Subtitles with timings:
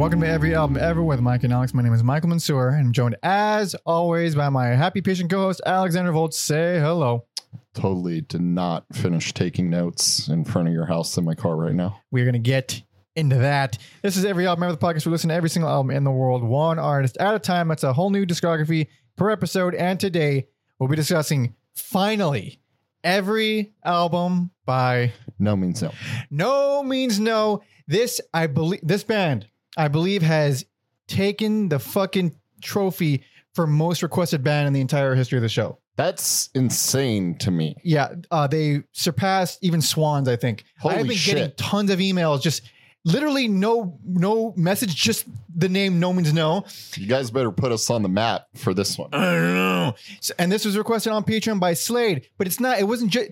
[0.00, 1.74] Welcome to Every Album Ever with Mike and Alex.
[1.74, 5.60] My name is Michael Mansour, and I'm joined as always by my happy patient co-host
[5.66, 6.32] Alexander Volt.
[6.32, 7.26] Say hello.
[7.74, 11.74] Totally did not finish taking notes in front of your house in my car right
[11.74, 12.00] now.
[12.10, 12.80] We're gonna get
[13.14, 13.76] into that.
[14.00, 15.04] This is Every Album Ever, the podcast.
[15.04, 17.68] We listen to every single album in the world, one artist at a time.
[17.68, 18.86] That's a whole new discography
[19.16, 19.74] per episode.
[19.74, 20.48] And today
[20.78, 22.58] we'll be discussing finally
[23.04, 25.92] every album by No means no.
[26.30, 27.60] No Means No.
[27.86, 29.46] This I believe this band
[29.76, 30.64] I believe has
[31.08, 33.22] taken the fucking trophy
[33.54, 35.78] for most requested band in the entire history of the show.
[35.96, 37.76] That's insane to me.
[37.84, 40.28] Yeah, uh, they surpassed even Swans.
[40.28, 40.64] I think.
[40.78, 41.34] Holy I've been shit.
[41.36, 42.40] getting tons of emails.
[42.42, 42.62] Just
[43.04, 44.94] literally no no message.
[44.94, 46.64] Just the name No Means No.
[46.96, 49.10] You guys better put us on the map for this one.
[49.12, 49.94] I don't know.
[50.20, 52.78] So- and this was requested on Patreon by Slade, but it's not.
[52.78, 53.30] It wasn't just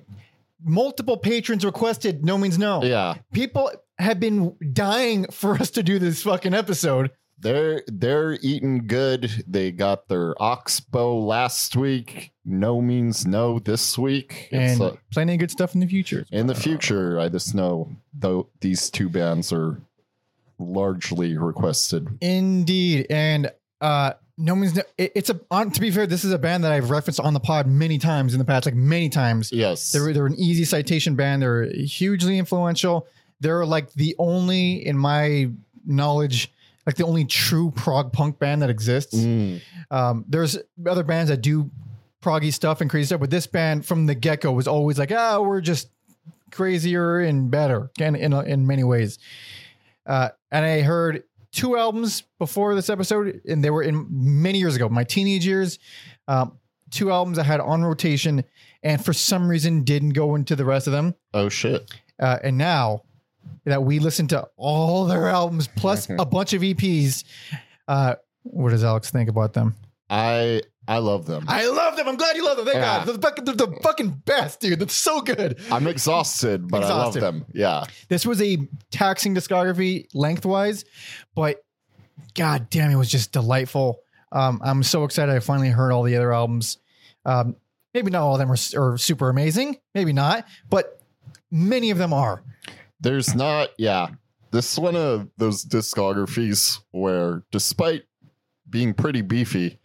[0.62, 2.24] multiple patrons requested.
[2.24, 2.82] No Means No.
[2.82, 7.10] Yeah, People have been dying for us to do this fucking episode.
[7.38, 9.44] they're they're eating good.
[9.46, 12.32] They got their oxbow last week.
[12.44, 14.48] No means no this week.
[14.50, 16.26] It's, and uh, plenty of good stuff in the future.
[16.32, 19.80] in the future, I just know though these two bands are
[20.58, 22.08] largely requested.
[22.20, 24.82] Indeed, and uh, no means no.
[24.96, 26.06] It, it's a on, to be fair.
[26.06, 28.66] This is a band that I've referenced on the pod many times in the past,
[28.66, 29.52] like many times.
[29.52, 31.42] Yes, They're they're an easy citation band.
[31.42, 33.06] They're hugely influential.
[33.40, 35.50] They're like the only, in my
[35.86, 36.52] knowledge,
[36.86, 39.14] like the only true prog punk band that exists.
[39.14, 41.70] Mm, Um, there's other bands that do
[42.22, 45.12] proggy stuff and crazy stuff, but this band from the get go was always like,
[45.12, 45.88] ah, we're just
[46.50, 49.18] crazier and better in in, in many ways.
[50.06, 54.74] Uh, and I heard two albums before this episode, and they were in many years
[54.76, 55.78] ago, my teenage years.
[56.26, 56.58] Um,
[56.90, 58.44] two albums I had on rotation,
[58.82, 61.14] and for some reason didn't go into the rest of them.
[61.34, 61.90] oh shit.
[62.18, 63.02] Uh, and now
[63.64, 67.24] that we listen to all their albums plus a bunch of EPs,
[67.86, 69.74] uh, what does Alex think about them?
[70.10, 71.44] I I love them.
[71.48, 72.08] I love them.
[72.08, 72.64] I'm glad you love them.
[72.64, 73.04] Thank Yeah.
[73.04, 73.20] God.
[73.20, 74.78] They're the, the fucking best, dude.
[74.78, 75.58] That's so good.
[75.70, 77.22] I'm exhausted, but Exhausted.
[77.22, 77.44] I love them.
[77.52, 77.84] Yeah.
[78.08, 78.56] This was a
[78.90, 80.86] taxing discography lengthwise,
[81.34, 81.62] but
[82.34, 84.00] god damn, it was just delightful.
[84.32, 85.34] Um, I'm so excited.
[85.34, 86.78] I finally heard all the other albums.
[87.26, 87.56] Um,
[87.92, 89.78] maybe not all of them are, are super amazing.
[89.94, 91.02] Maybe not, but
[91.50, 92.42] many of them are.
[93.00, 94.08] There's not, yeah.
[94.50, 98.04] This is one of those discographies where, despite
[98.68, 99.78] being pretty beefy,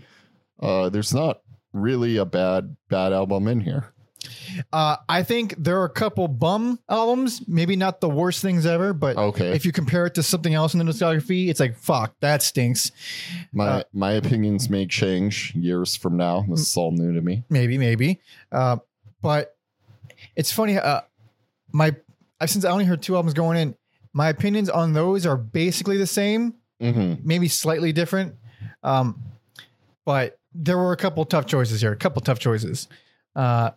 [0.61, 1.41] uh, there's not
[1.73, 3.93] really a bad bad album in here.
[4.71, 8.93] Uh, I think there are a couple bum albums, maybe not the worst things ever,
[8.93, 12.15] but Okay, if you compare it to something else in the discography, it's like fuck,
[12.21, 12.91] that stinks.
[13.51, 16.45] my uh, my opinions may change years from now.
[16.47, 17.43] This is all new to me.
[17.49, 18.21] maybe maybe
[18.53, 18.77] uh,
[19.21, 19.57] but
[20.37, 21.01] it's funny uh,
[21.73, 21.93] my
[22.43, 23.75] I've since I only heard two albums going in
[24.13, 28.35] my opinions on those are basically the same hmm maybe slightly different
[28.83, 29.21] um,
[30.05, 32.87] but there were a couple tough choices here a couple tough choices
[33.35, 33.71] uh,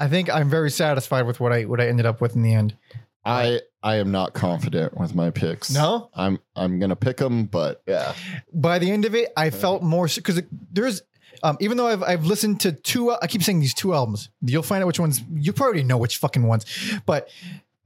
[0.00, 2.54] I think I'm very satisfied with what I what I ended up with in the
[2.54, 2.76] end
[3.24, 5.70] I I am not confident with my picks.
[5.70, 8.14] no I'm I'm gonna pick them, but yeah,
[8.52, 10.40] by the end of it, I felt more because
[10.72, 11.02] there's
[11.42, 14.30] um, even though I've I've listened to two, I keep saying these two albums.
[14.40, 15.20] You'll find out which ones.
[15.34, 16.64] You probably know which fucking ones,
[17.06, 17.28] but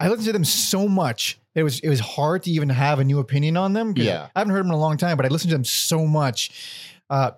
[0.03, 2.99] I listened to them so much that it was it was hard to even have
[2.99, 3.95] a new opinion on them.
[3.97, 4.29] Yeah.
[4.35, 6.51] I haven't heard them in a long time, but I listened to them so much.
[7.09, 7.33] Uh,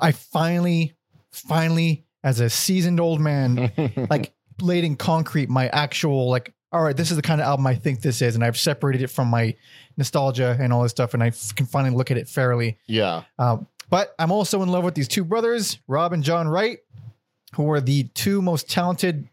[0.00, 0.94] I finally,
[1.30, 3.70] finally, as a seasoned old man,
[4.10, 7.66] like laid in concrete my actual like all right this is the kind of album
[7.66, 9.54] i think this is and i've separated it from my
[9.96, 13.24] nostalgia and all this stuff and i can finally look at it fairly yeah.
[13.38, 16.78] um, but i'm also in love with these two brothers rob and john wright
[17.54, 19.28] who are the two most talented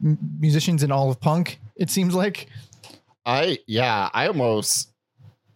[0.00, 2.46] musicians in all of punk it seems like
[3.26, 4.90] I yeah, I almost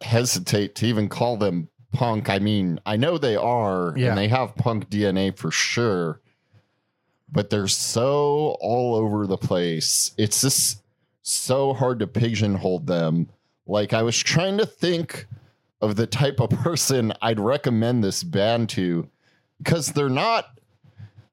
[0.03, 2.29] hesitate to even call them punk.
[2.29, 4.09] I mean, I know they are, Yeah.
[4.09, 6.21] and they have punk DNA for sure,
[7.31, 10.13] but they're so all over the place.
[10.19, 10.83] It's just
[11.23, 13.29] so hard to pigeonhole them.
[13.67, 15.27] Like I was trying to think
[15.81, 19.09] of the type of person I'd recommend this band to
[19.59, 20.47] because they're not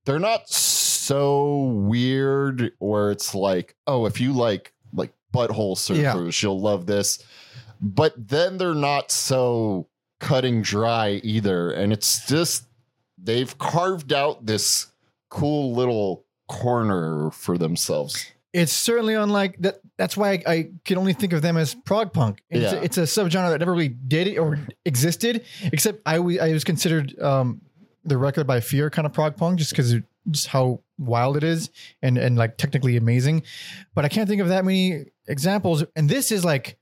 [0.05, 6.59] they're not so weird where it's like, oh, if you like like butthole surfers, you'll
[6.59, 7.23] love this.
[7.81, 9.87] But then they're not so
[10.19, 11.71] cutting dry either.
[11.71, 12.65] And it's just
[13.21, 14.87] they've carved out this
[15.29, 18.31] cool little corner for themselves.
[18.53, 19.79] it's certainly unlike that.
[19.97, 22.41] That's why I, I can only think of them as prog punk.
[22.49, 22.79] It's, Yeah.
[22.79, 26.63] a, it's a subgenre that never really did it or existed, except I, I was
[26.63, 27.61] considered um,
[28.05, 29.95] the record by Fear kind of prog punk just because
[30.31, 31.69] just how wild it is
[32.01, 33.43] and and like technically amazing.
[33.95, 35.83] But I can't think of that many examples.
[35.95, 36.77] And this is like,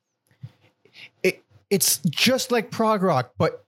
[1.24, 3.65] it it's just like prog rock, but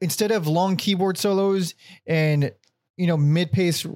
[0.00, 1.74] instead of long keyboard solos
[2.06, 2.52] and
[2.96, 3.86] you know mid pace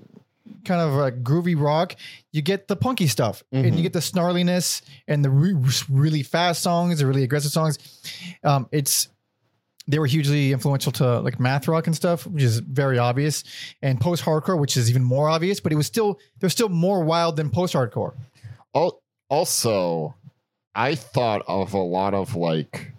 [0.65, 1.95] kind of uh, groovy rock,
[2.33, 3.77] you get the punky stuff and Mhm.
[3.77, 5.55] you get the snarliness and the re-
[5.89, 7.79] really fast songs, the really aggressive songs.
[8.43, 9.09] Um, it's
[9.89, 13.45] they were hugely influential to like math rock and stuff, which is very obvious,
[13.83, 15.61] and post hardcore, which is even more obvious.
[15.61, 18.15] But it was still they're still more wild than post hardcore.
[19.29, 20.15] Also,
[20.75, 22.93] I thought of a lot of like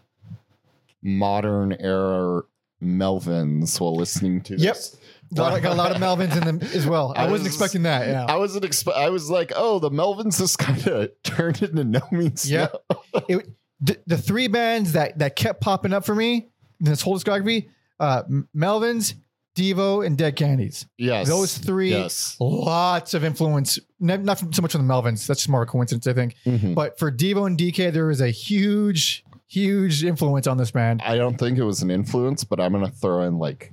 [1.02, 2.44] modern era
[2.84, 4.76] Melvins while listening to Yep.
[4.76, 4.98] this.
[5.34, 7.14] Got, got a lot of Melvins in them as well.
[7.16, 8.08] I, I wasn't was- expecting that.
[8.08, 11.84] Yeah, I wasn't expe- I was like, oh, the Melvins just kind of turned into
[11.84, 12.68] no means Yeah.
[12.92, 13.22] no.
[13.28, 13.50] it,
[13.82, 16.48] the, the three bands that that kept popping up for me
[16.80, 17.70] this whole discography:
[18.00, 18.24] uh,
[18.56, 19.14] Melvins,
[19.56, 20.86] Devo, and Dead Kennedys.
[20.98, 23.80] Yes, Those three, Yes, lots of influence.
[24.00, 25.26] Not, not so much from the Melvins.
[25.28, 26.36] That's just more a coincidence, I think.
[26.46, 26.76] Mhm.
[26.76, 31.02] But for Devo and DK, there is a huge, huge influence on this band.
[31.04, 33.72] I don't think it was an influence, but I'm gonna throw in like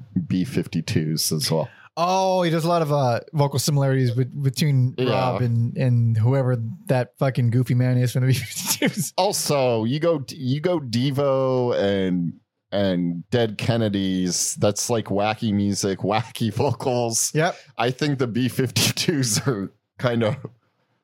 [0.49, 1.69] B52s as well.
[1.97, 5.11] Oh, he does a lot of uh, vocal similarities with, between Yeah.
[5.11, 9.13] Rob and and whoever that fucking goofy man is from the B-52s.
[9.17, 12.33] Also, you go you go Devo and
[12.75, 14.57] and Dead Kennedys.
[14.57, 17.33] That's like wacky music, wacky vocals.
[17.35, 17.57] Yep.
[17.79, 20.37] I think the B52s are kind of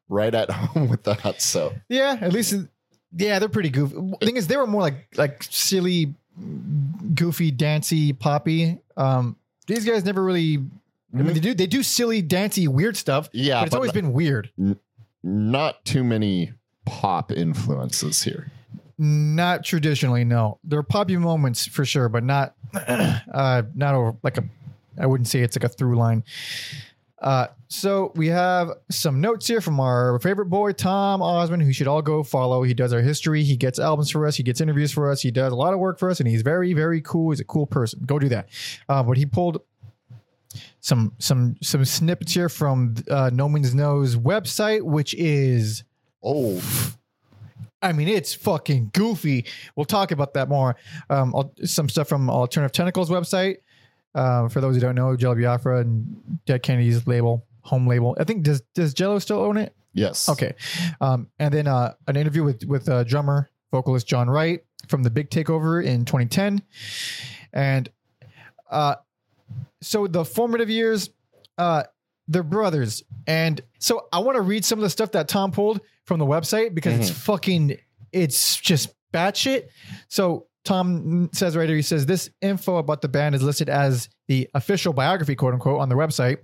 [0.08, 1.40] right at home with that.
[1.40, 2.55] So Yeah, at least
[3.17, 3.94] yeah, they're pretty goofy.
[4.20, 6.14] The thing is, they were more like like silly,
[7.14, 8.78] goofy, dancey, poppy.
[8.96, 9.37] Um,
[9.67, 10.58] these guys never really.
[11.12, 13.93] I mean, they do they do silly, dancey, weird stuff, yeah, but it's but always
[13.93, 14.50] been weird.
[15.25, 16.52] not too many
[16.84, 18.52] pop influences here.
[19.02, 20.58] Not traditionally, no.
[20.62, 24.44] There are poppy moments for sure, but not uh, not over like a.
[24.99, 26.23] I wouldn't say it's like a through line.
[27.19, 31.87] Uh, so we have some notes here from our favorite boy Tom Osmond, who should
[31.87, 32.62] all go follow.
[32.62, 33.43] He does our history.
[33.43, 34.37] He gets albums for us.
[34.37, 35.23] He gets interviews for us.
[35.23, 37.31] He does a lot of work for us, and he's very, very cool.
[37.31, 38.03] He's a cool person.
[38.05, 38.50] Go do that.
[38.87, 39.62] Uh, but he pulled
[40.81, 45.85] some some some snippets here from uh, No Means No's website, which is
[46.23, 46.61] Oh,
[47.82, 49.47] I mean, it's fucking goofy.
[49.75, 50.77] We'll talk about that more.
[51.09, 51.35] Um,
[51.65, 53.59] some stuff from Alternative Tentacles website.
[54.15, 58.17] Uh, for those who don't know, Jello Biafra and Dead Kennedy's label, home label.
[58.19, 59.75] I think does does Jello still own it?
[59.93, 60.29] yes.
[60.29, 60.55] Okay.
[61.00, 65.11] Um, and then uh, an interview with with uh, drummer vocalist John Wright from the
[65.11, 66.62] Big Takeover in 2010,
[67.53, 67.88] and
[68.71, 68.97] uh,
[69.81, 71.11] so the formative years,
[71.56, 71.85] uh,
[72.27, 75.81] they're brothers, and so I want to read some of the stuff that Tom pulled
[76.10, 77.32] from the website because it's mm-hmm.
[77.32, 77.76] fucking,
[78.12, 79.68] it's just batshit.
[80.08, 80.46] So.
[80.62, 84.46] Tom says right here, he says this info about the band is listed as the
[84.52, 86.36] official biography, quote unquote, on their website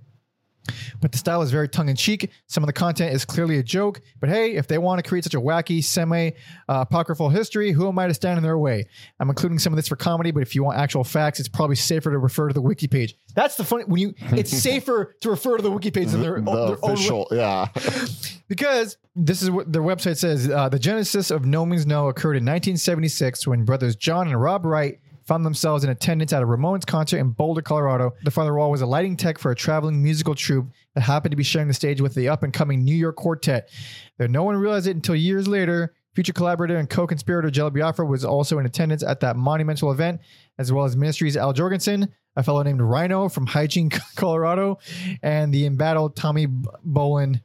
[1.01, 2.29] but the style is very tongue in cheek.
[2.47, 5.23] Some of the content is clearly a joke, but hey, if they want to create
[5.23, 6.31] such a wacky, semi
[6.67, 8.85] apocryphal history, who am I to stand in their way?
[9.19, 11.75] I'm including some of this for comedy, but if you want actual facts, it's probably
[11.75, 13.15] safer to refer to the wiki page.
[13.35, 14.13] That's the funny when you.
[14.31, 17.67] It's safer to refer to the wiki page than their, The their own official, yeah.
[18.47, 20.49] because this is what their website says.
[20.49, 24.65] Uh, the genesis of No Means No occurred in 1976 when brothers John and Rob
[24.65, 28.13] Wright found themselves in attendance at a Ramones concert in Boulder, Colorado.
[28.23, 31.37] The father Wall was a lighting tech for a traveling musical troupe that happened to
[31.37, 33.69] be sharing the stage with the up and coming New York Quartet.
[34.17, 38.25] Though no one realized it until years later, future collaborator and co-conspirator Jello Biafra was
[38.25, 40.21] also in attendance at that monumental event,
[40.57, 44.79] as well as Ministry's Al Jourgensen, a fellow named Rhino from Hygiene, Colorado,
[45.21, 47.41] and the embattled Tommy Bolin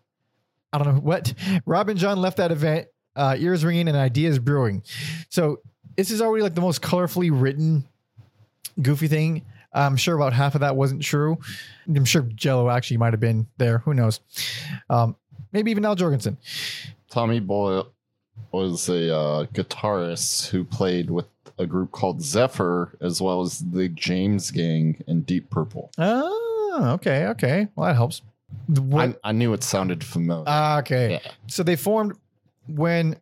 [0.72, 1.34] I don't know what.
[1.66, 4.82] Rob and John left that event, uh, ears ringing and ideas brewing.
[5.28, 5.60] So
[5.96, 7.84] this is already like the most colorfully written,
[8.80, 9.42] goofy thing.
[9.72, 11.38] I'm sure about half of that wasn't true.
[11.86, 13.78] I'm sure Jello actually might have been there.
[13.78, 14.20] Who knows?
[14.90, 15.16] Um,
[15.52, 16.36] maybe even Al Jourgensen.
[17.10, 17.86] Tommy Bolin
[18.50, 21.26] was a uh, guitarist who played with
[21.58, 25.90] a group called Zephyr, as well as the James Gang and Deep Purple.
[25.98, 27.68] Oh, okay, okay.
[27.74, 28.22] Well, that helps.
[28.94, 30.44] I, I knew it sounded familiar.
[30.46, 31.12] Ah, okay.
[31.12, 31.32] Yeah.
[31.46, 32.18] So they formed
[32.68, 33.16] when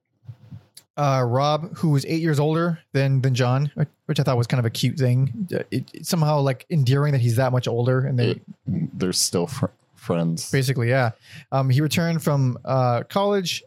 [1.00, 3.72] uh, Rob, who was eight years older than than John,
[4.06, 5.48] which I thought was kind of a cute thing.
[5.50, 9.66] It, it somehow like endearing that he's that much older, and they They're still fr-
[9.94, 10.50] friends.
[10.50, 11.12] basically, yeah.
[11.52, 13.62] Um, he returned from uh, college,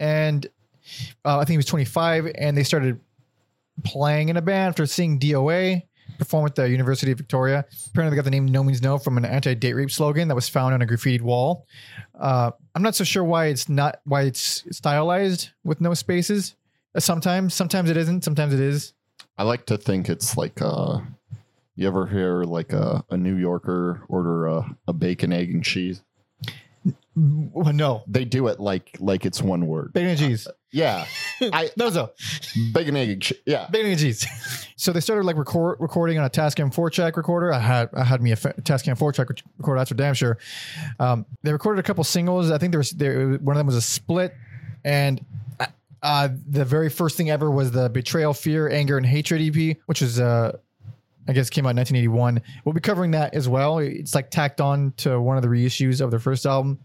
[0.00, 0.44] and
[1.24, 2.98] uh, I think he was 25, and they started
[3.84, 5.82] playing in a band after seeing DOA
[6.18, 7.64] perform at the University of Victoria.
[7.90, 10.48] Apparently, they got the name "No Means No" from an anti-date rape slogan that was
[10.48, 11.64] found on a graffitied wall.
[12.18, 16.56] Uh, I'm not so sure why it's not why it's stylized with no spaces.
[16.94, 18.22] Uh, Sometimes, sometimes it isn't.
[18.24, 18.92] Sometimes it is.
[19.38, 21.00] I like to think it's like uh
[21.74, 26.02] you ever hear like a, a New Yorker order a, a bacon, egg, and cheese?
[27.14, 29.92] Well, no, They do it like like it's one word.
[29.92, 30.48] bacon and cheese.
[30.72, 31.04] Yeah.
[31.40, 32.12] I no, so
[32.72, 33.20] bacon egg.
[33.20, 33.68] ch- Yeah.
[33.70, 34.26] bacon and cheese.
[34.76, 37.52] so they started like record recording on a Tascam four track recorder.
[37.52, 39.78] I had I had me a fa- Tascam four track recorder.
[39.80, 40.38] That's for damn sure.
[40.98, 42.50] Um, they recorded a couple singles.
[42.50, 44.34] I think there was there one of them was a split,
[44.84, 45.24] and
[46.02, 50.02] uh, the very first thing ever was the Betrayal, Fear, Anger, and Hatred EP, which
[50.02, 50.56] is uh,
[51.28, 52.42] I guess came out in 1981.
[52.64, 53.78] We'll be covering that as well.
[53.78, 56.80] It's like tacked on to one of the reissues of their first album.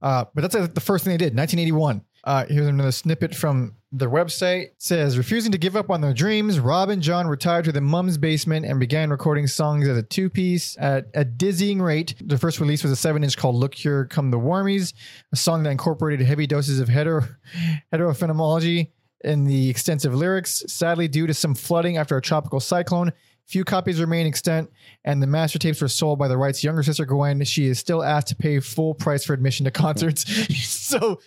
[0.00, 2.02] Uh, but that's uh, the first thing they did, 1981.
[2.24, 4.70] Uh, here's another snippet from their website.
[4.78, 8.18] Says, refusing to give up on their dreams, Rob and John retired to their mum's
[8.18, 12.14] basement and began recording songs as a two-piece at a dizzying rate.
[12.20, 14.92] The first release was a seven-inch called "Look Here Come the Wormies,"
[15.32, 17.24] a song that incorporated heavy doses of hetero
[17.92, 18.90] heterophenomenology
[19.24, 20.62] in the extensive lyrics.
[20.66, 23.12] Sadly, due to some flooding after a tropical cyclone,
[23.50, 24.70] few copies remain extant,
[25.04, 27.42] and the master tapes were sold by the Wright's younger sister Gwen.
[27.44, 30.24] She is still asked to pay full price for admission to concerts.
[30.64, 31.20] so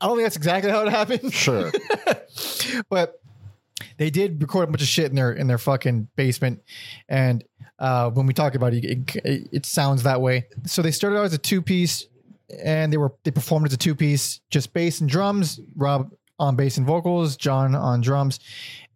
[0.00, 1.72] I don't think that's exactly how it happened, Sure.
[2.90, 3.20] but
[3.98, 6.62] they did record a bunch of shit in their in their fucking basement,
[7.08, 7.44] and
[7.78, 10.46] uh, when we talk about it, it, it sounds that way.
[10.66, 12.06] So they started out as a two piece,
[12.62, 15.60] and they were they performed as a two piece, just bass and drums.
[15.74, 18.38] Rob on bass and vocals, John on drums,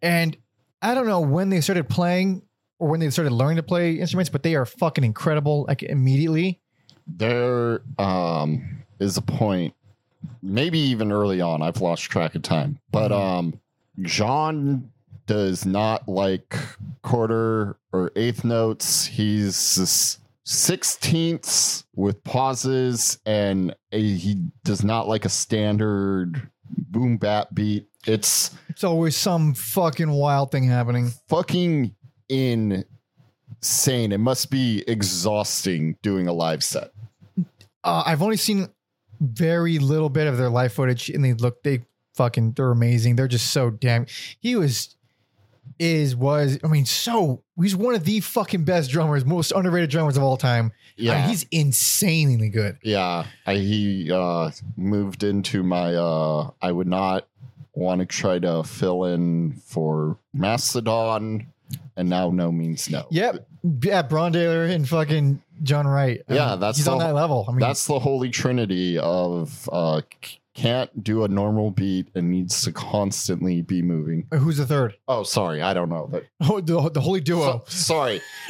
[0.01, 0.37] and
[0.81, 2.43] I don't know when they started playing
[2.79, 5.65] or when they started learning to play instruments, but they are fucking incredible.
[5.67, 6.61] Like immediately,
[7.07, 9.73] there um is a point
[10.41, 13.59] maybe even early on i've lost track of time but um
[14.01, 14.91] john
[15.31, 16.57] does not like
[17.03, 19.05] quarter or eighth notes.
[19.05, 27.87] He's sixteenths with pauses and a, he does not like a standard boom bap beat.
[28.05, 31.11] It's it's always some fucking wild thing happening.
[31.29, 31.95] fucking
[32.29, 32.83] insane.
[34.11, 36.91] It must be exhausting doing a live set.
[37.83, 38.69] Uh, I've only seen
[39.21, 41.85] very little bit of their live footage, and they look they
[42.15, 43.15] fucking they're amazing.
[43.15, 44.07] They're just so damn.
[44.39, 44.95] He was
[45.79, 50.17] is was I mean so he's one of the fucking best drummers, most underrated drummers
[50.17, 50.71] of all time.
[50.97, 52.77] yeah I mean, he's insanely good.
[52.83, 55.95] Yeah, I, he uh, moved into my.
[55.95, 57.27] Uh, I would not
[57.73, 61.47] want to try to fill in for Mastodon,
[61.95, 63.07] and now no means no.
[63.11, 63.47] Yep,
[63.83, 66.21] yeah, Brann Dailor and fucking John Wright.
[66.29, 67.45] I Yeah, mean, that's he's on the- that level.
[67.47, 70.01] I mean, That's the holy trinity of uh,
[70.53, 74.27] can't do a normal beat and needs to constantly be moving.
[74.33, 74.95] who's the third?
[75.07, 76.07] Oh, sorry, I don't know.
[76.11, 77.41] But Oh, the, the holy duo.
[77.41, 78.21] so- sorry,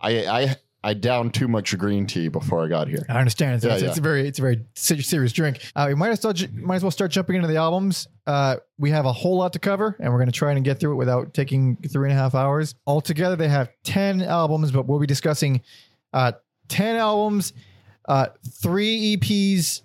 [0.00, 3.04] I I I downed too much green tea before I got here.
[3.08, 3.56] I understand.
[3.56, 3.88] It's, Yeah, it's, yeah.
[3.88, 5.60] it's a very it's a very serious drink.
[5.74, 8.06] Uh, we might as well might as well start jumping into the albums.
[8.26, 10.78] Uh, we have a whole lot to cover, and we're going to try and get
[10.78, 12.74] through it without taking three and a half hours.
[12.86, 15.62] Altogether, they have ten albums, but we'll be discussing
[16.12, 16.32] uh,
[16.68, 17.52] ten albums,
[18.08, 18.26] uh,
[18.60, 19.82] three EPs,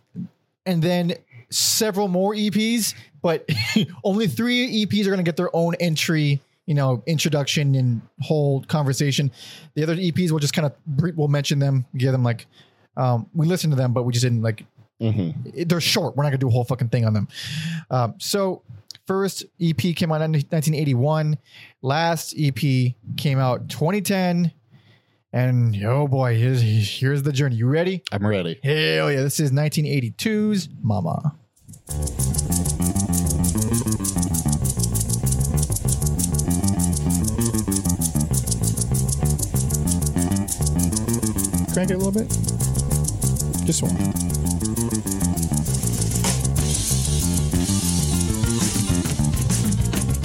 [0.65, 1.13] and then
[1.49, 2.93] several more EPs.
[3.21, 3.47] But
[4.03, 6.41] only three EPs are going to get their own entry.
[6.65, 9.31] You know, introduction and whole conversation.
[9.75, 10.73] The other EPs will just kind of
[11.17, 12.45] we'll mention them, give them like
[12.95, 14.63] um, we listened to them, but we just didn't like.
[15.01, 15.31] hmm
[15.65, 16.15] They're short.
[16.15, 17.27] We're not gonna do a whole fucking thing on them.
[17.91, 18.61] Um, so
[19.07, 21.37] first EP came out in 1981.
[21.81, 24.53] Last EP came out 2010.
[25.35, 27.55] And oh boy, here's here's the journey.
[27.55, 28.03] You ready?
[28.11, 28.59] I'm ready.
[28.63, 29.23] Hell yeah!
[29.23, 31.33] This is 1982's Mama.
[41.73, 42.29] Crank it a little bit.
[43.65, 43.95] Just one.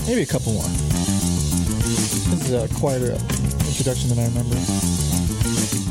[0.06, 0.62] Maybe a couple more.
[2.28, 3.12] This is a quieter
[3.88, 4.56] introduction than I remember.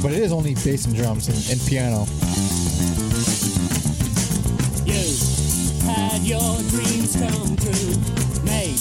[0.04, 2.06] But it is only bass and drums and, and piano.
[4.86, 5.02] You
[5.84, 8.78] had your dreams come true, mate.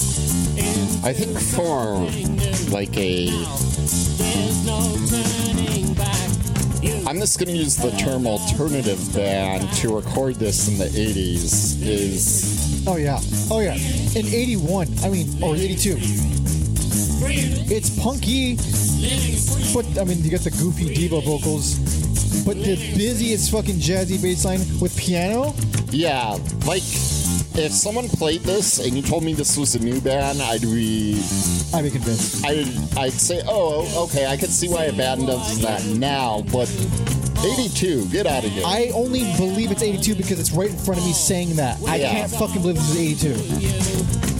[1.03, 1.97] I think for
[2.71, 3.29] like a
[4.17, 6.29] There's no turning back.
[6.83, 10.85] You I'm just going to use the term alternative band to record this in the
[10.85, 13.19] 80s is Oh yeah.
[13.49, 13.73] Oh yeah.
[13.73, 15.95] In 81, I mean, or 82.
[17.69, 18.55] It's punky,
[19.73, 21.77] but I mean, you got the goofy diva vocals,
[22.45, 25.53] but the busiest fucking jazzy bass line with piano.
[25.91, 26.83] yeah, like
[27.59, 31.21] if someone played this and you told me this was a new band, I'd be
[31.73, 32.45] I'd be convinced.
[32.45, 36.69] I'd I'd say, "Oh, okay, I can see why a band does that now." But
[37.43, 38.63] 82, get out of here.
[38.65, 41.77] I only believe it's 82 because it's right in front of me saying that.
[41.87, 42.11] I Yeah.
[42.11, 43.33] can't fucking believe this is 82.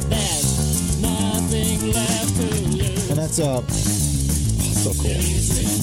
[0.09, 3.09] there's nothing left to lose.
[3.09, 3.61] And that's uh
[4.93, 5.11] so cool.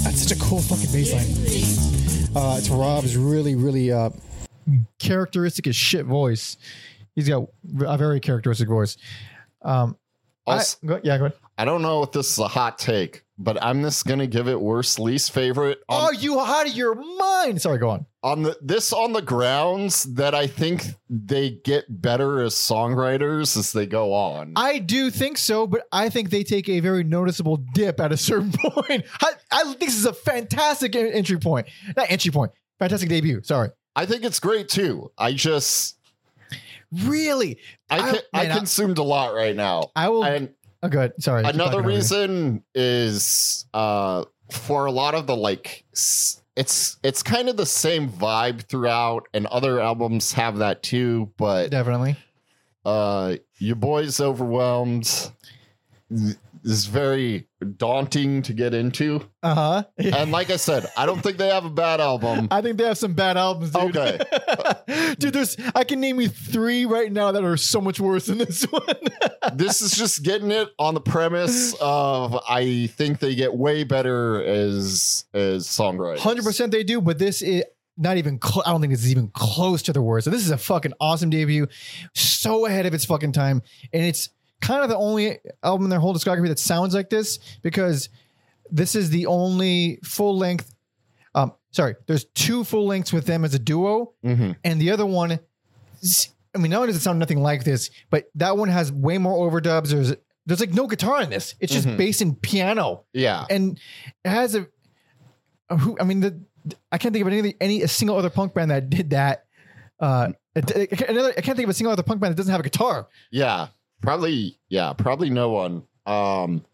[0.04, 2.36] That's such a cool fucking bass line.
[2.36, 4.10] Uh, it's Rob's really, really uh,
[4.98, 6.56] characteristic as shit voice.
[7.14, 7.48] He's got
[7.86, 8.96] a very characteristic voice.
[9.62, 9.96] Um,
[10.46, 11.38] I- go- yeah, go ahead.
[11.56, 14.60] I don't know if this is a hot take, but I'm just gonna give it
[14.60, 17.60] worst least favorite on, oh, you out of your mind?
[17.60, 18.06] Sorry, go on.
[18.22, 23.72] on the this on the grounds that I think they get better as songwriters as
[23.72, 24.52] they go on.
[24.56, 28.16] I do think so, but I think they take a very noticeable dip at a
[28.16, 29.04] certain point.
[29.20, 31.66] I, I think this is a fantastic entry point.
[31.96, 32.52] Not entry point.
[32.78, 33.40] Fantastic debut.
[33.42, 33.70] Sorry.
[33.96, 35.10] I think it's great too.
[35.18, 35.98] I just
[37.04, 37.58] Really?
[37.90, 39.90] I I- man, I- consumed a lot right now.
[39.96, 40.24] I will.
[40.24, 40.50] And
[40.84, 41.12] oh, good.
[41.22, 41.40] Sorry.
[41.40, 41.96] Another talking over you.
[41.96, 45.84] reason is uh for a lot of the like
[46.56, 51.70] it's it's kind of the same vibe throughout and other albums have that too but
[51.70, 52.16] Definitely.
[52.84, 55.30] uh your boy's overwhelmed
[56.64, 59.82] is very daunting to get into Uh huh.
[59.98, 62.84] and like i said i don't think they have a bad album I think they
[62.84, 63.96] have some bad albums, dude.
[63.96, 64.18] Okay.
[65.18, 68.38] dude, there's I can name you three right now that are so much worse than
[68.38, 68.82] this one.
[69.54, 74.42] this is just getting it on the premise of i think they get way better
[74.44, 77.64] as as songwriters Hundred percent they do, but this is
[77.96, 78.40] not even.
[78.42, 80.24] Cl- I don't think this is even close to the worst.
[80.24, 81.68] So this is a fucking awesome debut,
[82.14, 84.30] so ahead of its fucking time, and it's
[84.64, 88.08] kind of the only album in their whole discography that sounds like this because
[88.70, 90.74] this is the only full length.
[91.34, 94.56] Um, sorry, there's two full lengths with them as a duo, Mhm.
[94.64, 95.32] and the other one.
[96.54, 99.18] I mean, not only does it sound nothing like this, but that one has way
[99.18, 99.88] more overdubs.
[99.88, 100.14] There's
[100.46, 101.54] there's like no guitar in this.
[101.60, 101.96] It's just Mhm.
[101.96, 103.78] bass and piano yeah and
[104.24, 104.66] it has a,
[105.70, 106.38] a who I mean the
[106.92, 109.44] I can't think of any any a single other punk band that did that.
[110.00, 112.64] Uh, another I can't think of a single other punk band that doesn't have a
[112.64, 113.08] guitar.
[113.30, 113.68] Yeah,
[114.04, 114.58] probably.
[114.68, 115.82] Yeah, probably no one.
[116.06, 116.64] Um,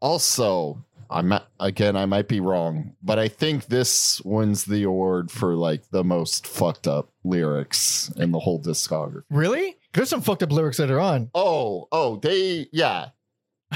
[0.00, 5.30] also, I might again, I might be wrong, but I think this wins the award
[5.30, 9.22] for like the most fucked up lyrics in the whole discography.
[9.30, 9.76] Really?
[9.92, 11.30] There's some fucked up lyrics that are on.
[11.34, 13.08] Oh, oh, they, yeah.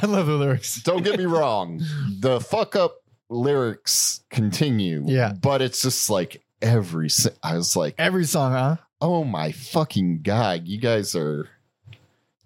[0.00, 0.82] I love the lyrics.
[0.82, 1.82] Don't get me wrong.
[2.20, 2.96] The fuck up
[3.28, 5.02] lyrics continue.
[5.06, 5.32] Yeah.
[5.32, 7.08] but it's just like every.
[7.42, 8.76] I was like, Every song, huh?
[9.02, 11.48] oh my fucking god, you guys are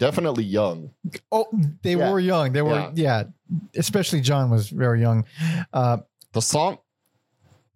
[0.00, 0.90] definitely young.
[1.30, 1.46] Oh,
[1.82, 2.10] they Yeah.
[2.10, 2.52] were young.
[2.52, 3.24] They were yeah.
[3.76, 5.24] Especially John was very young.
[5.72, 5.98] Uh,
[6.32, 6.78] The song,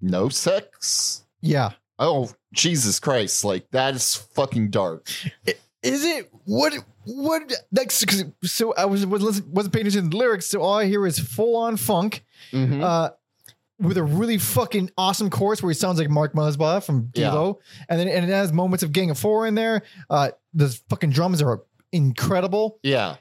[0.01, 1.25] no sex.
[1.41, 1.71] yeah.
[1.99, 3.45] Oh Jesus Christ!
[3.45, 5.09] Like that is fucking dark.
[5.83, 6.73] Is it what
[7.05, 10.61] what like so- 'cause- so I was was wasn't paying attention to the lyrics, so
[10.63, 12.25] all I hear is full on funk.
[12.53, 12.83] Mhm.
[12.83, 13.11] uh,
[13.81, 17.53] with a really fucking awesome chorus where he sounds like Mark Mothersbaugh from Yeah.
[17.89, 19.83] And then and it has moments of Gang of Four in there.
[20.09, 21.63] Uh, the fucking drums are
[21.95, 22.79] incredible.
[22.83, 23.17] yeah.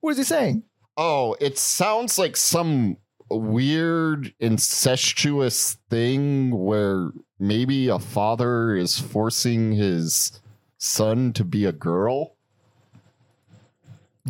[0.00, 0.64] What is he saying?
[0.96, 2.96] Oh, it sounds like some
[3.30, 10.40] weird incestuous thing where maybe a father is forcing his
[10.78, 12.34] son to be a girl.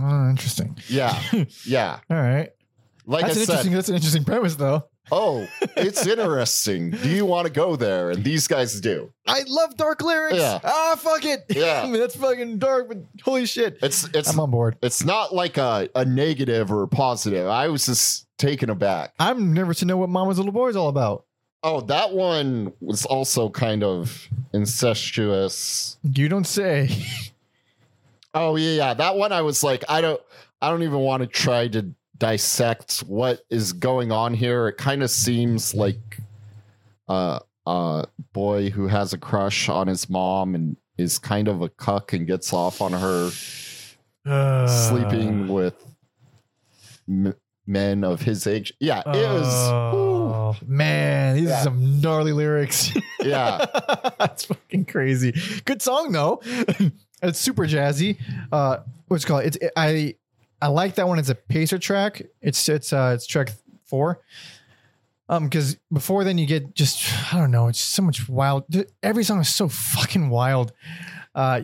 [0.00, 0.76] Oh, interesting.
[0.88, 1.20] Yeah,
[1.66, 1.98] yeah.
[2.10, 2.50] All right,
[3.06, 3.70] Like that's I an interesting.
[3.72, 4.84] said, That's an interesting premise, though.
[5.10, 6.90] Oh, it's interesting.
[6.90, 8.10] Do you want to go there?
[8.10, 9.12] And these guys do.
[9.26, 10.36] I love dark lyrics.
[10.36, 10.60] Yeah.
[10.62, 11.44] Ah, fuck it.
[11.48, 11.82] Yeah.
[11.84, 14.76] I mean, that's fucking dark, but holy shit, It's it's I'm on board.
[14.82, 17.46] it's not like a, a negative or a positive.
[17.46, 19.12] I was just taken aback.
[19.18, 21.24] I'm nervous to know what Mama's Little Boy is all about.
[21.64, 25.96] Oh, that one was also kind of incestuous.
[26.02, 26.88] You don't say.
[28.34, 28.94] Oh yeah, yeah.
[28.94, 30.18] That one I was like, I don't
[30.62, 34.68] I don't even want to try to dissect what is going on here.
[34.68, 36.18] It kind of seems like
[37.08, 41.68] uh a boy who has a crush on his mom and is kind of a
[41.68, 43.30] cuck and gets off on her
[44.24, 45.74] Uh, sleeping with
[47.08, 47.34] m-
[47.66, 48.72] men of his age.
[48.80, 49.46] Yeah, it was.
[49.70, 51.60] Oh man, these Yeah.
[51.60, 52.92] are some gnarly lyrics.
[53.22, 53.66] Yeah.
[54.18, 55.32] that's fucking crazy.
[55.64, 56.40] Good song though.
[57.22, 58.18] it's super jazzy.
[58.50, 59.44] Uh, what's it called?
[59.44, 60.16] It's it, I
[60.62, 61.18] I like that one.
[61.18, 62.22] It's a pacer track.
[62.40, 63.50] It's it's uh it's track
[63.84, 64.20] four.
[65.28, 67.66] Um, because before then you get just I don't know.
[67.66, 68.64] It's so much wild.
[69.02, 70.72] Every song is so fucking wild.
[71.34, 71.62] Uh,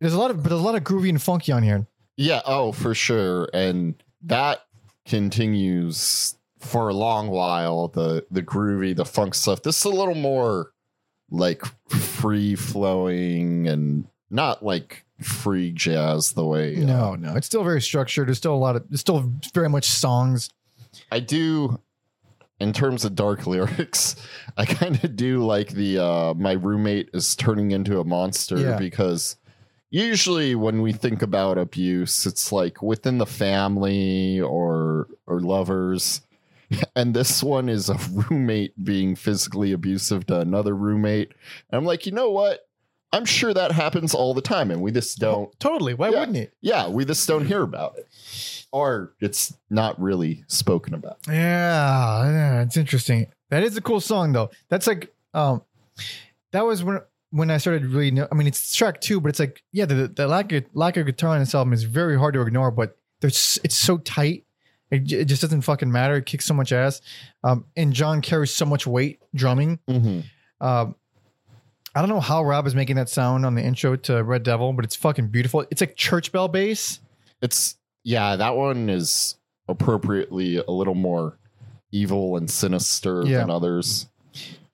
[0.00, 1.86] there's a lot of but there's a lot of groovy and funky on here.
[2.16, 3.48] Yeah, oh, for sure.
[3.52, 4.64] And that
[5.06, 7.88] continues for a long while.
[7.88, 9.62] The the groovy, the funk stuff.
[9.62, 10.72] This is a little more
[11.30, 17.64] like free flowing and not like free jazz the way uh, No, no, it's still
[17.64, 18.28] very structured.
[18.28, 18.88] There's still a lot of.
[18.88, 20.50] There's still very much songs.
[21.10, 21.80] I do
[22.60, 24.16] in terms of dark lyrics,
[24.56, 28.78] I kind of do like the uh my roommate is turning into a monster Yeah.
[28.78, 29.36] because
[29.90, 36.20] usually when we think about abuse, it's like within the family or or lovers.
[36.96, 37.94] And this one is a
[38.28, 41.28] roommate being physically abusive to another roommate.
[41.70, 42.65] And I'm like, you know what?
[43.16, 45.48] I'm sure that happens all the time, and we just don't.
[45.58, 45.94] Totally.
[45.94, 46.20] Why Yeah.
[46.20, 46.52] wouldn't it?
[46.60, 48.06] Yeah, we just don't hear about it,
[48.72, 51.18] or it's not really spoken about.
[51.26, 53.26] Yeah, yeah, it's interesting.
[53.50, 54.50] That is a cool song though.
[54.68, 55.62] That's like um
[56.52, 57.00] that was when
[57.30, 60.08] when I started really know, I mean it's track 2 but it's like yeah the
[60.08, 62.96] the lack of lack of guitar on this album is very hard to ignore but
[63.20, 64.44] there's it's so tight.
[64.90, 66.16] It, it just doesn't fucking matter.
[66.16, 67.00] It kicks so much ass.
[67.44, 69.78] Um and John carries so much weight drumming.
[69.88, 70.20] Mm-hmm.
[70.66, 70.94] Um
[71.96, 74.72] I don't know how Rob is making that sound on the intro to Red Devil,
[74.74, 75.64] but it's fucking beautiful.
[75.70, 77.00] It's like church bell bass.
[77.40, 81.38] It's yeah, that one is appropriately a little more
[81.90, 83.38] evil and sinister Yeah.
[83.38, 84.08] than others.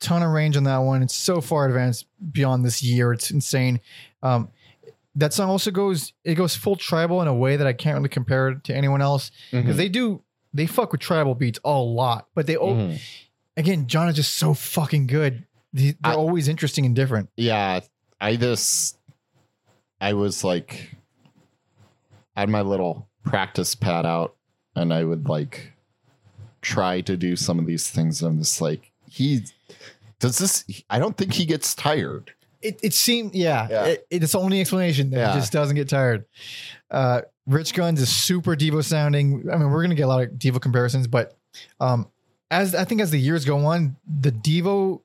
[0.01, 1.01] ton of range on that one.
[1.01, 3.13] It's so far advanced beyond this year.
[3.13, 3.79] It's insane.
[4.21, 4.49] Um,
[5.15, 8.09] that song also goes it goes full tribal in a way that I can't really
[8.09, 9.79] compare it to anyone else because Mhm.
[9.79, 12.27] they do they fuck with tribal beats a lot.
[12.35, 13.01] But they oh Mhm.
[13.57, 15.45] again John is just so fucking good.
[15.73, 17.31] They- They're I- always interesting and different.
[17.37, 17.81] yeah,
[18.21, 18.99] I just
[20.01, 20.91] I was like
[22.37, 24.35] I had my little practice pad out
[24.75, 25.73] and I would like
[26.61, 28.23] try to do some of these things.
[28.23, 29.45] and I'm just like, he
[30.19, 32.33] does this I don't think he gets tired.
[32.61, 33.67] It it seemed yeah.
[33.71, 33.85] Yeah.
[33.87, 35.33] It, it's the only explanation that Yeah.
[35.35, 36.25] he just doesn't get tired.
[36.91, 39.49] Uh, Rich Guns is super Devo sounding.
[39.53, 41.37] I mean, we're gonna get a lot of Devo comparisons, but
[41.81, 42.09] um,
[42.53, 45.01] as I think as the years go on, the Devo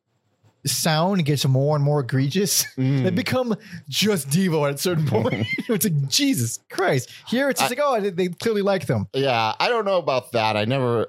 [0.65, 2.65] sound gets more and more egregious.
[2.77, 3.03] Mm.
[3.03, 3.55] They become
[3.87, 5.47] just Devo at a certain point.
[5.69, 7.11] it's like Jesus Christ.
[7.27, 9.07] Here it's just I- like oh, they, clearly like them.
[9.13, 10.57] Yeah, I don't know about that.
[10.57, 11.07] I never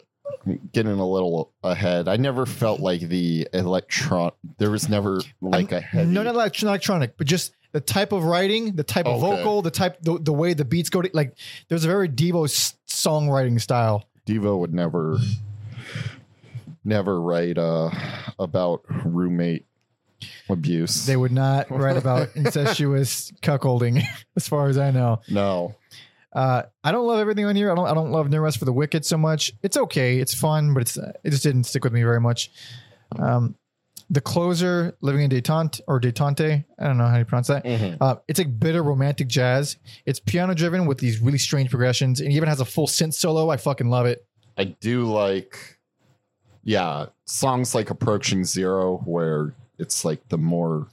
[0.73, 2.07] getting a little ahead.
[2.09, 4.33] I never felt like the electron.
[4.59, 6.11] There was never like a heavy.
[6.11, 9.37] No, not electronic, but just the type of writing, the type of Okay.
[9.37, 11.03] vocal, the type, the, the way the beats go.
[11.03, 11.35] To, like,
[11.69, 14.05] there's a very Devo s- songwriting style.
[14.27, 15.19] Devo would never,
[16.85, 17.91] never write uh
[18.39, 19.67] about roommate
[20.49, 21.07] abuse.
[21.07, 24.03] They would not write about incestuous cuckolding,
[24.37, 25.21] as far as I know.
[25.31, 25.75] no.
[26.31, 27.73] Uh, I don't love everything on here.
[27.73, 27.87] I don't.
[27.89, 29.51] I don't love No Rest for the Wicked so much.
[29.63, 30.19] It's okay.
[30.21, 32.51] It's fun, but it's it just didn't stick with me very much.
[33.19, 33.55] Um,
[34.11, 36.65] the closer, living in detente or detente.
[36.79, 37.65] I don't know how you pronounce that.
[37.65, 37.97] Mhm.
[38.01, 39.79] Uh, it's like bitter romantic jazz.
[40.05, 43.49] It's piano driven with these really strange progressions, and even has a full synth solo.
[43.49, 44.25] I fucking love it.
[44.59, 45.78] I do like,
[46.69, 50.87] yeah, songs like "Approaching Zero, where it's like the more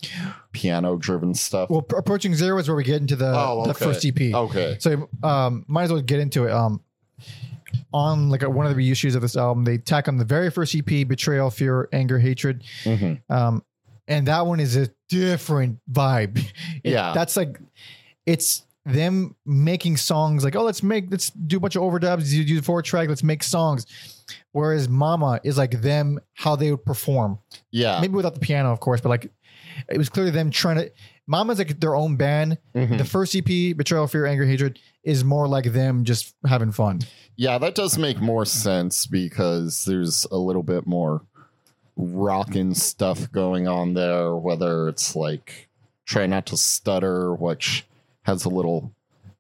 [0.53, 1.69] piano-driven stuff.
[1.69, 4.33] Well, approaching zero is where we get into the Oh, the first EP.
[4.33, 4.77] okay.
[4.79, 6.51] So um, might as well get into it.
[6.51, 6.81] Um,
[7.93, 10.49] on like a, one of the reissues of this album, they tack on the very
[10.51, 13.19] first EP, "Betrayal, Fear, Anger, Hatred," Mhm.
[13.29, 13.63] um,
[14.07, 16.37] and that one is a different vibe.
[16.83, 17.11] It- Yeah.
[17.13, 17.59] that's like
[18.25, 22.43] it's them making songs like, oh, let's make let's do a bunch of overdubs, do,
[22.45, 23.87] do the four track, let's make songs.
[24.51, 27.39] Whereas Mama is like them how they would perform,
[27.71, 27.99] Yeah.
[28.01, 29.31] maybe without the piano, of course, but like
[29.89, 30.91] it was clearly them trying to.
[31.27, 32.57] Mama's like their own band.
[32.75, 32.97] Mhm.
[32.97, 37.01] The first EP, Betrayal, Fear, Anger, Hatred, is more like them just having fun.
[37.35, 41.23] Yeah, that does make more sense because there's a little bit more
[41.97, 45.69] rockin' stuff going on there, whether it's like
[46.05, 47.85] try not to stutter, which
[48.23, 48.91] has a little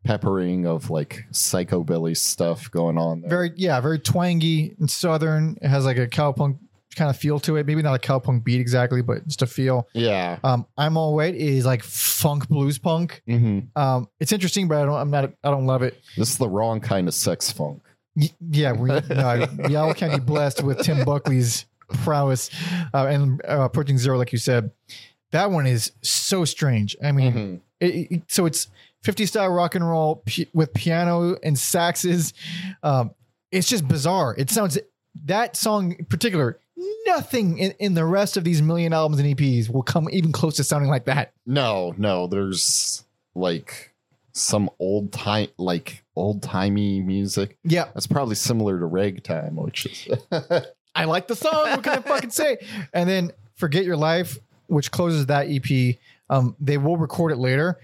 [0.05, 3.29] peppering of like psychobilly stuff going on there.
[3.29, 5.57] Very, yeah, very twangy and southern.
[5.61, 6.59] It has like a cowpunk
[6.95, 7.65] kind of feel to it.
[7.65, 9.87] Maybe not a cowpunk beat exactly, but just a feel.
[9.93, 10.37] yeah.
[10.43, 13.21] Um, I'm all right is like funk blues punk.
[13.27, 14.95] hmm Um, it's interesting, but I don't.
[14.95, 15.33] I'm not.
[15.43, 15.99] I don't love it.
[16.15, 17.81] This is the wrong kind of sex funk.
[18.15, 22.49] Y- yeah, we no, y'all can be blessed with Tim Buckley's prowess
[22.93, 24.71] uh, and uh, approaching zero, like you said.
[25.31, 26.95] That one is so strange.
[27.03, 27.59] I mean, Mhm.
[27.81, 28.67] it, it- so it's
[29.05, 32.33] 50 style rock and roll p- with piano and saxes.
[32.81, 33.11] Um,
[33.51, 34.35] it's just bizarre.
[34.37, 34.77] It sounds
[35.25, 36.59] that song in particular.
[37.05, 40.55] Nothing in, in the rest of these million albums and EPs will come even close
[40.55, 41.33] to sounding like that.
[41.45, 43.03] No, no, there's
[43.35, 43.93] like
[44.33, 47.57] some old time, like old timey music.
[47.63, 50.07] Yeah, That's probably similar to ragtime, which is
[50.95, 51.69] I like the song.
[51.69, 52.57] What can I fucking say?
[52.91, 55.95] And then Forget Your Life, which closes that EP.
[56.29, 57.79] Um, they will record it later.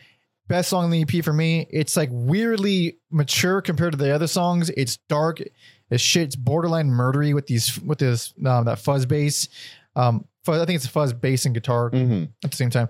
[0.51, 1.65] Best song on the EP for me.
[1.69, 4.69] It's like weirdly mature compared to the other songs.
[4.71, 5.41] It's dark
[5.89, 6.23] as shit.
[6.23, 9.47] It's borderline murdery with these with this um, that fuzz bass.
[9.95, 12.29] Um, fuzz, I think it's a fuzz bass and guitar Mhm.
[12.43, 12.89] at the same time.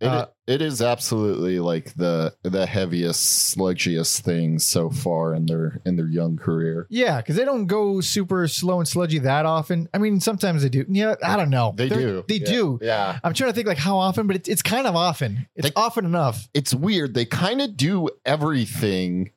[0.00, 5.80] It, Uh, it is absolutely like the the heaviest, sludgiest thing so far in their
[5.86, 6.86] in their young career.
[6.90, 9.88] Yeah, because they don't go super slow and sludgy that often.
[9.94, 10.84] I mean, sometimes they do.
[10.88, 11.74] Yeah, I don't know.
[11.76, 12.24] They They're- do.
[12.26, 12.46] They Yeah.
[12.46, 12.78] do.
[12.82, 13.18] Yeah.
[13.22, 15.46] I'm trying to think like how often, but it's it's kind of often.
[15.54, 16.48] It's They- often enough.
[16.54, 17.14] It's weird.
[17.14, 19.30] They kind of do everything,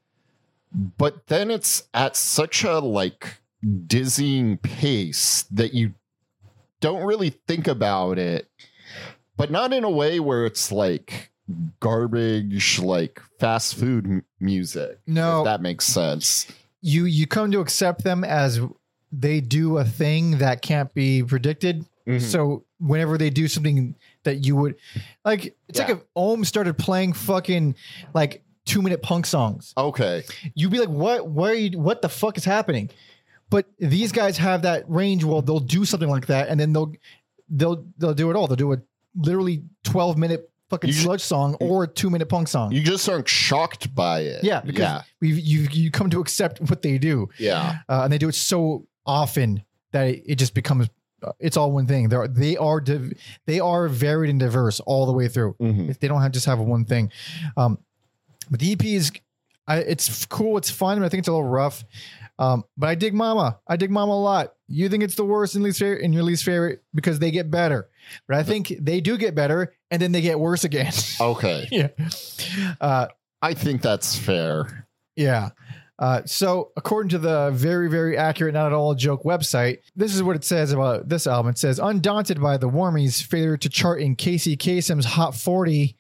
[0.98, 3.38] but then it's at such a like
[3.88, 5.94] dizzying pace that you
[6.82, 8.48] don't really think about it
[9.38, 11.32] but not in a way where it's like
[11.80, 15.00] garbage, like fast food m- music.
[15.08, 15.43] No.
[15.43, 16.48] that makes sense.
[16.82, 18.60] you you come to accept them as
[19.12, 21.86] they do a thing that can't be predicted.
[22.08, 22.21] Mhm.
[22.21, 24.76] So whenever they do something that you would
[25.24, 27.76] like, it's like if Om started playing fucking
[28.13, 29.74] like two minute punk songs.
[29.78, 31.28] Okay, You'd be like, what?
[31.28, 31.80] Why are you?
[31.80, 32.89] What the fuck is happening?
[33.50, 35.24] But these guys have that range.
[35.24, 36.91] Well, they'll do something like that, and then they'll
[37.50, 38.48] they'll they'll do it all.
[38.48, 38.78] They'll do a
[39.15, 42.71] literally twelve minute fucking You sludge song or a two minute punk song.
[42.71, 44.43] you just aren't shocked by it.
[44.43, 47.80] yeah, because yeah, we you you come to accept what they do yeah.
[47.89, 50.89] uh, and they do it so often that it, it just becomes
[51.23, 52.10] uh, it's all one thing.
[52.10, 53.13] They're they are div-
[53.45, 55.56] they are varied and diverse all the way through.
[55.62, 55.89] Mhm.
[55.89, 57.12] If They don't have just have one thing.
[57.56, 57.78] Um,
[58.51, 59.12] but the EP is,
[59.67, 60.58] I, it's cool.
[60.58, 60.99] It's fun.
[60.99, 61.84] But I think it's a little rough.
[62.38, 63.60] Um, but I dig Mama.
[63.65, 64.54] I dig Mama a lot.
[64.67, 67.49] You think it's the worst and least favorite, and your least favorite because they get
[67.49, 67.88] better.
[68.28, 70.91] But I think they do get better, and then they get worse again.
[71.20, 71.88] Okay, yeah.
[72.82, 73.08] Uh,
[73.41, 74.88] I think that's fair.
[75.15, 75.50] yeah.
[75.98, 80.13] Uh, so, according to the very, very accurate, not at all a joke website, this
[80.13, 81.52] is what it says about this album.
[81.52, 85.96] It says, undaunted by the Wormies' failure to chart in Casey Kasem's Hot 40,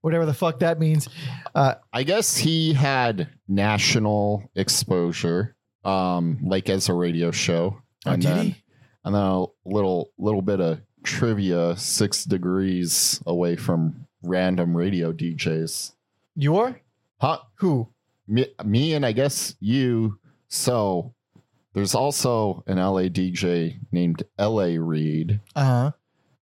[0.00, 1.08] whatever the fuck that means.
[1.54, 7.80] Uh, I guess he had national exposure, um, like as a radio show.
[8.06, 8.56] oh, and did then, he?
[9.04, 15.92] and then a little little bit of trivia six degrees away from random radio DJs.
[16.36, 16.78] You are?
[17.18, 17.38] Huh?
[17.54, 17.88] Who?
[18.26, 20.18] Me, me and I guess you.
[20.48, 21.14] So
[21.72, 25.40] there's also an LA DJ named LA Reed.
[25.56, 25.90] Uh huh.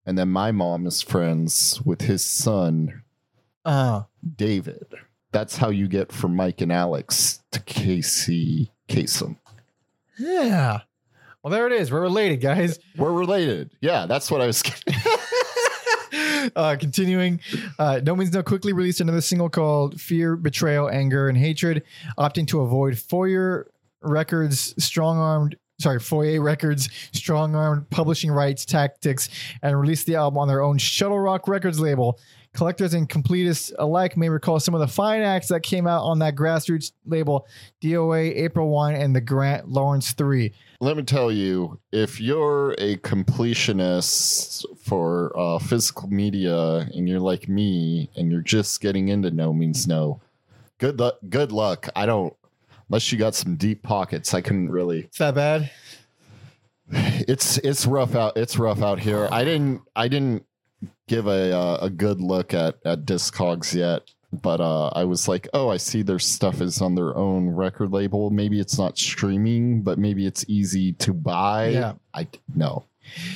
[0.04, 3.02] And then my mom is friends with his son,
[3.64, 4.02] Uh
[4.36, 4.86] David.
[5.30, 9.36] That's how you get from Mike and Alex to Casey Kasem.
[10.18, 10.80] Yeah.
[11.46, 11.92] Well, there it is.
[11.92, 12.80] We're related, guys.
[12.96, 13.70] We're related.
[13.80, 14.64] Yeah, that's what I was.
[16.56, 17.38] uh, continuing,
[17.78, 21.84] uh, No Means No quickly released another single called Fear, Betrayal, Anger, and Hatred,
[22.18, 23.70] opting to avoid Foyer
[24.02, 29.28] Records' strong armed, sorry, Foyer Records' strong armed publishing rights tactics
[29.62, 32.18] and released the album on their own Shuttle Rock Records label.
[32.56, 36.18] Collectors and completists alike may recall some of the fine acts that came out on
[36.20, 37.46] that grassroots label
[37.82, 40.50] DOA, April 1, and the Grant Lawrence 3.
[40.80, 47.46] Let me tell you, if you're a completionist for uh, physical media and you're like
[47.46, 50.22] me and you're just getting into no means no,
[50.78, 51.18] good luck.
[51.28, 51.90] Good luck.
[51.94, 52.34] I don't.
[52.88, 55.00] Unless you got some deep pockets, I couldn't really.
[55.00, 55.70] Is that bad?
[56.88, 58.38] It's it's rough out.
[58.38, 59.28] It's rough out here.
[59.30, 59.82] I didn't.
[59.94, 60.46] I didn't
[61.08, 65.48] give a uh, a good look at at Discogs yet, but uh, I was like,
[65.54, 68.30] oh, I see their stuff is on their own record label.
[68.30, 71.68] Maybe it's not streaming, but maybe it's easy to buy.
[71.68, 71.94] Yeah.
[72.14, 72.84] I no.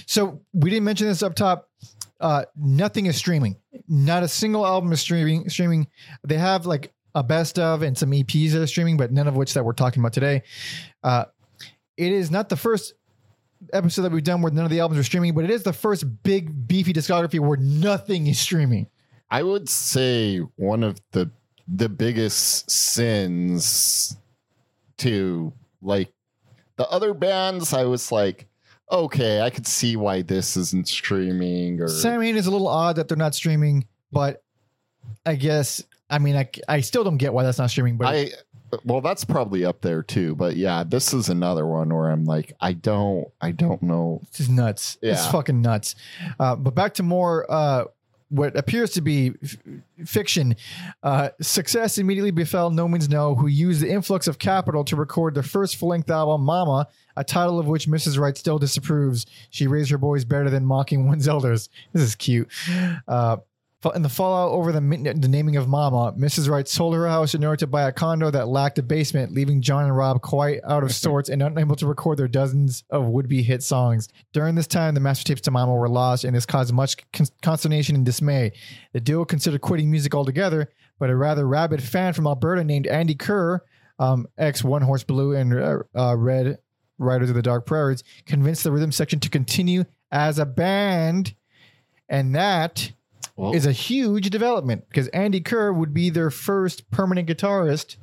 [0.06, 1.68] So we didn't mention this up top.
[2.18, 3.56] Uh, nothing is streaming.
[3.88, 5.48] Not a single album is streaming.
[5.48, 5.86] Streaming.
[6.24, 9.36] They have like a best of and some EPs that are streaming, but none of
[9.36, 10.42] which that we're talking about today.
[11.02, 11.24] Uh,
[11.96, 12.94] it is not the first
[13.72, 15.72] episode that we've done where none of the albums are streaming, but it is the
[15.72, 18.86] first big beefy discography where nothing is streaming.
[19.30, 21.30] I would say one of the
[21.72, 24.16] the biggest sins
[24.98, 26.12] to like
[26.76, 27.72] the other bands.
[27.72, 28.46] I was like,
[28.90, 33.08] okay, I could see why this isn't streaming or Samhain is a little odd that
[33.08, 34.42] they're not streaming, but
[35.24, 38.30] I guess I mean I, I still don't get why that's not streaming, but I
[38.84, 40.34] well, that's probably up there too.
[40.34, 44.20] But yeah, this is another one where I'm like, I don't, I don't know.
[44.28, 44.98] It's nuts.
[45.02, 45.94] It's fucking nuts.
[46.38, 47.84] Uh, but back to more uh,
[48.28, 49.56] what appears to be f-
[50.06, 50.54] fiction.
[51.02, 55.34] Uh, success immediately befell No Means No, who used the influx of capital to record
[55.34, 58.18] their first full length album, Mama, a title of which Mrs.
[58.20, 59.26] Wright still disapproves.
[59.50, 61.68] She raised her boys better than mocking one's elders.
[61.92, 62.48] This is cute.
[63.94, 66.50] In the fallout over the, the naming of Mama, Mrs.
[66.50, 69.62] Wright sold her house in order to buy a condo that lacked a basement, leaving
[69.62, 73.42] John and Rob quite out of sorts and unable to record their dozens of would-be
[73.42, 74.08] hit songs.
[74.34, 77.28] During this time, the master tapes to Mama were lost, and this caused much con-
[77.40, 78.52] consternation and dismay.
[78.92, 83.14] The duo considered quitting music altogether, but a rather rabid fan from Alberta named Andy
[83.14, 83.62] Kerr,
[83.98, 86.58] um, ex One Horse Blue and uh, uh, Red
[86.98, 91.34] Riders of the Dark Prairies, convinced the rhythm section to continue as a band,
[92.10, 92.92] and that
[93.54, 97.96] Is a huge development because Andy Kerr would be their first permanent guitarist,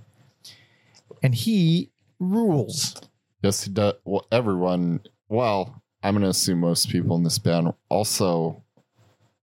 [1.22, 2.96] and he rules.
[3.44, 3.94] yes, he does.
[4.04, 5.02] Well, everyone.
[5.30, 8.64] Well, I'm gonna assume most people in this band also.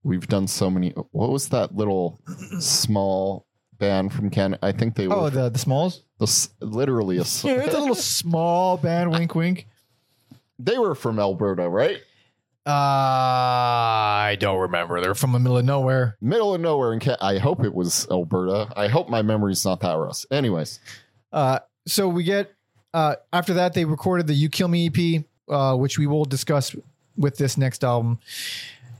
[0.02, 0.90] We've done so many.
[1.12, 2.20] What was that little
[2.60, 3.46] small
[3.78, 4.58] band from Canada?
[4.62, 6.02] I think they oh, were Oh, the the Smalls.
[6.18, 7.20] the literally a.
[7.20, 7.24] Yeah,
[7.62, 9.12] it's a little small band.
[9.12, 9.66] Wink, wink.
[10.58, 12.00] they were from Alberta, right?
[12.66, 15.00] Uh, I don't remember.
[15.00, 16.16] They're from the middle of nowhere.
[16.20, 18.72] Middle of nowhere in Ca- I hope it was Alberta.
[18.76, 20.24] I hope my memory's not that rough.
[20.30, 20.80] Anyways,
[21.32, 22.52] Uh, so we get
[22.94, 26.74] uh, after that they recorded the "You Kill Me" EP, uh, which we will discuss
[27.16, 28.18] with this next album.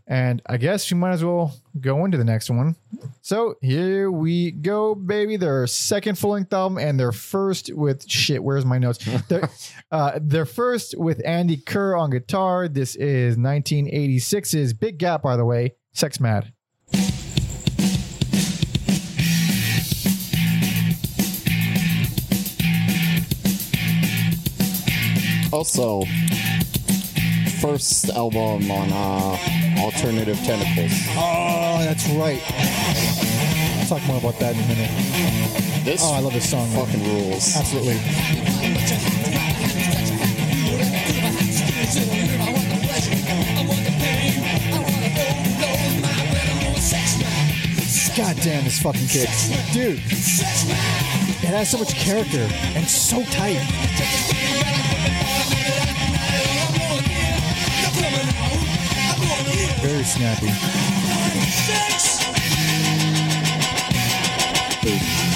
[0.07, 2.77] And I guess we might as well go into the next one.
[3.23, 5.39] So here we go, baby.
[5.39, 8.43] Their second full length album and their first with shit.
[8.43, 9.03] Where's my notes?
[9.29, 9.49] their,
[9.91, 12.69] uh, their first with Andy Kerr on guitar.
[12.69, 15.75] This is 1986's Big Gap, by the way.
[15.93, 16.53] Sex Mad.
[25.51, 26.03] Also,
[27.65, 29.39] first album on uh,
[29.81, 30.93] Alternative Tentacles.
[31.17, 32.43] Oh, that's right.
[33.81, 34.91] I'll talk more about that in a minute.
[35.83, 36.71] This Oh, I love this song.
[36.75, 36.85] man.
[36.85, 37.57] fucking rules.
[37.57, 37.95] Absolutely.
[48.15, 49.49] God damn, this fucking kicks.
[49.73, 49.99] Dude,
[51.43, 52.47] it has so much character
[52.77, 54.24] and so tight.
[59.95, 60.47] Very snappy.
[64.83, 65.34] Damn,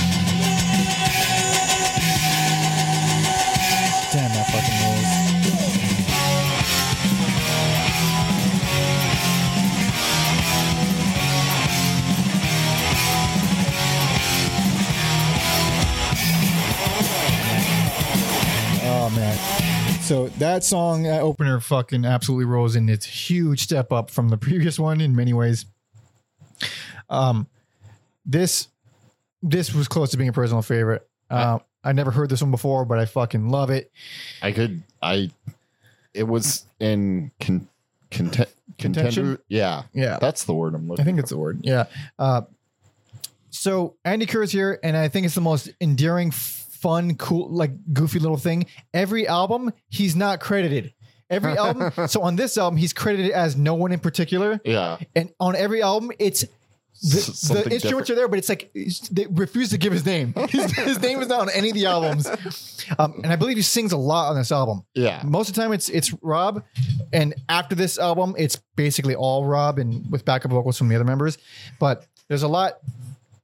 [20.08, 24.78] So that song opener fucking absolutely rolls and it's huge step up from the previous
[24.88, 25.66] one in many ways.
[27.10, 27.46] Um
[28.24, 28.68] this
[29.42, 31.06] this was close to being a personal favorite.
[31.28, 33.92] Um I never heard this one before, but I fucking love it.
[34.40, 34.82] I could.
[35.02, 35.30] I.
[36.14, 37.68] It was in con,
[38.10, 39.12] content, Contention?
[39.24, 39.42] contender.
[39.48, 40.18] Yeah, Yeah.
[40.20, 41.02] that's the word I'm looking.
[41.02, 41.60] I think it's the word.
[41.62, 41.84] Yeah.
[42.18, 42.42] Uh,
[43.50, 46.32] so Andy Kerr's here, and I think it's the most endearing,
[46.80, 48.66] fun, cool, like goofy little thing.
[48.94, 50.94] Every album, he's not credited.
[51.30, 51.92] Every album.
[52.08, 55.82] so on this album, he's credited as no one in particular, Yeah, and on every
[55.82, 56.44] album, it's.
[57.00, 58.72] The, the instruments are there, but it's like
[59.12, 60.34] they refuse to give his name.
[60.48, 62.26] His, his name is not on any of the albums,
[62.98, 65.22] um, and I believe he sings a lot on this album yeah.
[65.24, 66.64] most of the time it's it's Rob,
[67.12, 71.04] and after this album, it's basically all Rob and with backup vocals from the other
[71.04, 71.38] members.
[71.78, 72.78] But there's a lot,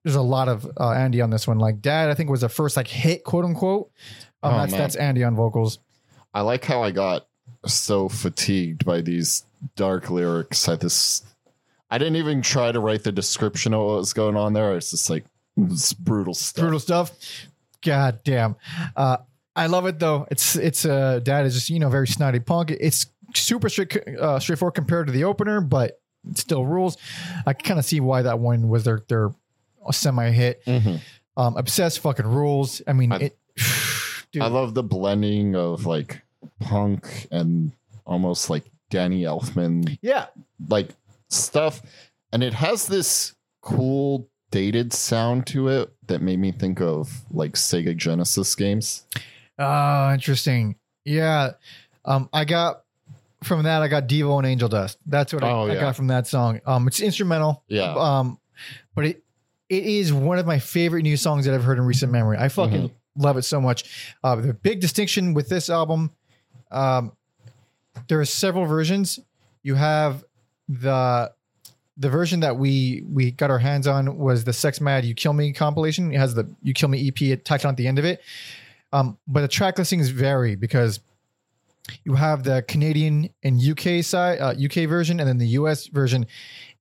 [0.05, 1.59] there's a lot of uh, Andy on this one.
[1.59, 3.91] Like Dad, I think was the first like hit, quote unquote.
[4.43, 4.81] Um, Oh, that's man.
[4.81, 5.79] that's Andy on vocals.
[6.33, 7.27] I like how I got
[7.67, 9.45] so fatigued by these
[9.77, 10.69] dark lyrics.
[10.69, 11.23] I this.
[11.91, 14.77] I didn't even try to write the description of what was going on there.
[14.77, 15.25] It's just like
[15.57, 16.63] it's brutal stuff.
[16.63, 17.13] Brutal stuff.
[17.83, 18.57] God damn.
[18.97, 19.19] Uh,
[19.57, 20.27] I love it though.
[20.31, 22.71] It's it's uh Dad is just you know very snotty punk.
[22.73, 26.01] It's super straight, uh, straightforward compared to the opener, but
[26.35, 26.97] still rules.
[27.47, 29.31] I kind of see why that one was their their
[29.93, 30.65] semi hit.
[30.67, 31.01] Mhm.
[31.37, 32.81] Um, obsessed fucking rules.
[32.87, 33.39] I mean, I- it.
[34.41, 36.23] I love the blending of like
[36.61, 37.73] punk and
[38.05, 40.27] almost like Danny Elfman yeah,
[40.69, 40.89] like
[41.31, 41.81] stuff
[42.33, 47.53] and it has this cool dated sound to it that made me think of like
[47.55, 49.05] Sega Genesis games.
[49.59, 50.77] oh, interesting.
[51.05, 51.53] Yeah,
[52.05, 52.83] um, I got
[53.43, 53.83] from that.
[53.83, 54.99] I got Devo and Angel Dust.
[55.07, 55.81] That's what I, Oh, I yeah.
[55.81, 56.61] got from that song.
[56.67, 57.63] Um, it's instrumental.
[57.69, 57.95] Yeah.
[57.95, 58.39] Um,
[58.95, 59.24] but it
[59.69, 62.37] it is one of my favorite new songs that I've heard in recent memory.
[62.39, 64.15] I fucking love it so much.
[64.23, 66.11] Uh, the big distinction with this album,
[66.71, 67.13] um,
[68.09, 69.21] there are several versions.
[69.63, 70.25] You have
[70.69, 71.33] the
[71.97, 75.33] the version that we we got our hands on was the Sex Mad You Kill
[75.33, 76.13] Me compilation.
[76.13, 78.21] It has the You Kill Me EP attached on at the end of it.
[78.93, 81.01] Um, but the track listings vary because
[82.05, 86.27] you have the Canadian and UK side, uh, UK version, and then the US version.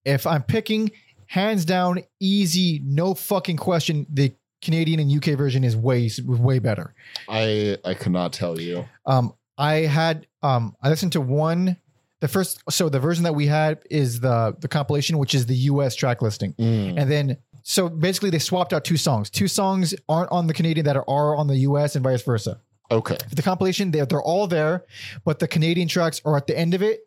[0.06, 0.92] If I'm picking
[1.34, 6.94] hands down, easy, no fucking question, the Canadian and UK version is way way better.
[7.28, 8.86] I I could not tell you.
[9.06, 11.78] Um, I had um, I listened to one.
[12.20, 15.56] The first, so the version that we had is the the compilation, which is the
[15.72, 16.98] US track listing, Mm.
[17.00, 19.30] and then so basically they swapped out two songs.
[19.30, 22.62] Two songs aren't on the Canadian that are, are on the US, and vice versa.
[22.92, 23.18] Okay.
[23.32, 24.86] The compilation, they're, they're all there,
[25.26, 27.02] but the Canadian tracks are at the end of it,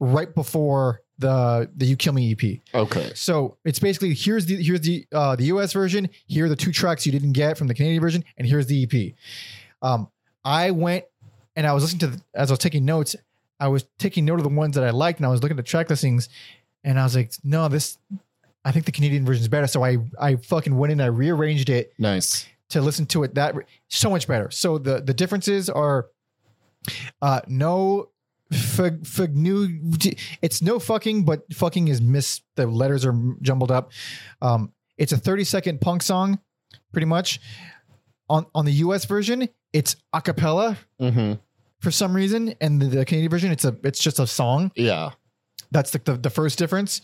[0.00, 2.60] right before the the You Kill Me EP.
[2.74, 3.12] Okay.
[3.14, 6.08] So it's basically here's the here's the uh, the US version.
[6.26, 8.82] Here are the two tracks you didn't get from the Canadian version, and here's the
[8.84, 9.14] EP.
[9.82, 10.08] Um,
[10.44, 11.04] I went
[11.54, 13.14] and I was listening to the, as I was taking notes.
[13.60, 15.64] I was taking note of the ones that I liked, and I was looking at
[15.64, 16.28] the track listings,
[16.82, 17.98] and I was like, no, this.
[18.64, 19.66] I think the Canadian version is better.
[19.66, 22.46] So I I fucking went in, I rearranged it Nice.
[22.70, 23.54] to listen to it that
[23.88, 24.50] so much better.
[24.50, 26.06] So the the differences are
[27.20, 28.08] uh no
[28.52, 32.40] Fug, Fugnu, it's no fucking, but fucking is miss.
[32.56, 33.92] The letters are jumbled up.
[34.40, 36.38] Um, it's a 30 second punk song,
[36.92, 37.40] pretty much.
[38.28, 41.34] On on the US version, it's a cappella Mm-hmm.
[41.80, 44.70] for some reason, and the, the Canadian version, it's a it's just a song.
[44.74, 45.10] Yeah.
[45.70, 47.00] That's like the, the first difference.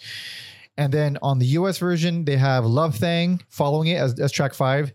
[0.77, 4.55] And then on the US version, they have Love Thing following it as, as track
[4.55, 4.93] five.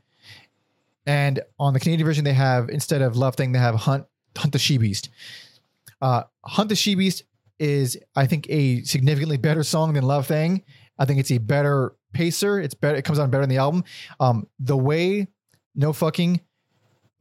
[1.05, 4.05] And on the Canadian version, they have instead of Love Thing, they have Hunt
[4.37, 5.09] Hunt the She Beast.
[6.03, 7.23] Uh, Hunt the She Beast
[7.59, 10.63] is, I think, a significantly better song than Love Thing.
[10.99, 12.59] I think it's a better pacer.
[12.59, 12.97] It's better.
[12.97, 13.85] It comes on better in the album.
[14.19, 15.27] Um, the way
[15.73, 16.41] No Fucking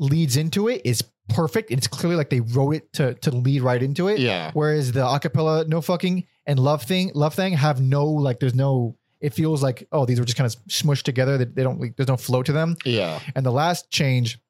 [0.01, 1.71] leads into it is perfect.
[1.71, 4.19] It's clearly like they wrote it to to lead right into it.
[4.19, 4.51] Yeah.
[4.53, 8.97] Whereas the acapella no fucking and love thing love thing have no like there's no
[9.21, 11.97] it feels like oh these were just kind of smushed together that they don't like,
[11.97, 12.77] there's no flow to them.
[12.85, 13.21] Yeah.
[13.37, 14.41] And the last change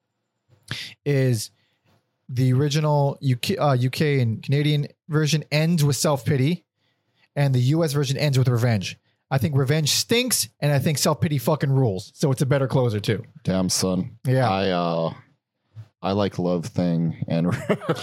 [1.05, 1.51] is
[2.29, 6.65] the original UK uh, UK and Canadian version ends with self pity,
[7.37, 8.99] and the US version ends with revenge.
[9.31, 12.13] I think revenge stinks, and I think self pity fucking rules.
[12.15, 13.25] So it's a better closer too.
[13.45, 14.19] Damn son.
[14.27, 15.15] Yeah, I uh
[16.03, 17.51] I like Love Thing and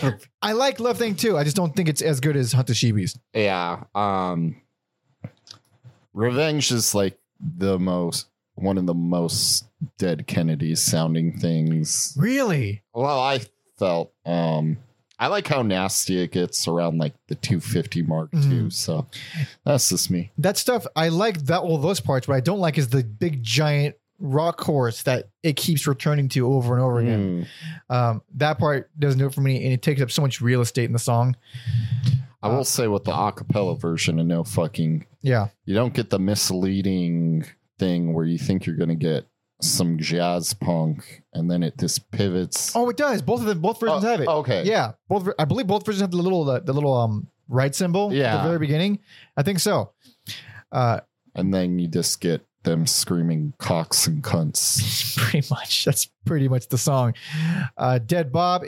[0.42, 1.38] I like love thing too.
[1.38, 3.20] I just don't think it's as good as Hunt the She Beast.
[3.34, 3.84] Yeah.
[3.94, 4.62] Um
[6.14, 9.66] Revenge is like the most one of the most
[9.98, 12.14] dead Kennedys sounding things.
[12.18, 12.84] Really?
[12.94, 13.42] Well, I
[13.80, 14.78] felt um
[15.22, 18.38] I like how nasty it gets around like the 250 mark too.
[18.38, 18.74] Mhm.
[18.74, 19.06] So
[19.66, 20.32] that's just me.
[20.38, 22.28] that stuff I like that all those parts.
[22.28, 26.46] What I don't like is the big giant rock chorus that it keeps returning to
[26.54, 27.48] over and over again.
[27.90, 27.96] Mm.
[27.96, 30.60] Um, that part doesn't do it for me, and it takes up so much real
[30.60, 31.38] estate in the song.
[32.44, 36.20] I will say with the acapella version and no fucking Yeah, you don't get the
[36.20, 37.46] misleading
[37.78, 39.26] thing where you think you're going to get
[39.62, 42.76] some jazz punk and then it just pivots.
[42.76, 43.22] Oh, it does.
[43.22, 44.28] Both of them, both versions Oh, have it.
[44.28, 44.64] okay.
[44.64, 45.24] Yeah, both.
[45.24, 48.10] ver- I believe both versions have the little the, the little um ride cymbal.
[48.12, 48.38] at Yeah.
[48.38, 49.00] the very beginning.
[49.36, 49.92] I think so.
[50.72, 51.00] Uh,
[51.36, 55.18] And then you just get them screaming cocks and cunts.
[55.30, 55.86] pretty much.
[55.86, 57.14] That's pretty much the song.
[57.78, 58.64] Uh, Dead Bob,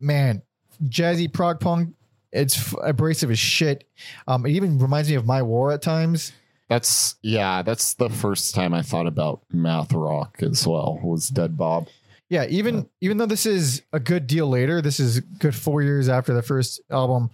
[0.00, 0.42] man,
[0.84, 1.94] jazzy prog punk.
[2.32, 3.84] It's f- abrasive as shit.
[4.26, 6.32] Um, it even reminds me of My War at times.
[6.68, 10.98] That's yeah, that's the first time I thought about math rock as well.
[11.02, 11.88] Was Dead Bob.
[12.30, 16.08] Yeah, even even though this is a good deal later, this is good four years
[16.08, 17.30] after the first album.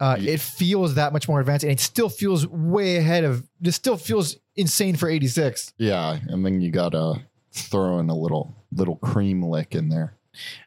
[0.00, 0.32] Uh, Yeah.
[0.34, 3.46] it feels that much more advanced, and it still feels way ahead of.
[3.60, 5.72] This still feels insane for '86.
[5.78, 7.22] Yeah, and then you gotta
[7.52, 10.14] throw in a little little cream lick in there.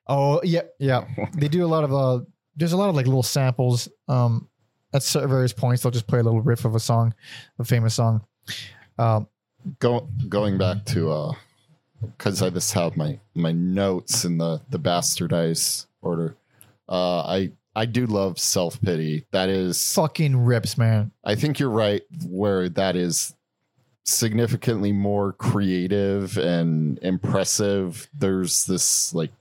[0.07, 1.05] Oh yeah, yeah.
[1.37, 2.23] they do a lot of uh.
[2.55, 3.87] There's a lot of like little samples.
[4.07, 4.49] Um,
[4.93, 7.13] at various points, they'll just play a little riff of a song,
[7.59, 8.25] a famous song.
[8.97, 9.27] Um,
[9.79, 11.33] Go going back to uh
[12.01, 16.35] because I just have my my notes in the the bastardized order.
[16.87, 19.25] Uh I I do love self pity.
[19.31, 21.11] That is fucking rips, man.
[21.23, 23.35] I think you're right where that is
[24.05, 28.09] significantly more creative and impressive.
[28.13, 29.31] There's this like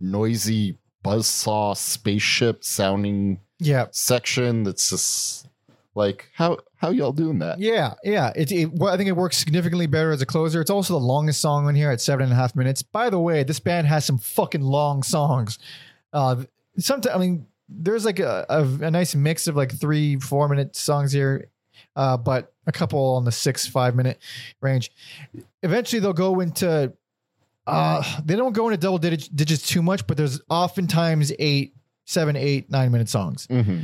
[0.00, 5.48] noisy buzzsaw spaceship sounding Yeah, section that's just
[5.94, 7.58] like how how y'all doing that?
[7.58, 8.32] Yeah, yeah.
[8.34, 10.60] It, it, well, I think it works significantly better as a closer.
[10.60, 12.82] It's also the longest song on here at seven and a half minutes.
[12.82, 15.58] By the way, this band has some fucking long songs.
[16.12, 16.44] Uh,
[16.78, 20.76] sometimes I mean, there's like a, a, a nice mix of like three, four minute
[20.76, 21.48] songs here,
[21.96, 24.18] uh, but a couple on the six, five minute
[24.60, 24.90] range.
[25.62, 26.92] Eventually, they'll go into.
[27.64, 31.74] Uh, they don't go into double digits, digits too much, but there's oftentimes eight,
[32.04, 33.80] seven, eight, nine minute songs Mm-hmm.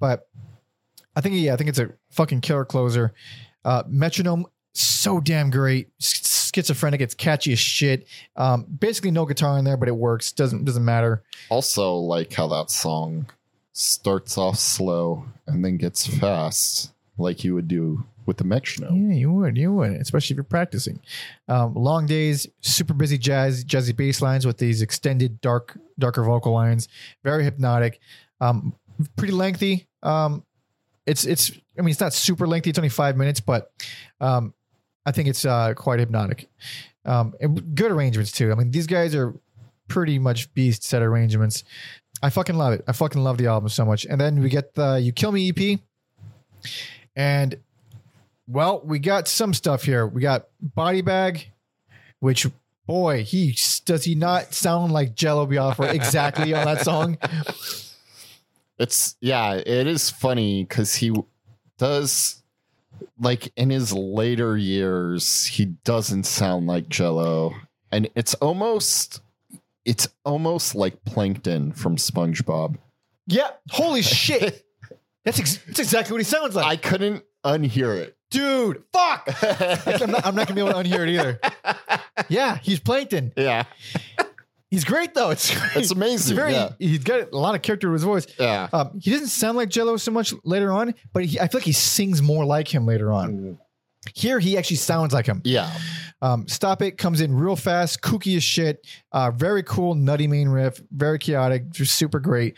[0.00, 0.28] but
[1.16, 3.14] I think yeah, I think it's a fucking killer closer.
[3.64, 5.88] Uh, Metronome, so damn great.
[6.00, 8.06] Schizophrenic, it's catchy as shit.
[8.36, 10.32] Um, basically no guitar in there, but it works.
[10.32, 11.22] Doesn't doesn't matter.
[11.50, 13.26] Also, like how that song
[13.72, 19.10] starts off slow and then gets fast, like you would do with the metronome.
[19.10, 21.00] Yeah, you would, you would, especially if you're practicing.
[21.48, 26.52] Um, long days, super busy jazz, jazzy bass lines with these extended dark, darker vocal
[26.52, 26.88] lines.
[27.22, 28.00] Very hypnotic.
[28.40, 28.74] Um,
[29.16, 29.86] pretty lengthy.
[30.02, 30.44] Um,
[31.06, 31.50] it's it's.
[31.78, 32.70] I mean, it's not super lengthy.
[32.70, 33.72] It's only five minutes, but
[34.20, 34.54] um,
[35.04, 36.48] I think it's uh, quite hypnotic.
[37.04, 38.50] Um, and good arrangements too.
[38.52, 39.34] I mean, these guys are
[39.88, 41.64] pretty much beast at arrangements.
[42.22, 42.84] I fucking love it.
[42.86, 44.06] I fucking love the album so much.
[44.06, 45.80] And then we get the "You Kill Me" EP,
[47.16, 47.56] and
[48.46, 50.06] well, we got some stuff here.
[50.06, 51.50] We got Body Bag,
[52.20, 52.46] which
[52.86, 57.18] boy, he does he not sound like Jello Biafra exactly on that song?
[58.76, 61.14] It's yeah, it is funny because he
[61.78, 62.42] does
[63.20, 67.54] like in his later years, he doesn't sound like Jello,
[67.92, 69.20] and it's almost
[69.84, 72.76] it's almost like Plankton from SpongeBob.
[73.26, 73.50] Yeah.
[73.70, 74.64] Holy shit.
[75.24, 76.66] That's, ex- that's exactly what he sounds like.
[76.66, 78.14] I couldn't unhear it.
[78.34, 79.28] Dude, fuck.
[80.02, 81.40] I'm not, I'm not gonna be able to unhear it either.
[82.28, 83.32] Yeah, he's Plankton.
[83.36, 83.64] yeah,
[84.70, 85.30] He's great though.
[85.30, 85.76] It's great.
[85.76, 86.52] It's amazing, very.
[86.52, 86.70] yeah.
[86.78, 88.26] He's got a lot of character to his voice.
[88.40, 88.68] yeah.
[88.72, 91.64] Um, he doesn't sound like Jello so much later on, but he, I feel like
[91.66, 93.58] he sings more like him later on.
[94.14, 95.40] Here, he actually sounds like him.
[95.44, 95.70] Yeah,
[96.20, 98.84] Um, Stop It comes in real fast, kooky as shit.
[99.12, 102.56] Uh, very cool, nutty main riff, very chaotic, just super great.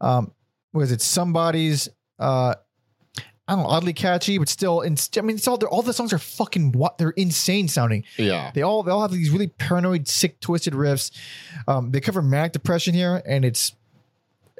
[0.00, 0.32] Um,
[0.72, 1.88] was it somebody's?
[2.18, 2.54] Uh,
[3.48, 4.80] I don't know, oddly catchy, but still.
[4.82, 4.88] I
[5.20, 8.04] mean, it's all all the songs are fucking what they're insane sounding.
[8.16, 8.50] yeah.
[8.52, 11.12] They all they all have these really paranoid, sick, twisted riffs.
[11.68, 13.72] Um, they cover manic depression here, and it's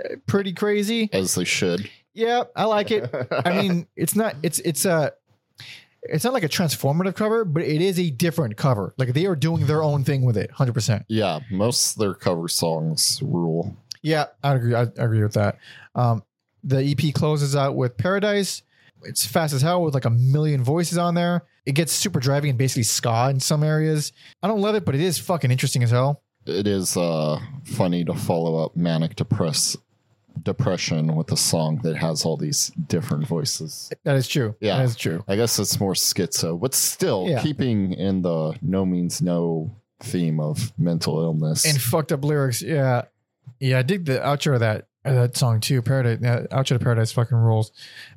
[0.05, 1.11] uh, pretty crazy.
[1.13, 1.91] As they should.
[2.15, 3.13] Yeah, I like it.
[3.45, 5.13] I mean, it's not it's it's a
[6.03, 8.95] it's not like a transformative cover, but it is a different cover.
[8.99, 11.05] Like they are doing their own thing with it, hundred percent.
[11.09, 13.77] Yeah, most of their cover songs rule.
[14.03, 14.75] Yeah, I agree.
[14.77, 15.59] I, I agree with that.
[15.97, 16.23] Um,
[16.63, 18.63] the EP closes out with Paradise.
[19.09, 21.43] It's fast as hell with like a million voices on there.
[21.65, 24.13] It gets super driving and basically ska in some areas.
[24.43, 26.23] I don't love it, but it is fucking interesting as hell.
[26.47, 29.77] It is uh, funny to follow up manic depress
[30.43, 33.91] depression with a song that has all these different voices.
[34.05, 34.55] That is true.
[34.61, 34.77] Yeah.
[34.79, 35.25] that is true.
[35.27, 37.43] I guess it's more schizo, but still Yeah.
[37.43, 41.65] keeping in the no means no theme of mental illness.
[41.65, 42.61] and fucked up lyrics.
[42.63, 43.03] Yeah,
[43.61, 43.79] yeah.
[43.79, 45.81] I dig the outro of that that song too.
[45.83, 47.73] Paradise, yeah, outro to Paradise fucking rules.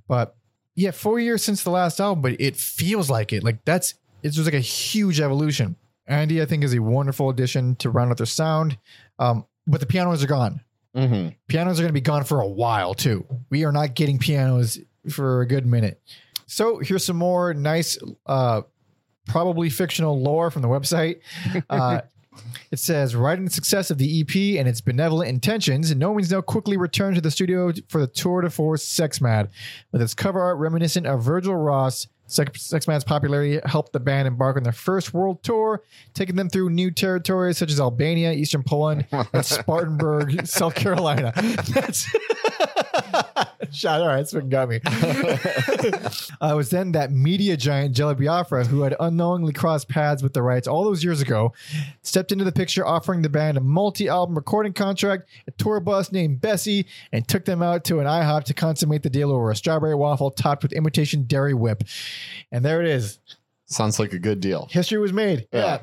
[0.07, 0.35] But
[0.79, 3.43] yeah, four years since the last album, but it feels like it.
[3.43, 5.75] Like that's it's just like a huge evolution.
[6.07, 8.77] Andy, I think, is a wonderful addition to round out their sound.
[9.19, 10.61] Um, but the pianos are gone.
[10.95, 11.35] Mhm.
[11.49, 13.25] Pianos are going to be gone for a while too.
[13.49, 16.01] We are not getting pianos for a good minute.
[16.47, 18.61] So here's some more nice, uh,
[19.27, 21.19] probably fictional lore from the website.
[21.69, 22.01] Uh,
[22.71, 26.41] it says, riding the success of the EP and its benevolent intentions, No Means No
[26.41, 29.49] quickly returned to the studio for the tour de force Sex Mad.
[29.91, 34.27] With its cover art reminiscent of Virgil Ross, Sex, Sex Mad's popularity helped the band
[34.27, 35.81] embark on their first world tour,
[36.13, 41.33] taking them through new territories such as Albania, Eastern Poland, and Spartanburg, South Carolina.
[41.73, 42.07] That's
[43.71, 44.01] shot.
[44.01, 44.79] All right, that's what got me.
[44.85, 50.33] uh, it was then that media giant Jello Biafra, who had unknowingly crossed paths with
[50.33, 51.53] the Wrights all those years ago,
[52.01, 56.41] stepped into the picture, offering the band a multi-album recording contract, a tour bus named
[56.41, 59.95] Bessie, and took them out to an IHOP to consummate the deal over a strawberry
[59.95, 61.83] waffle topped with imitation dairy whip.
[62.51, 63.19] And there it is.
[63.65, 64.67] Sounds like a good deal.
[64.71, 65.47] History was made.
[65.53, 65.59] Yeah.
[65.59, 65.79] Yeah.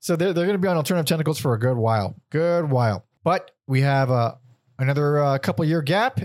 [0.00, 2.16] So they're, they're going to be on Alternative Tentacles for a good while.
[2.30, 3.04] Good while.
[3.22, 4.34] But we have uh,
[4.80, 6.20] another uh, couple year gap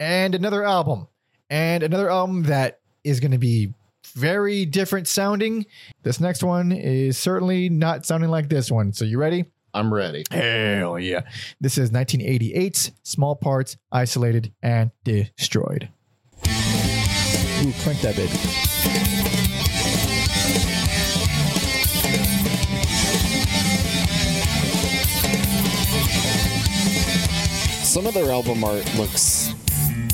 [0.00, 1.08] and another album.
[1.50, 3.74] And another album that is going to be
[4.14, 5.66] very different sounding.
[6.02, 8.92] This next one is certainly not sounding like this one.
[8.92, 9.46] So you ready?
[9.74, 10.24] I'm ready.
[10.30, 11.22] Hell yeah.
[11.60, 15.88] This is 1988's Small Parts, Isolated, and Destroyed.
[16.46, 19.17] Ooh, crank that baby.
[27.88, 29.54] Some of their album art looks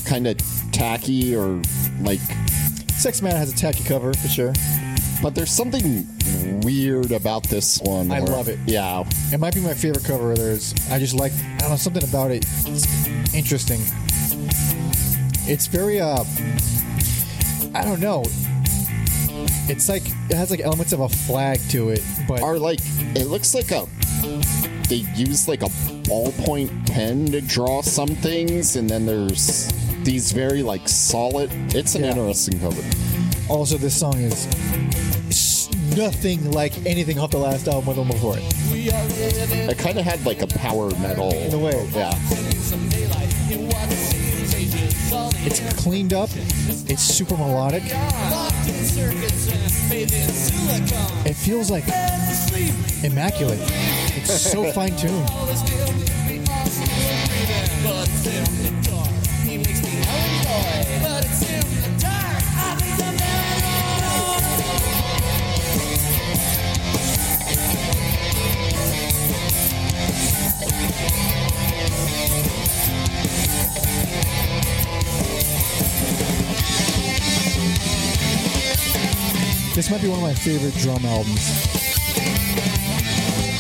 [0.06, 0.36] kind of
[0.70, 1.60] tacky or
[2.02, 2.20] like,
[2.92, 4.52] Sex Mad has a tacky cover for sure.
[5.22, 6.06] but there's something
[6.62, 8.10] weird about this one.
[8.12, 8.58] I where- love it.
[8.66, 9.02] Yeah.
[9.32, 10.72] It might be my favorite cover of theirs.
[10.90, 12.44] I just like I don't know something about it.
[12.66, 13.80] It's interesting.
[15.46, 16.24] It's very uh
[17.74, 18.22] I don't know.
[19.66, 22.78] It's like it has like elements of a flag to it, but Are like,
[23.16, 23.86] it looks like a,
[24.88, 25.68] they use like a
[26.06, 29.68] ballpoint pen to draw some things, and then there's
[30.02, 32.10] these very like solid, it's an Yeah.
[32.10, 32.82] interesting cover.
[33.48, 34.46] also this song is
[35.96, 38.44] nothing like anything off the last album or the one before it.
[39.70, 41.32] It kind of had like a power metal.
[41.32, 41.88] In a way.
[41.94, 42.14] Yeah.
[45.46, 46.30] It's cleaned up.
[46.88, 47.82] It's super melodic.
[51.26, 51.84] It feels like
[53.04, 53.60] immaculate.
[54.16, 55.30] It's so fine tuned.
[79.74, 81.66] This might be one of my favorite drum albums.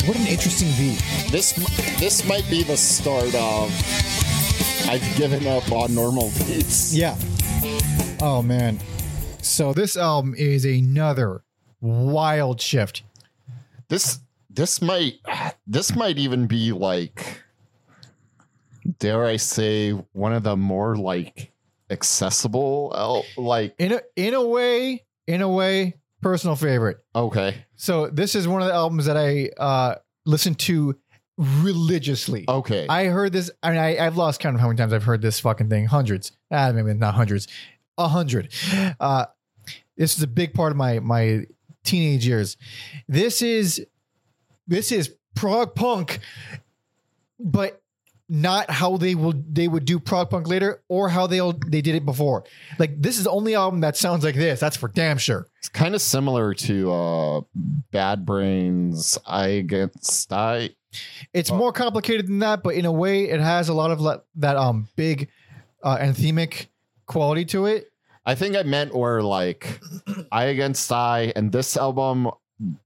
[0.06, 1.02] What an interesting beat.
[1.32, 1.52] This
[1.98, 3.72] this might be the start of
[4.88, 6.94] I've given up on normal beats.
[6.94, 7.16] Yeah.
[8.20, 8.78] Oh man.
[9.42, 11.42] So this album is another
[11.80, 13.02] wild shift.
[13.88, 15.14] This this might
[15.66, 17.42] this might even be like
[18.98, 21.52] dare I say, one of the more like
[21.90, 26.96] accessible, like In a in a way, in a way, personal favorite.
[27.14, 29.96] okay, So this is one of the albums that I uh
[30.26, 30.96] listen to
[31.36, 32.44] religiously.
[32.48, 33.50] okay, I heard this.
[33.62, 35.84] I mean, I, I've lost count of how many times I've heard this fucking thing.
[35.86, 36.32] Hundreds.
[36.50, 37.46] Ah, maybe not hundreds.
[37.98, 38.52] A hundred.
[38.98, 39.26] Uh,
[39.96, 41.44] this is a big part of my my
[41.84, 42.56] teenage years.
[43.06, 43.84] This is
[44.66, 46.20] this is prog punk,
[47.38, 47.82] but
[48.34, 51.94] not how they will they would do prog punk later or how they'll they did
[51.94, 52.44] it before.
[52.78, 54.60] Like this is the only album that sounds like this.
[54.60, 55.46] That's for damn sure.
[55.58, 57.40] it's kind of similar to uh
[57.92, 59.16] Bad Brains.
[59.26, 60.70] I against I.
[61.32, 61.56] It's Oh.
[61.56, 64.56] more complicated than that, but in a way, it has a lot of le- that
[64.56, 65.28] um big
[65.82, 66.66] uh, anthemic
[67.06, 67.90] quality to it.
[68.26, 69.80] I think I meant where like
[70.32, 72.30] I against I and this album,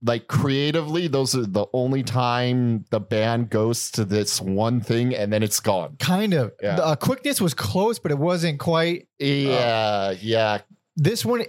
[0.02, 5.32] like creatively, those are the only time the band goes to this one thing and
[5.32, 5.96] then it's gone.
[5.98, 6.52] Kind of.
[6.62, 6.76] Yeah.
[6.76, 9.08] The uh, quickness was close, but it wasn't quite.
[9.18, 10.60] Yeah, yeah.
[10.96, 11.44] This one,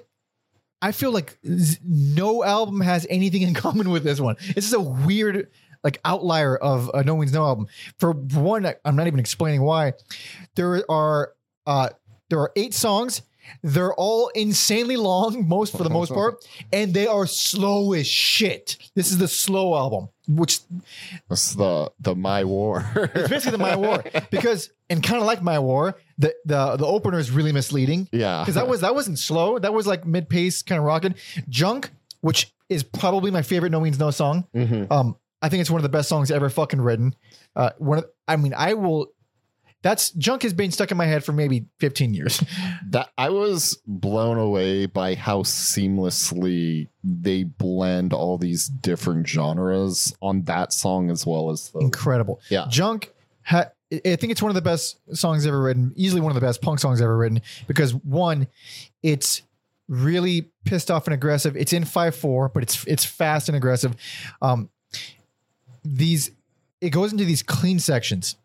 [0.81, 4.35] I feel like z- no album has anything in common with this one.
[4.55, 5.49] This is a weird
[5.83, 7.67] like outlier of a No Means No album.
[7.99, 9.93] For one, I'm not even explaining why.
[10.55, 11.33] There are
[11.65, 11.89] uh
[12.29, 13.21] there are eight songs.
[13.63, 18.77] They're all insanely long, most for the most part, and they are slow as shit.
[18.95, 20.59] This is the slow album, which
[21.27, 22.85] That's the the My War.
[22.95, 26.85] it's basically the My War because, and kind of like My War, the the the
[26.85, 29.59] opener is really misleading yeah, because that was that wasn't slow.
[29.59, 31.15] That was like mid pace, kind of rocking.
[31.49, 31.89] Junk,
[32.21, 34.45] which is probably my favorite No Means No song.
[34.55, 34.91] Mhm.
[34.91, 37.15] Um, I think it's one of the best songs ever fucking written.
[37.55, 39.07] Uh, one of, I mean, I will.
[39.81, 42.43] That's Junk has been stuck in my head for maybe 15 years.
[42.89, 50.43] that I was blown away by how seamlessly they blend all these different genres on
[50.43, 52.41] that song as well as the Incredible.
[52.49, 52.65] Yeah.
[52.69, 53.13] Junk.
[53.43, 55.93] Ha- I think it's one of the best songs ever written.
[55.95, 58.47] Easily one of the best punk songs ever written because one,
[59.01, 59.41] it's
[59.87, 61.57] really pissed off and aggressive.
[61.57, 63.95] It's in five four, but it's it's fast and aggressive.
[64.41, 64.69] Um,
[65.83, 66.31] these
[66.81, 68.35] it goes into these clean sections,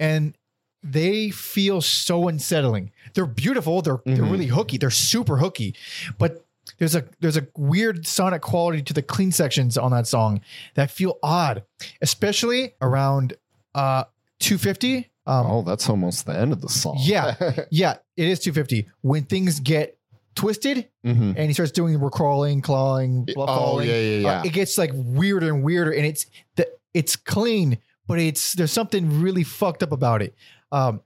[0.00, 0.36] and
[0.82, 2.90] they feel so unsettling.
[3.14, 3.82] They're beautiful.
[3.82, 4.30] They're they're Mhm.
[4.30, 4.78] really hooky.
[4.78, 5.74] They're super hooky,
[6.18, 6.44] but
[6.78, 10.40] there's a there's a weird sonic quality to the clean sections on that song
[10.74, 11.64] that feel odd,
[12.02, 13.34] especially around
[13.74, 14.04] uh
[14.40, 15.08] 250.
[15.26, 16.96] Um, Oh, that's almost the end of the song.
[17.00, 17.34] Yeah.
[17.70, 18.88] yeah, it is 250.
[19.02, 19.98] When things get
[20.34, 21.34] twisted Mhm.
[21.36, 24.40] and he starts doing the recrawling, clawing, Oh, falling, yeah, yeah, yeah.
[24.40, 26.26] uh, it gets like weirder and weirder, and it's
[26.56, 30.34] the it's clean, but it's there's something really fucked up about it.
[30.72, 31.02] Um,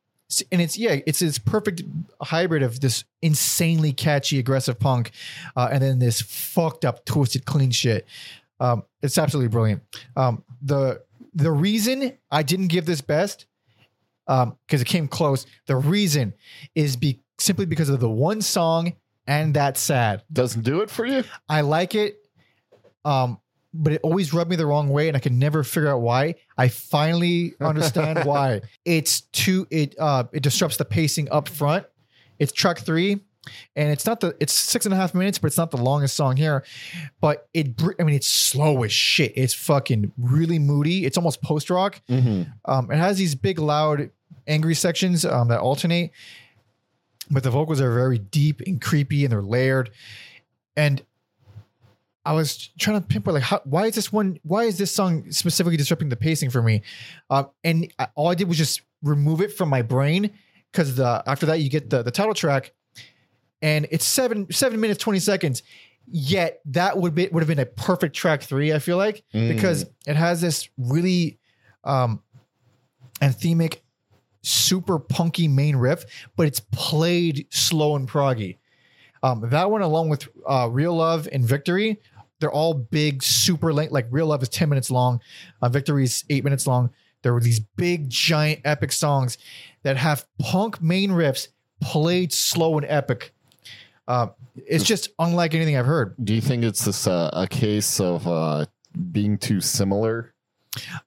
[0.51, 1.83] and it's yeah, it's this perfect
[2.21, 5.11] hybrid of this insanely catchy, aggressive punk,
[5.57, 8.07] uh, and then this fucked up, twisted, clean shit.
[8.61, 9.83] Um, it's absolutely brilliant.
[10.17, 11.03] Um, the
[11.35, 13.47] the reason I didn't give this best,
[14.27, 15.47] um, because it came close.
[15.67, 16.35] The reason
[16.75, 18.95] is be simply because of the one song
[19.27, 20.23] and that sad.
[20.33, 21.25] Doesn't do it for you?
[21.49, 22.19] I like it,
[23.05, 23.39] um,
[23.75, 26.35] but it always rubbed me the wrong way, and I could never figure out why.
[26.59, 28.63] I finally understand why.
[28.85, 31.87] It's too it uh it disrupts the pacing up front.
[32.39, 33.21] It's track three,
[33.77, 36.17] and it's not the it's six and a half minutes, but it's not the longest
[36.17, 36.65] song here.
[37.21, 39.33] But it I mean it's slow as shit.
[39.37, 41.07] It's fucking really moody.
[41.07, 42.01] It's almost post rock.
[42.09, 42.43] Mm-hmm.
[42.65, 44.11] Um, it has these big, loud,
[44.47, 46.11] angry sections um, that alternate,
[47.31, 49.91] but the vocals are very deep and creepy, and they're layered.
[50.77, 51.03] And
[52.25, 54.39] I was trying to pinpoint like, how, why is this one?
[54.43, 56.83] Why is this song specifically disrupting the pacing for me?
[57.31, 60.31] Um, and I, all I did was just remove it from my brain
[60.71, 62.73] because the after that you get the the title track,
[63.61, 65.63] and it's seven seven minutes twenty seconds.
[66.07, 68.73] Yet that would be would have been a perfect track three.
[68.73, 71.39] I feel like because it has this really
[71.85, 72.23] um
[73.21, 73.79] anthemic
[74.43, 76.05] super punky main riff
[76.37, 78.57] but it's played slow and proggy
[79.23, 82.01] um that one along with uh real love and victory
[82.43, 85.21] they're all big super length like real love is 10 minutes long
[85.63, 86.91] uh, victory is 8 minutes long
[87.23, 89.39] there were these big giant epic songs
[89.85, 91.49] that have punk main riffs
[91.81, 93.33] played slow and epic
[94.09, 94.27] uh,
[94.67, 98.27] it's just unlike anything i've heard Do you think it's this uh, a case of
[98.29, 98.67] uh,
[99.13, 100.35] being too similar?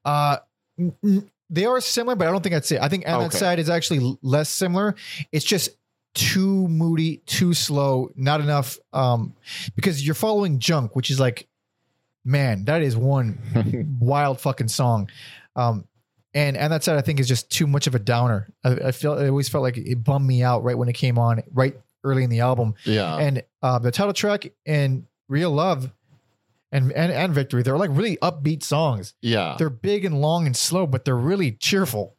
[0.03, 0.37] Uh,
[0.79, 2.79] n- n- they are similar, but I don't think I'd say.
[2.79, 3.37] I think that Okay.
[3.37, 4.95] side is actually less similar.
[5.31, 5.69] It's just
[6.15, 8.79] too moody, too slow, not enough.
[8.93, 9.35] Um,
[9.75, 11.47] because you're following Junk, which is like,
[12.23, 15.09] man, that is one wild fucking song.
[15.55, 15.85] Um,
[16.33, 18.49] and and that said, I think is just too much of a downer.
[18.63, 21.19] I, I feel I always felt like it bummed me out right when it came
[21.19, 22.75] on, right early in the album.
[22.83, 23.17] yeah.
[23.17, 25.91] And uh, the title track and Real Love.
[26.71, 29.55] And, and and victory, they're like really upbeat songs yeah.
[29.57, 32.17] they're big and long and slow, but they're really cheerful.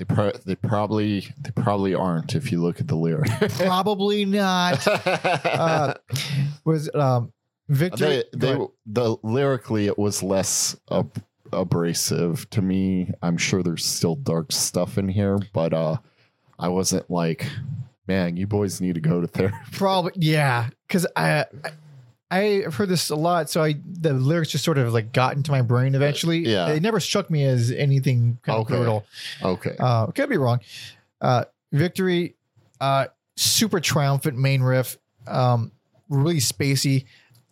[0.00, 3.58] They pro- they probably they probably aren't if you look at the lyrics.
[3.58, 4.86] Probably not.
[5.44, 5.92] Uh,
[6.64, 7.34] was um
[7.68, 8.06] Victor?
[8.06, 11.22] they, they the lyrically it was less ab-
[11.52, 13.12] abrasive to me.
[13.20, 15.98] I'm sure there's still dark stuff in here, but uh
[16.58, 17.46] I wasn't like,
[18.06, 19.56] man, you boys need to go to therapy.
[19.72, 21.40] Probably yeah, because I.
[21.62, 21.72] I
[22.30, 25.50] I've heard this a lot, so I the lyrics just sort of like got into
[25.50, 26.38] my brain eventually.
[26.40, 26.68] Yeah.
[26.68, 28.74] it never struck me as anything kind Okay.
[28.74, 29.06] of brutal.
[29.42, 29.76] Okay.
[29.78, 30.60] Uh, could be wrong.
[31.20, 32.36] Uh, victory,
[32.80, 33.06] uh,
[33.36, 35.72] super triumphant main riff, um,
[36.08, 37.04] really spacey.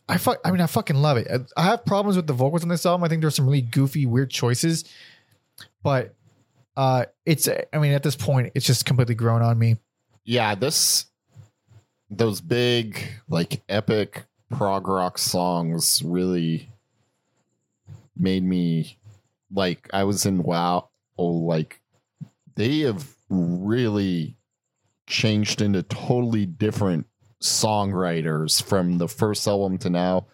[0.08, 1.26] I fuck, I mean, I fucking love it.
[1.30, 3.04] I, I have problems with the vocals on this album.
[3.04, 4.84] I think there's some really goofy, weird choices,
[5.82, 6.14] but
[6.76, 7.48] uh, it's.
[7.72, 9.76] I mean, at this point, it's just completely grown on me.
[10.24, 11.06] yeah, this
[12.10, 16.70] those big like epic prog rock songs really
[18.16, 18.98] made me
[19.52, 21.80] like I was in wow oh like
[22.54, 24.36] they have really
[25.06, 27.06] changed into totally different
[27.40, 30.26] songwriters from the first album to now.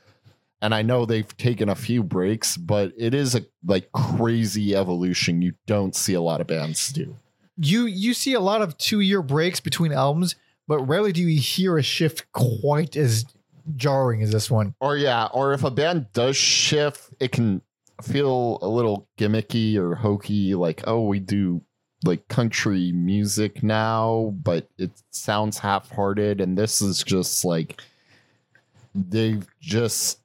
[0.62, 5.42] And I know they've taken a few breaks but it is a like crazy evolution
[5.42, 7.16] you don't see a lot of bands do.
[7.56, 10.34] You you see a lot of two year breaks between albums,
[10.66, 13.24] but rarely do you hear a shift quite as
[13.76, 14.74] jarring as this one.
[14.80, 17.62] Or yeah, or if a band does shift, it can
[18.02, 21.62] feel a little gimmicky or hokey, like, oh, we do
[22.04, 26.40] like country music now, but it sounds half hearted.
[26.40, 27.80] And this is just like
[28.94, 30.18] they've just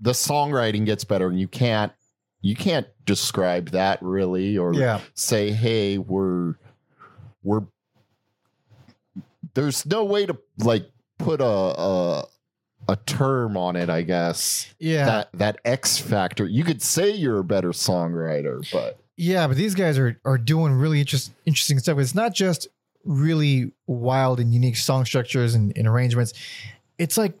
[0.00, 1.92] the songwriting gets better and you can't
[2.40, 5.00] you can't describe that really or Yeah.
[5.14, 6.54] say, hey, we're
[7.44, 7.62] we're
[9.54, 10.90] there's no way to like
[11.22, 12.24] put a a,
[12.88, 14.72] a term on it, I guess.
[14.78, 15.04] Yeah.
[15.06, 16.46] That that X factor.
[16.46, 20.72] You could say you're a better songwriter, but Yeah, but these guys are are doing
[20.72, 21.98] really interest, interesting stuff.
[21.98, 22.68] It's not just
[23.04, 26.34] really wild and unique song structures and, and arrangements.
[26.98, 27.38] It's like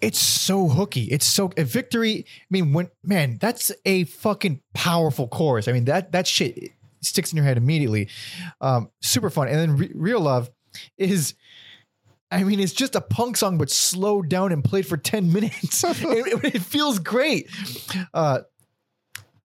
[0.00, 1.04] it's so hooky.
[1.04, 2.26] It's so a victory.
[2.26, 5.68] I mean, when man, that's a fucking powerful chorus.
[5.68, 8.08] I mean that that shit sticks in your head immediately.
[8.60, 9.48] Um, super fun.
[9.48, 10.50] And then Re- real love
[10.98, 11.34] is.
[12.30, 15.82] I mean, it's just a punk song, but slowed down and played for 10 minutes.
[15.84, 17.48] it, it- feels great.
[18.14, 18.40] Uh,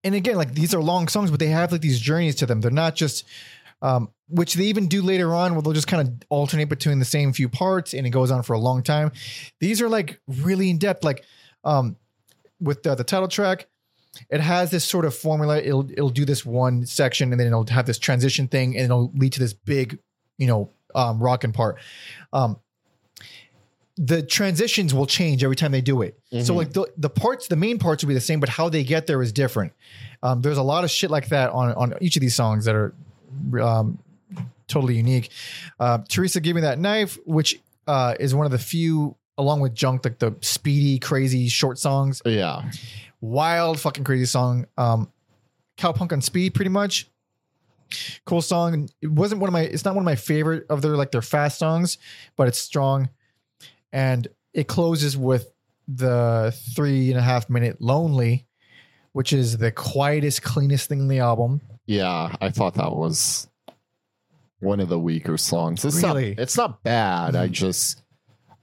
[0.03, 2.61] and again, like these are long songs, but they have like these journeys to them.
[2.61, 3.25] They're not just,
[3.81, 7.05] um, which they even do later on, where they'll just kind of alternate between the
[7.05, 9.11] same few parts, and it goes on for a long time.
[9.59, 11.03] These are like really in depth.
[11.03, 11.23] Like,
[11.63, 11.95] um,
[12.59, 13.67] with the, the title track,
[14.29, 15.57] it has this sort of formula.
[15.57, 19.11] It'll it'll do this one section, and then it'll have this transition thing, and it'll
[19.15, 19.97] lead to this big,
[20.37, 21.79] you know, um, rocking part.
[22.31, 22.57] Um,
[23.97, 26.19] the transitions will change every time they do it.
[26.43, 26.55] So Mhm.
[26.57, 29.07] like the the parts, the main parts will be the same, but how they get
[29.07, 29.71] there is different.
[30.21, 32.75] Um, there's a lot of shit like that on on each of these songs that
[32.75, 32.93] are
[33.61, 33.99] um,
[34.67, 35.29] totally unique.
[35.79, 39.73] Uh, Teresa, gave me that knife, which uh, is one of the few, along with
[39.75, 42.21] Junk, like the speedy, crazy short songs.
[42.25, 42.63] yeah.
[43.21, 44.65] Wild, fucking crazy song.
[44.77, 45.09] Um,
[45.77, 47.07] Cowpunk on speed, pretty much.
[48.25, 48.89] Cool song.
[49.01, 49.61] It wasn't one of my.
[49.61, 51.97] It's not one of my favorite of their like their fast songs,
[52.35, 53.09] but it's strong,
[53.91, 55.51] and it closes with
[55.87, 58.47] the three and a half minute "Lonely,"
[59.11, 61.61] which is the quietest, cleanest thing in the album.
[61.85, 62.35] Yeah.
[62.41, 63.47] I thought that was
[64.59, 65.85] one of the weaker songs.
[65.85, 66.29] It's Really?
[66.31, 67.35] not it's not bad.
[67.35, 67.53] I hmm.
[67.53, 68.01] just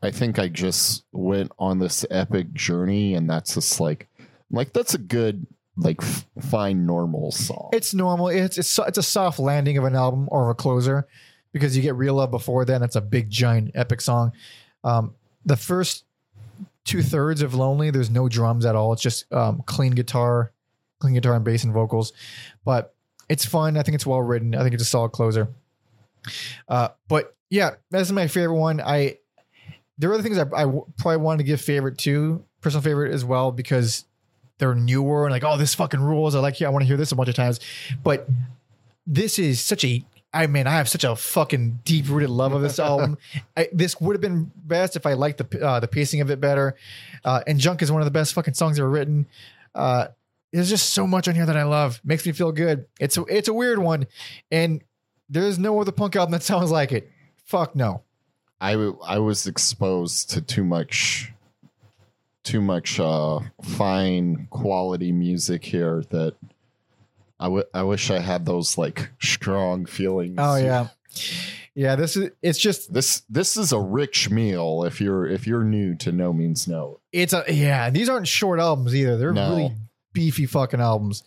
[0.02, 4.08] I think I just went on this epic journey and that's just like
[4.50, 5.46] like that's a good
[5.76, 7.70] like f- fine normal song.
[7.72, 8.28] It's normal.
[8.28, 11.06] It's it's so- it's a soft landing of an album or of a closer
[11.52, 12.82] because you get real love before then.
[12.82, 14.32] It's a big giant epic song.
[14.84, 15.14] Um,
[15.44, 16.04] the first
[16.84, 18.92] two thirds of Lonely, there's no drums at all.
[18.92, 20.52] It's just um, clean guitar,
[20.98, 22.12] clean guitar and bass and vocals.
[22.64, 22.94] But
[23.28, 23.76] it's fun.
[23.76, 24.54] I think it's well written.
[24.54, 25.48] I think it's a solid closer.
[26.68, 28.80] Uh, but yeah, that's my favorite one.
[28.80, 29.18] I
[29.98, 33.52] there are other things I probably wanted to give favorite to personal favorite as well
[33.52, 34.04] because
[34.58, 36.34] they're newer and like oh this fucking rules.
[36.34, 37.60] I like yeah I want to hear this a bunch of times,
[38.02, 38.28] but
[39.06, 40.04] this is such a
[40.34, 43.18] I mean I have such a fucking deep rooted love of this album.
[43.56, 46.40] I, this would have been best if I liked the uh, the pacing of it
[46.40, 46.76] better.
[47.24, 49.26] Uh, and Junk is one of the best fucking songs ever written.
[49.74, 50.08] Uh,
[50.52, 52.00] there's just so much on here that I love.
[52.04, 52.86] Makes me feel good.
[53.00, 54.06] It's a, it's a weird one,
[54.50, 54.82] and
[55.28, 57.10] there's no other punk album that sounds like it.
[57.44, 58.02] Fuck no.
[58.60, 61.32] I w- I was exposed to too much
[62.44, 66.34] too much uh fine quality music here that
[67.42, 70.36] I w- I wish I had those like strong feelings.
[70.38, 70.88] Oh yeah,
[71.74, 71.96] yeah.
[71.96, 75.94] This is it's just This this is a rich meal if you're if you're new
[75.96, 77.00] to No Means No.
[77.12, 77.90] it's a yeah.
[77.90, 79.16] These aren't short albums either.
[79.16, 79.48] They're No.
[79.50, 79.72] really
[80.12, 81.24] beefy fucking albums.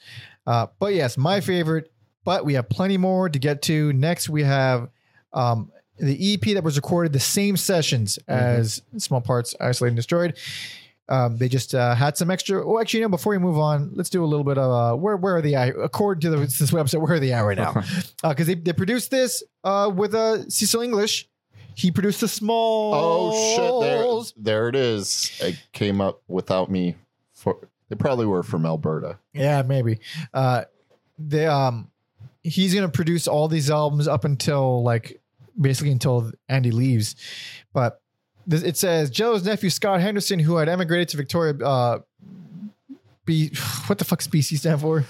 [0.47, 1.91] Uh, but yes, my favorite
[2.23, 3.93] but we have plenty more to get to.
[3.93, 4.89] Next, we have
[5.33, 10.37] um, the EP that was recorded the same sessions as Small Parts Isolated and Destroyed.
[11.07, 12.65] Um, they just uh, had some extra.
[12.65, 14.97] Oh, actually, you know, before we move on, let's do a little bit of uh,
[14.97, 15.75] where where are they at?
[15.77, 17.83] According to the, this website, where are they at right now?
[18.23, 21.29] Because they, they produced this uh, with uh, Cecil English.
[21.75, 22.93] He produced the small.
[22.95, 23.83] Oh
[24.31, 24.33] shit!
[24.35, 25.37] There, there it is.
[25.41, 26.95] It came up without me.
[27.33, 29.19] For they probably were from Alberta.
[29.33, 29.99] Yeah, maybe.
[30.33, 30.63] Uh,
[31.19, 31.91] they um,
[32.41, 35.21] he's gonna produce all these albums up until like
[35.59, 37.15] basically until Andy leaves.
[37.73, 38.04] But this,
[38.47, 41.53] it says Joe's nephew Scott Henderson, who had emigrated to Victoria.
[41.55, 41.99] Uh,
[43.25, 43.51] B,
[43.87, 45.05] what the fuck's BC stand for?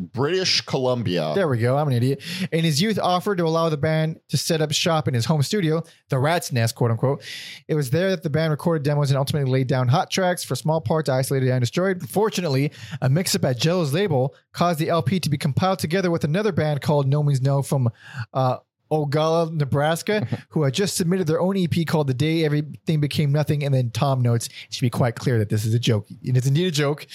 [0.00, 1.32] British Columbia.
[1.34, 1.76] There we go.
[1.76, 2.22] I'm an idiot.
[2.52, 5.42] In his youth, offered to allow the band to set up shop in his home
[5.42, 7.22] studio, the Rat's Nest, quote unquote.
[7.68, 10.56] It was there that the band recorded demos and ultimately laid down hot tracks for
[10.56, 12.08] small parts, isolated and destroyed.
[12.08, 12.72] Fortunately,
[13.02, 16.80] a mix-up at Joe's label caused the LP to be compiled together with another band
[16.80, 17.90] called No Means No from
[18.32, 18.58] uh,
[18.90, 23.64] Ogalla, Nebraska, who had just submitted their own EP called "The Day Everything Became Nothing."
[23.64, 26.08] And then Tom notes it should be quite clear that this is a joke.
[26.26, 27.06] And it's indeed a joke,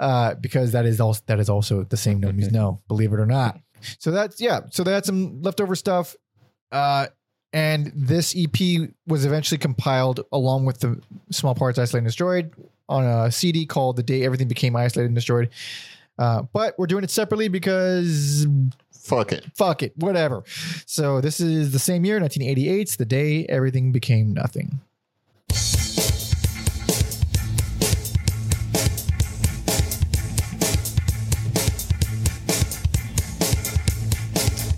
[0.00, 3.20] uh, because that is also that is also the same No Means No, believe it
[3.20, 3.58] or not.
[3.98, 4.60] So that's yeah.
[4.70, 6.16] So they had some leftover stuff,
[6.72, 7.06] uh,
[7.52, 11.00] and this EP was eventually compiled along with the
[11.30, 12.52] small parts isolated and destroyed
[12.88, 15.50] on a CD called "The Day Everything Became Isolated and Destroyed."
[16.18, 18.46] Uh, but we're doing it separately because
[19.06, 19.44] Fuck it.
[19.54, 20.42] fuck it, whatever.
[20.84, 22.80] So this is the same year, 1988.
[22.80, 24.80] It's the day everything became nothing.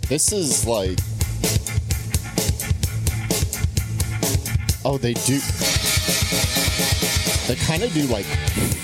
[0.08, 0.98] This is like.
[4.84, 5.38] Oh, they do.
[7.46, 8.26] They kind of do like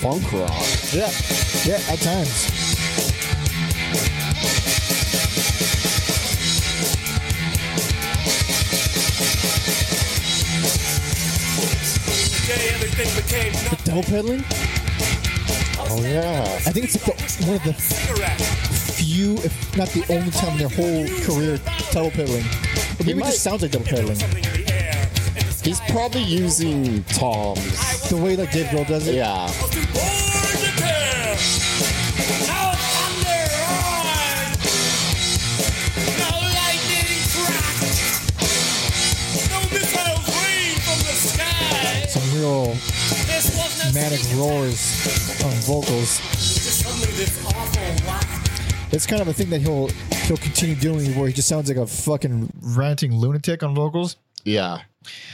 [0.01, 0.51] funk rock.
[0.91, 1.11] Yeah,
[1.65, 2.64] yeah, at times.
[12.95, 14.43] The double pedaling?
[15.79, 16.43] Oh yeah.
[16.65, 20.59] I think it's like the, one of the few, if not the only time in
[20.59, 21.59] their whole career
[21.91, 22.45] double pedaling.
[22.99, 24.17] Or maybe it just sounds like double pedaling.
[25.61, 28.09] He's probably using Tom's.
[28.09, 29.15] The way like Dave Grohl does it.
[29.15, 30.34] Yeah.
[42.45, 42.75] Real
[43.93, 46.21] manic roars on vocals.
[48.91, 49.89] It's kind of a thing that he'll
[50.25, 54.17] he'll continue doing where he just sounds like a fucking Ranting lunatic on vocals.
[54.43, 54.81] Yeah.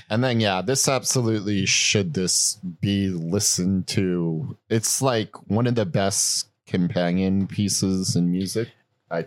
[0.10, 4.58] And then yeah, this absolutely should this be listened to.
[4.70, 8.70] It's like one of the best companion pieces in music.
[9.10, 9.26] I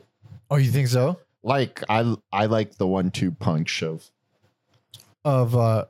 [0.50, 1.18] Oh, you think so?
[1.42, 4.10] like I I like the one two punch of
[5.24, 5.84] Of uh,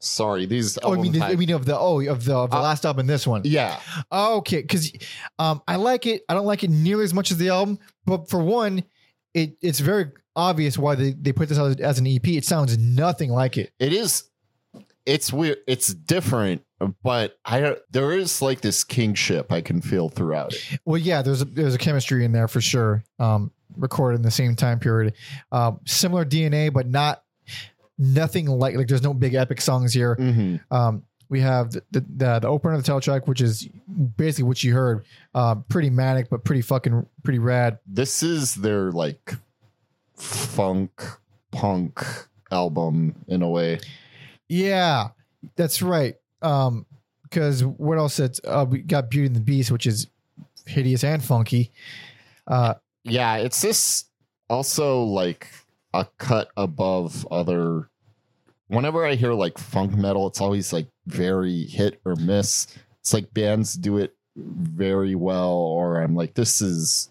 [0.00, 2.62] sorry, these oh, I mean, I mean of the oh of the of the Uh,
[2.62, 3.42] last album, and this one.
[3.44, 3.80] yeah.
[4.12, 4.92] Okay, because
[5.38, 6.22] um, I like it.
[6.28, 8.84] I don't like it nearly as much as the album, but for one,
[9.34, 12.26] it it's very obvious why they, they put this out as an EP.
[12.28, 13.72] It sounds nothing like it.
[13.78, 14.24] It is
[15.06, 16.62] it's weird it's different,
[17.02, 20.78] but I don't there is like this kingship I can feel throughout it.
[20.84, 23.02] Well, yeah, there's a there's a chemistry in there for sure.
[23.18, 25.14] Um, recorded in the same time period,
[25.52, 27.22] um, similar DNA, but not
[27.98, 28.86] nothing like like.
[28.88, 30.16] There's no big epic songs here.
[30.16, 30.60] Mhm.
[30.70, 33.68] Um, we have the, the the the opener of the title track, which is
[34.16, 35.04] basically what you heard.
[35.34, 37.78] Uh, pretty manic, but pretty fucking pretty rad.
[37.86, 39.34] This is their like
[40.16, 41.02] funk
[41.50, 42.00] punk
[42.50, 43.78] album in a way.
[44.48, 45.08] Yeah,
[45.56, 46.16] that's right.
[46.42, 46.86] Um,
[47.24, 48.18] because what else?
[48.18, 50.06] It's uh, we got Beauty and the Beast, which is
[50.66, 51.70] hideous and funky.
[52.46, 52.74] Uh,
[53.04, 54.04] Yeah, it's this
[54.48, 55.48] also like
[55.94, 57.90] a cut above other.
[58.68, 62.66] Whenever I hear like funk metal, it's always like very hit or miss.
[63.00, 67.10] It's like bands do it very well, or I'm like, this is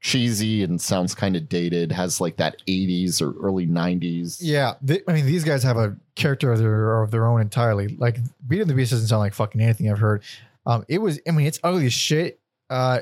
[0.00, 4.38] cheesy and sounds kind of dated, has like that 80s or early 90s.
[4.40, 4.74] yeah,
[5.08, 7.88] I mean these guys have a character of their of their own entirely.
[7.88, 10.22] Like Beauty and the Beast doesn't sound like fucking anything I've heard.
[10.66, 11.18] Um, it was.
[11.26, 12.38] I mean, it's ugly as shit.
[12.70, 13.00] Uh,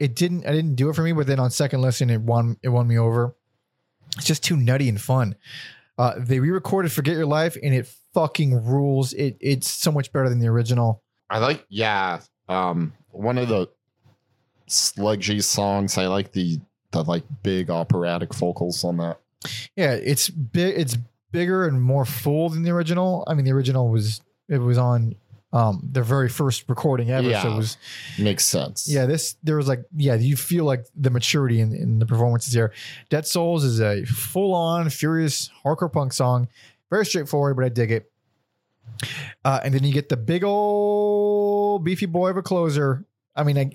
[0.00, 0.44] it didn't.
[0.44, 2.56] I didn't do it for me, but then on second listen, it won.
[2.62, 3.35] It won me over.
[4.16, 5.36] It's just too nutty and fun.
[5.98, 9.12] Uh, they re-recorded "Forget Your Life" and it fucking rules.
[9.12, 11.02] It it's so much better than the original.
[11.30, 12.20] I like, yeah.
[12.48, 13.68] Um, one of the
[14.66, 15.98] sludgy songs.
[15.98, 16.60] I like the
[16.92, 19.20] the like big operatic vocals on that.
[19.76, 20.78] Yeah, it's big.
[20.78, 20.96] It's
[21.32, 23.24] bigger and more full than the original.
[23.26, 25.14] I mean, the original was it was on
[25.56, 27.24] um, their very first recording ever.
[27.24, 27.52] So Yeah.
[27.54, 27.76] it was
[28.18, 28.88] Makes sense.
[28.88, 29.06] yeah.
[29.06, 32.72] This there was like yeah, you feel like the maturity in, in the performances here.
[33.10, 36.48] Dead Souls is a full on furious hardcore punk song,
[36.90, 38.10] very straightforward, but I dig it.
[39.44, 43.04] Uh, and then you get the big old beefy boy of a closer.
[43.34, 43.70] I mean, I,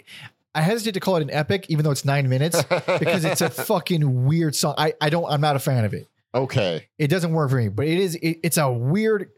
[0.55, 2.61] I hesitate to call it an epic, even though it's nine minutes,
[2.99, 4.73] because it's a fucking weird song.
[4.77, 6.07] I, I don't, I'm not a fan of it.
[6.34, 6.88] Okay.
[6.97, 9.29] It doesn't work for me, but it is, it, it's a weird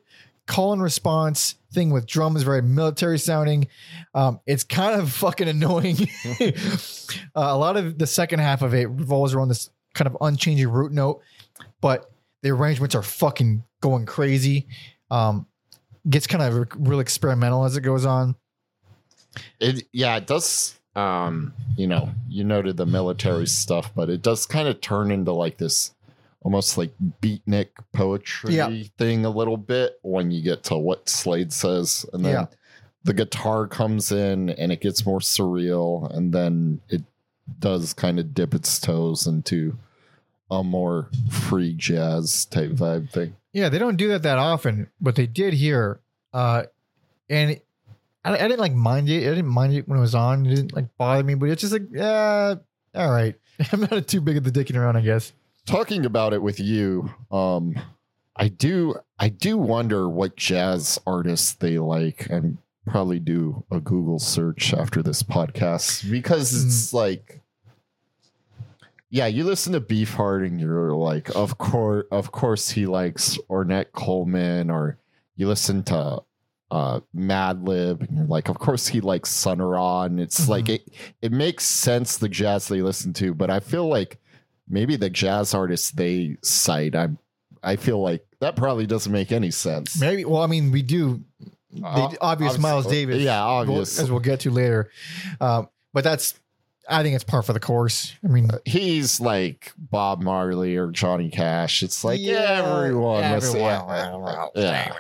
[0.48, 3.68] call and response thing with drums, very military sounding.
[4.14, 6.08] Um, it's kind of fucking annoying.
[6.42, 6.54] uh,
[7.36, 10.92] a lot of the second half of it revolves around this kind of unchanging root
[10.92, 11.22] note,
[11.82, 14.68] but the arrangements are fucking going crazy.
[15.10, 15.48] Um,
[16.10, 18.36] gets kind of real experimental as it goes on.
[19.60, 24.46] It yeah, it does um, you know, you noted the military stuff, but it does
[24.46, 25.92] kind of turn into like this
[26.44, 26.92] almost like
[27.22, 28.70] beatnik poetry Yeah.
[28.98, 32.06] thing a little bit when you get to what Slade says.
[32.14, 32.46] And then Yeah.
[33.04, 37.02] the guitar comes in and it gets more surreal, and then it
[37.60, 39.78] does kind of dip its toes into
[40.52, 43.36] a more free jazz type vibe thing.
[43.54, 46.00] Yeah, they don't do that that often, but they did here.
[46.34, 46.64] Uh,
[47.30, 47.60] and
[48.26, 49.26] I, I didn't like mind it.
[49.28, 50.46] I didn't mind it when it was on.
[50.46, 52.56] It didn't like bother me, but it's just like, yeah,
[52.96, 53.36] all right.
[53.72, 55.32] I'm not too big at the dicking around, I guess.
[55.66, 57.76] Talking about it with you um
[58.36, 64.20] i do i do wonder what jazz artists they like and probably do a google
[64.20, 67.40] search after this podcast because it's like
[69.10, 73.92] yeah you listen to beefheart and you're like of course of course he likes ornette
[73.94, 74.98] coleman or
[75.38, 76.22] you listen to
[76.72, 80.50] uh madlib and you're like of course he likes sun Ra, and it's Mhm.
[80.50, 80.90] like it
[81.22, 84.20] it makes sense the jazz they listen to but i feel like
[84.74, 87.18] maybe the jazz artists they cite i'm
[87.64, 90.26] i feel like that probably doesn't make any sense Maybe.
[90.26, 91.24] Well, I mean, we do.
[91.82, 93.22] Uh, obvious Miles Davis.
[93.22, 94.90] yeah obvious as we'll get to later.
[95.40, 96.34] Um, but that's,
[96.90, 98.14] I think it's par for the course.
[98.24, 104.50] I mean, he's like bob marley or johnny cash it's like Yeah, everyone everyone.
[104.56, 104.94] yeah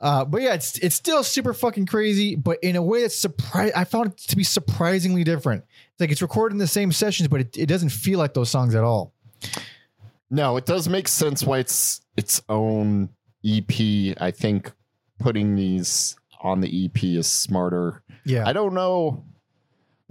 [0.00, 3.72] uh, but yeah, it's it's still super fucking crazy, but in a way that's surprise.
[3.74, 5.64] I found it to be surprisingly different.
[5.94, 8.50] It's like it's recorded in the same sessions, but it, it doesn't feel like those
[8.50, 9.12] songs at all.
[10.30, 13.10] No, it does make sense why it's its own
[13.44, 13.70] EP.
[14.20, 14.72] I think
[15.20, 18.02] putting these on the EP is smarter.
[18.24, 19.24] Yeah, I don't know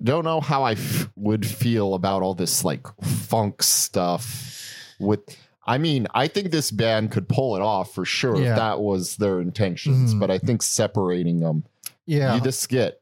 [0.01, 4.59] don't know how I f- would feel about all this like funk stuff
[4.99, 5.19] with
[5.65, 8.51] I mean, I think this band could pull it off for sure Yeah.
[8.51, 10.19] if that was their intentions, Mhm.
[10.19, 11.63] but I think separating them
[12.05, 13.01] yeah, you just get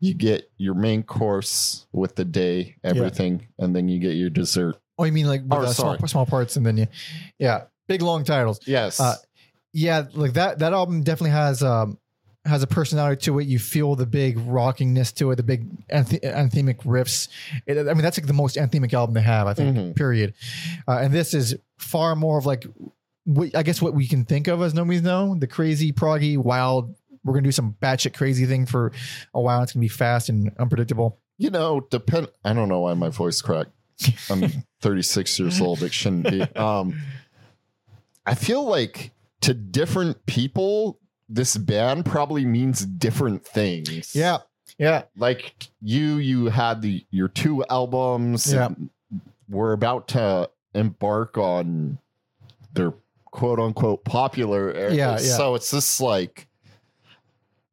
[0.00, 4.76] you get your main course with the day, everything, and then you get your dessert.
[4.98, 6.86] Oh, you mean like with, Oh, uh, small, small parts, and then you,
[7.38, 8.60] yeah, big long titles.
[8.66, 9.00] Yes.
[9.00, 9.16] Uh,
[9.72, 10.60] Yeah, like that.
[10.60, 11.98] That album definitely has um
[12.44, 13.46] has a personality to it.
[13.46, 17.28] You feel the big rockingness to it, the big anthe- anthemic riffs.
[17.66, 19.76] It, I mean, that's like the most anthemic album they have, I think.
[19.76, 19.96] Mhm.
[19.96, 20.34] Period.
[20.86, 22.66] Uh, and this is far more of like,
[23.24, 26.36] what, I guess what we can think of as No Means No, the crazy, proggy,
[26.36, 26.94] wild.
[27.24, 28.92] We're gonna do some batshit crazy thing for
[29.32, 29.62] a while.
[29.62, 31.18] It's gonna be fast and unpredictable.
[31.38, 33.70] you know, depend I don't know why my voice cracked.
[34.30, 34.50] I'm
[34.80, 35.82] 36 years old.
[35.82, 36.42] It shouldn't be.
[36.56, 37.00] Um
[38.26, 39.10] I feel like
[39.42, 40.98] to different people,
[41.28, 44.14] this band probably means different things.
[44.14, 44.38] Yeah,
[44.78, 48.52] yeah, Like you, you had the your two albums.
[48.52, 48.66] Yeah.
[48.66, 48.90] and
[49.48, 51.98] We're about to embark on
[52.72, 52.94] their
[53.26, 54.94] quote unquote popular era.
[54.94, 55.16] Yeah, yeah.
[55.18, 56.48] So it's just like,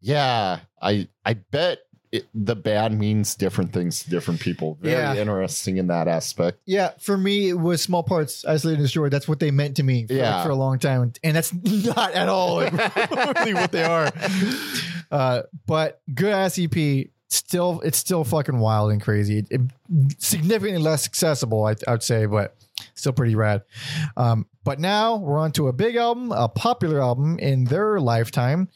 [0.02, 1.80] yeah, I I bet
[2.12, 4.78] it, the band means different things to different people.
[4.82, 5.16] Very Yeah.
[5.16, 6.60] interesting in that aspect.
[6.66, 6.92] yeah.
[7.00, 9.12] For me, it was small parts, isolated and destroyed.
[9.14, 10.44] That's what they meant to me for, Yeah.
[10.44, 12.60] for a long time, and that's not at all
[13.40, 14.12] really what they are.
[15.12, 17.08] Uh, but good ass EP.
[17.30, 19.40] Still, it's still fucking wild and crazy.
[19.40, 19.62] It, it-
[20.20, 22.56] significantly less accessible, I, I would say, but
[22.94, 23.64] still pretty rad.
[24.18, 28.70] Um, but now we're on to a big album, a popular album in their lifetime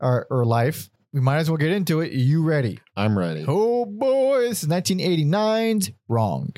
[0.00, 0.90] or, or life.
[1.12, 2.12] We might as well get into it.
[2.12, 2.78] you ready?
[2.96, 3.44] I'm ready.
[3.46, 6.52] Oh boy, this is 1989's Wrong.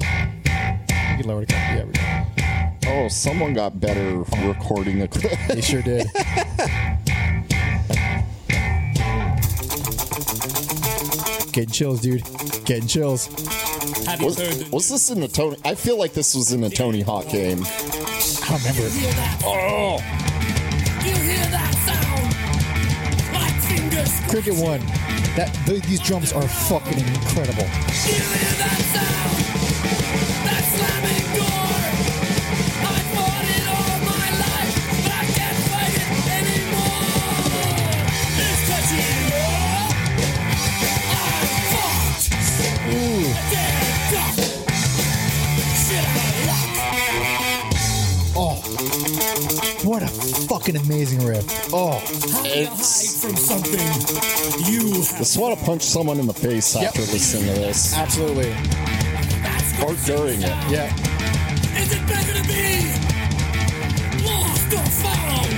[0.00, 0.06] You
[1.18, 2.92] can lower the Yeah, we go.
[2.94, 5.40] Oh, someone got better recording equipment.
[5.48, 6.06] They sure did.
[11.52, 12.22] Getting chills, dude.
[12.64, 13.26] Getting chills.
[14.06, 15.56] Have you Was, heard the was this in the Tony?
[15.64, 17.62] I feel like this was in the Tony Hawk game.
[17.64, 18.88] I don't remember.
[18.88, 19.42] hear that?
[19.44, 19.96] Oh!
[21.04, 23.34] You hear that sound?
[23.34, 24.80] Like fingers Cricket one.
[25.36, 27.64] That th- these drums are fucking incredible.
[27.64, 29.31] You hear that sound?
[50.52, 51.46] Fucking amazing riff.
[51.72, 53.80] Oh, How to It's- hide from something
[54.70, 54.92] you.
[55.02, 58.50] Just want to punch someone in the face after listening to this absolutely.
[59.42, 60.54] That's or during it.
[60.70, 60.92] Yeah.
[61.80, 62.92] Is it better to be
[64.26, 65.50] lost or found?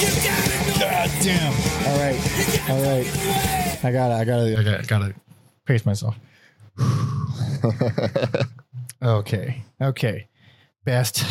[0.00, 0.78] You gotta know.
[0.80, 1.54] God damn.
[1.88, 2.18] All right.
[2.36, 3.06] You gotta All right.
[3.06, 3.78] find your way.
[3.82, 4.14] I got it.
[4.20, 4.58] I got it.
[4.58, 5.14] I gotta, gotta
[5.64, 6.14] pace myself.
[9.02, 9.62] okay.
[9.80, 10.28] Okay.
[10.84, 11.24] Best.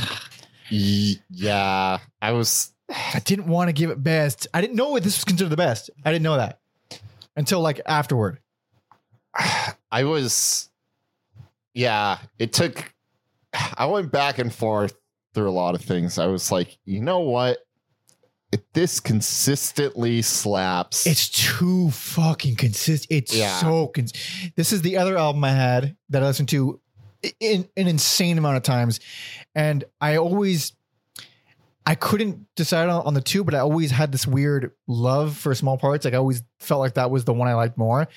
[0.74, 2.71] Yeah, I was.
[2.89, 4.47] I didn't want to give it best.
[4.53, 5.89] I didn't know this was considered the best.
[6.05, 6.59] I didn't know that
[7.36, 8.39] until like afterward.
[9.91, 10.69] I was.
[11.74, 12.93] Yeah, it took.
[13.78, 14.95] I went back and forth
[15.34, 16.17] through a lot of things.
[16.19, 17.59] I was like, you know what?
[18.51, 23.07] If this consistently slaps, It's too fucking consistent.
[23.24, 23.59] It's Yeah.
[23.59, 24.13] so cons-
[24.55, 26.80] This is the other album I had that I listened to
[27.39, 28.99] in an insane amount of times,
[29.55, 30.74] and I always.
[31.86, 35.78] I couldn't decide on, the two, but I always had this weird love for small
[35.78, 36.05] parts.
[36.05, 38.07] Like I always felt like that was the one I liked more.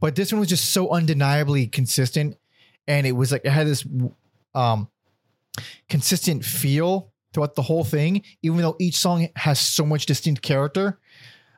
[0.00, 2.36] But this one was just so undeniably consistent,
[2.88, 3.86] and it was like it had this
[4.56, 4.88] um
[5.88, 10.98] consistent feel throughout the whole thing, even though each song has so much distinct character.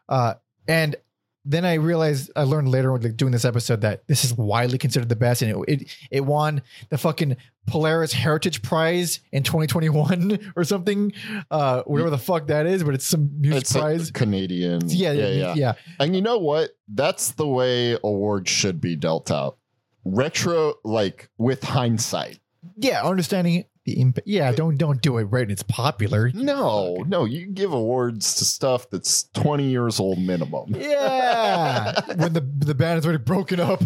[0.08, 0.34] Uh,
[0.68, 0.96] and
[1.44, 4.78] then I realized I learned later when like, doing this episode that this is widely
[4.78, 7.36] considered the best, and it it, it won the fucking
[7.66, 11.12] Polaris Heritage Prize in 2021 or something,
[11.50, 14.10] uh, whatever the fuck that is, but it's some music it's prize.
[14.10, 14.80] Canadian.
[14.86, 15.72] yeah, yeah, yeah, yeah.
[16.00, 16.70] And you know what?
[16.88, 19.58] That's the way awards should be dealt out.
[20.04, 22.38] Retro, like with hindsight.
[22.76, 24.26] Yeah, understanding the impact.
[24.26, 25.50] Yeah, don't don't do it right.
[25.50, 26.30] It's popular.
[26.34, 30.74] No, no, you give awards to stuff that's 20 years old minimum.
[30.76, 33.80] Yeah, when the the band is already broken up.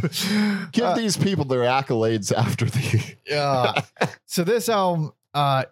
[0.73, 3.15] Give Uh, these people their accolades after the.
[3.27, 3.73] Yeah.
[4.27, 5.65] so this album uh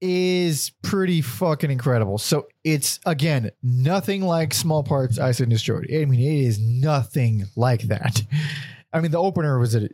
[0.00, 2.18] is pretty fucking incredible.
[2.18, 5.86] So it's again nothing like Small Parts I Said Destroyed.
[5.92, 8.20] I mean, it is nothing like that.
[8.92, 9.88] I mean, the opener was an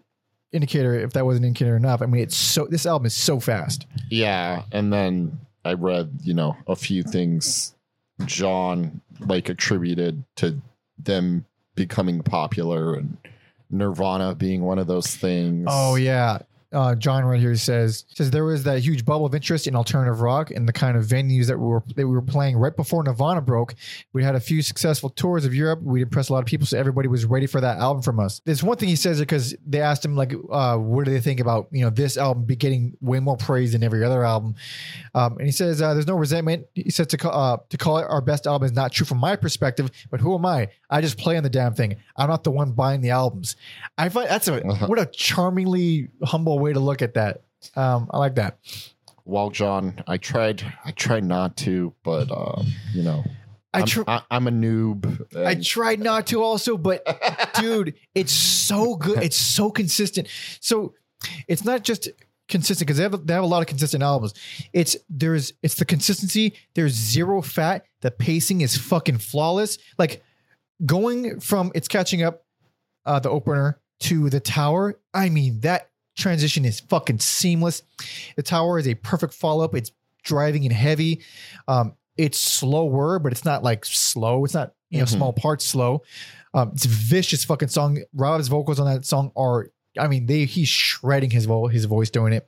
[0.53, 2.03] indicator if that wasn't indicator enough.
[2.03, 3.86] I mean, it's so this album is so fast.
[4.11, 7.74] Yeah, and then I read, you know, a few things
[8.24, 10.61] John like attributed to
[10.98, 13.16] them becoming popular and
[13.70, 15.66] Nirvana being one of those things.
[15.70, 16.38] Oh yeah.
[16.72, 20.20] Uh, John Wright here says says there was that huge bubble of interest in alternative
[20.20, 23.02] rock and the kind of venues that we were that we were playing right before
[23.02, 23.74] Nirvana broke.
[24.12, 25.80] We had a few successful tours of Europe.
[25.82, 28.40] We impressed a lot of people, so everybody was ready for that album from us.
[28.44, 31.40] There's one thing he says because they asked him like, uh, "What do they think
[31.40, 34.54] about you know this album be getting way more praise than every other album?"
[35.14, 37.98] Um, and he says, uh, "There's no resentment." He says to call, uh, to call
[37.98, 40.68] it our best album is not true from my perspective, but who am I?
[40.88, 41.96] I just play on the damn thing.
[42.16, 43.56] I'm not the one buying the albums.
[43.98, 44.86] I find that's a Uh-huh.
[44.86, 47.42] what a charmingly humble way to look at that.
[47.76, 48.58] Um, I like that.
[49.24, 53.24] Well, John, I tried I tried not to, but um, you know,
[53.72, 55.36] I I'm, tr- I, I'm a noob.
[55.36, 57.04] I tried not to also, but
[57.61, 59.22] dude, it's so good.
[59.22, 60.28] It's so consistent.
[60.61, 60.94] So
[61.46, 62.08] it's not just
[62.48, 64.34] consistent because they have they have a lot of consistent albums.
[64.72, 66.54] It's there's it's the consistency.
[66.74, 67.86] There's zero fat.
[68.00, 69.78] The pacing is fucking flawless.
[69.98, 70.22] Like
[70.84, 72.44] going from it's catching up,
[73.06, 74.98] uh, the opener to the tower.
[75.14, 75.89] I mean that
[76.20, 77.82] transition is fucking seamless.
[78.36, 79.74] The tower is a perfect follow up.
[79.74, 79.90] It's
[80.22, 81.22] driving and heavy.
[81.66, 84.44] Um, it's slower, but it's not like slow.
[84.44, 85.09] It's not you know Mhm.
[85.16, 86.02] small parts slow.
[86.55, 87.98] Um, it's a vicious fucking song.
[88.12, 89.70] Rob's vocals on that song are.
[89.98, 92.47] I mean, they he's shredding his vo- his voice doing it.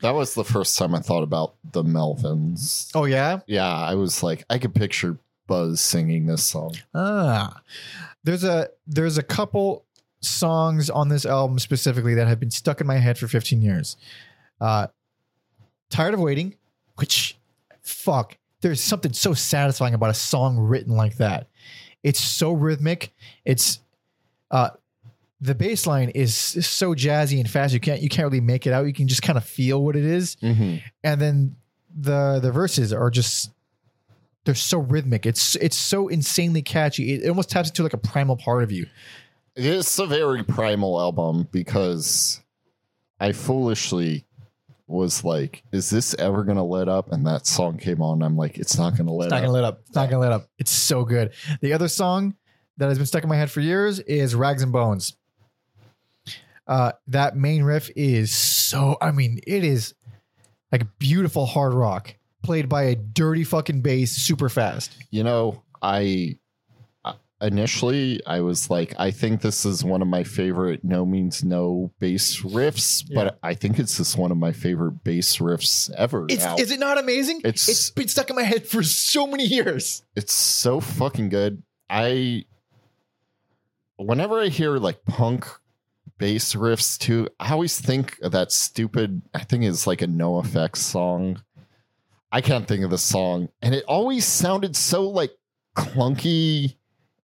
[0.00, 2.90] that was the first time I thought about the Melvins.
[2.94, 5.16] Oh yeah, Yeah, I was like, I could picture
[5.46, 6.74] Buzz singing this song.
[6.94, 7.60] ah.
[8.24, 9.84] There's a there's a couple
[10.22, 13.96] songs on this album specifically that have been stuck in my head for 15 years.
[14.60, 14.86] Uh,
[15.90, 16.56] Tired of waiting,
[16.96, 17.36] which
[17.82, 21.48] fuck, there's something so satisfying about a song written like that.
[22.02, 23.12] It's so rhythmic.
[23.44, 23.80] It's
[24.50, 24.70] uh
[25.40, 28.72] the bass line is so jazzy and fast you can't you can't really make it
[28.72, 28.86] out.
[28.86, 30.36] You can just kind of feel what it is.
[30.36, 30.76] Mm-hmm.
[31.04, 31.56] and then
[31.94, 33.50] the the verses are just
[34.44, 35.26] they're so rhythmic.
[35.26, 37.12] It's it's so insanely catchy.
[37.12, 38.86] It, it almost taps into like a primal part of you.
[39.56, 42.40] It's a very primal album because
[43.20, 44.24] I foolishly
[44.86, 47.12] was like, is this ever gonna let up?
[47.12, 48.22] And that song came on.
[48.22, 49.42] I'm like, it's not gonna let It's not up.
[49.42, 49.80] gonna let up.
[49.86, 50.48] It's not gonna let up.
[50.58, 51.32] It's so good.
[51.60, 52.34] The other song
[52.78, 55.16] that has been stuck in my head for years is Rags and Bones.
[56.66, 58.96] Uh, that main riff is so.
[59.00, 59.94] I mean, it is
[60.70, 64.92] like beautiful hard rock played by a dirty fucking bass, super fast.
[65.10, 66.38] you know, I, I
[67.42, 71.92] initially I was like, I think this is one of my favorite No Means No
[71.98, 76.26] bass riffs, but I think it's just one of my favorite bass riffs ever.
[76.28, 77.38] Is it not amazing?
[77.38, 80.02] It's- it's been stuck in my head for so many years.
[80.16, 81.62] it's so fucking good.
[81.90, 82.44] I
[83.96, 85.46] whenever I hear like punk
[86.18, 90.76] bass riffs too, I always think of that stupid I think it's like a NOFX
[90.76, 91.42] song.
[92.30, 93.48] I can't think of the song.
[93.60, 95.32] And it always sounded so like
[95.76, 96.76] clunky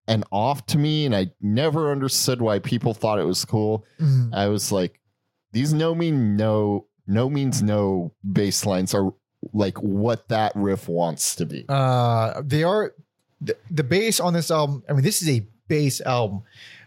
[0.09, 3.85] and off to me, and I never understood why people thought it was cool.
[4.33, 4.99] I was like,
[5.53, 9.13] these no mean no no means no bass lines are
[9.53, 11.65] like what that riff wants to be.
[11.69, 12.93] Uh, they are
[13.41, 14.83] the, the bass on this album.
[14.89, 16.43] I mean, this is a bass album,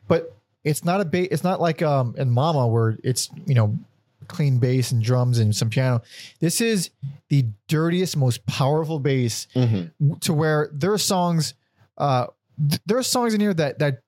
[0.08, 1.30] but it's not a bass.
[1.32, 3.78] It's not like um in Mama where it's you know
[4.28, 6.02] clean bass and drums and some piano.
[6.40, 6.90] This is
[7.30, 9.92] the dirtiest, most powerful bass Mhm.
[10.22, 11.54] to where there are songs.
[11.98, 12.28] Uh,
[12.70, 14.02] th- there are songs in here that that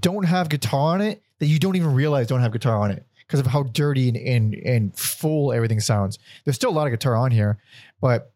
[0.00, 3.04] don't have guitar on it that you don't even realize don't have guitar on it
[3.26, 6.18] because of how dirty and, and and full everything sounds.
[6.44, 7.58] There's still a lot of guitar on here,
[8.00, 8.30] but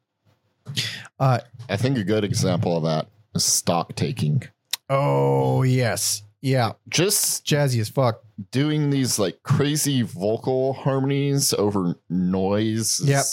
[1.19, 4.43] uh, I think a good example of that is stock taking.
[4.91, 8.23] Oh yes, yeah, Just jazzy as fuck.
[8.51, 13.25] doing these like crazy vocal harmonies over noise is Yep.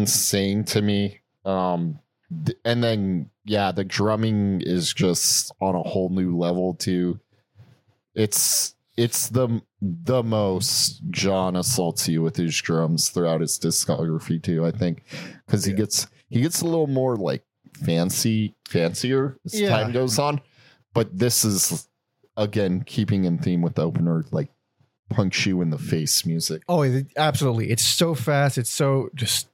[0.00, 1.20] insane to me.
[1.44, 1.98] Um
[2.44, 7.18] th- and then yeah, the drumming is just on a whole new level too.
[8.14, 14.64] It's it's the the most John assaults you with his drums throughout his discography too,
[14.64, 15.02] I think.
[15.48, 17.42] Cause he gets he gets a little more like
[17.84, 19.70] fancy fancier as Yeah.
[19.70, 20.40] time goes on.
[20.94, 21.88] But this is
[22.36, 24.50] again keeping in theme with the opener, like
[25.08, 26.62] punch you in the face music.
[26.68, 26.84] Oh,
[27.16, 27.72] absolutely.
[27.72, 28.58] It's so fast.
[28.58, 29.48] It's so just.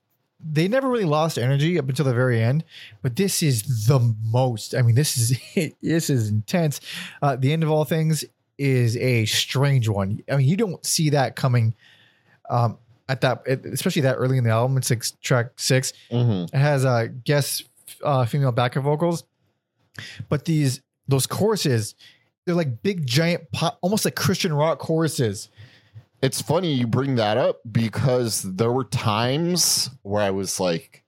[0.53, 2.65] They never really lost energy up until the very end,
[3.03, 4.75] but this is the most.
[4.75, 5.39] I mean, this is
[5.83, 6.81] this is intense.
[7.23, 8.25] Uh, the end of all things
[8.59, 10.23] is a strange one.
[10.31, 11.75] I mean, you don't see that coming.
[12.49, 12.79] Um,
[13.09, 15.93] at that, especially that early in the album, it's like track six.
[16.11, 16.57] Mm-hmm.
[16.57, 17.65] It has uh, guest
[18.03, 19.25] uh, female backup vocals,
[20.29, 21.95] but these those choruses,
[22.45, 25.49] they're like big giant pop, almost like Christian rock choruses.
[26.23, 31.03] It's funny you bring that up because there were times where I was like,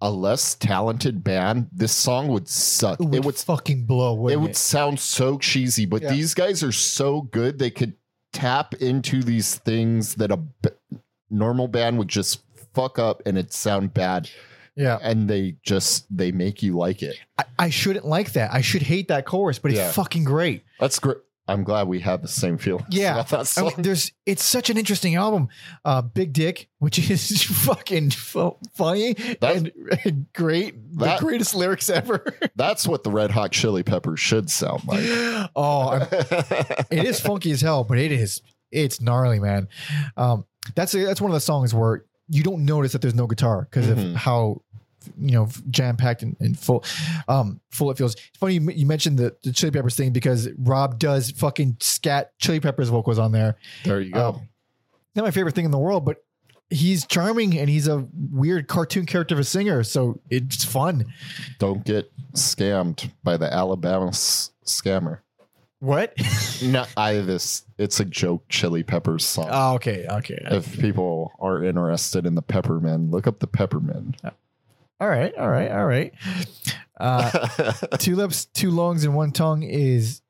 [0.00, 2.98] a less talented band, this song would suck.
[3.00, 4.14] It would, It would fucking blow.
[4.16, 6.10] it Wouldn't would sound so cheesy, but Yeah.
[6.10, 7.94] these guys are so good they could
[8.32, 10.70] tap into these things that a b-
[11.30, 12.40] normal band would just
[12.74, 14.28] fuck up and it sound bad
[14.74, 17.14] Yeah, and they just they make you like it.
[17.38, 18.52] I, I shouldn't like that.
[18.52, 19.92] I should hate that chorus, but it's Yeah.
[19.92, 20.64] fucking great.
[20.80, 21.18] That's great.
[21.48, 22.86] I'm glad we have the same feeling.
[22.90, 23.14] Yeah.
[23.20, 25.48] about that I mean, there's it's such an interesting album.
[25.84, 29.72] Uh, Big Dick, which is fucking fu- funny That- and,
[30.04, 32.24] and great, that- the greatest lyrics ever.
[32.56, 35.00] That's what the Red Hot Chili Peppers should sound like.
[35.56, 36.06] oh,
[36.90, 38.40] it is funky as hell, but it is
[38.70, 39.68] it's gnarly, man.
[40.16, 40.44] Um,
[40.74, 43.86] that's that's one of the songs where you don't notice that there's no guitar because
[43.88, 44.10] Mhm.
[44.12, 44.62] of how
[45.18, 46.84] you know jam packed and, and full,
[47.28, 48.14] um, full it feels.
[48.14, 52.32] It's funny you, you mentioned the, the Chili Peppers thing because Rob does fucking scat
[52.38, 53.56] Chili Peppers vocals on there.
[53.84, 54.28] there you go.
[54.28, 54.48] Um,
[55.14, 56.24] not my favorite thing in the world, but
[56.70, 61.04] he's charming and he's a weird cartoon character of a singer, so it's fun.
[61.58, 65.18] Don't get scammed by the Alabama s- scammer.
[65.80, 66.14] What?
[66.62, 69.48] No, I this it's a joke Chili Peppers song.
[69.50, 70.38] oh, okay, okay.
[70.52, 74.14] if people are interested in the Peppermen, look up the Peppermen.
[75.00, 76.12] All right, all right, all right.
[77.00, 80.22] Uh, two lips, two lungs, and one tongue is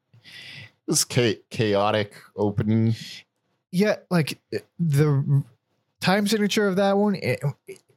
[0.87, 2.95] this cha- chaotic opening.
[3.71, 4.39] yeah, like
[4.79, 5.43] the
[6.01, 7.15] time signature of that one.
[7.17, 7.43] it-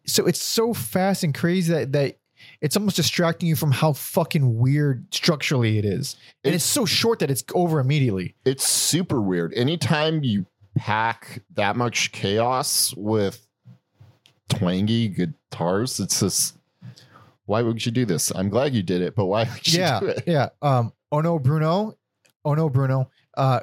[0.08, 2.18] so it's so fast and crazy that that
[2.62, 6.86] it's almost distracting you from how fucking weird structurally it is, and It- it's so
[6.86, 8.36] short that it's over immediately.
[8.46, 9.54] It's super weird.
[9.54, 13.45] Anytime you pack that much chaos with
[14.50, 16.58] twangy guitars, it's just
[17.46, 18.32] why would you do this?
[18.36, 20.24] I'm glad you did it, but why would you yeah, do it?
[20.26, 20.50] yeah.
[20.62, 21.98] Um, oh no, Bruno.
[22.44, 23.10] Oh no, Bruno.
[23.36, 23.62] Uh,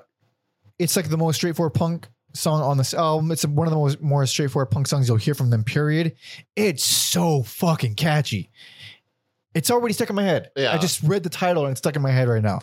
[0.79, 3.31] it's like the most straightforward punk song on this album.
[3.31, 5.65] It's one of the most more straightforward punk songs you'll hear from them.
[5.65, 6.17] Period.
[6.57, 8.51] It's so fucking catchy.
[9.55, 10.51] It's already stuck in my head.
[10.57, 10.73] Yeah.
[10.73, 12.61] I just read the title and it's stuck in my head right now.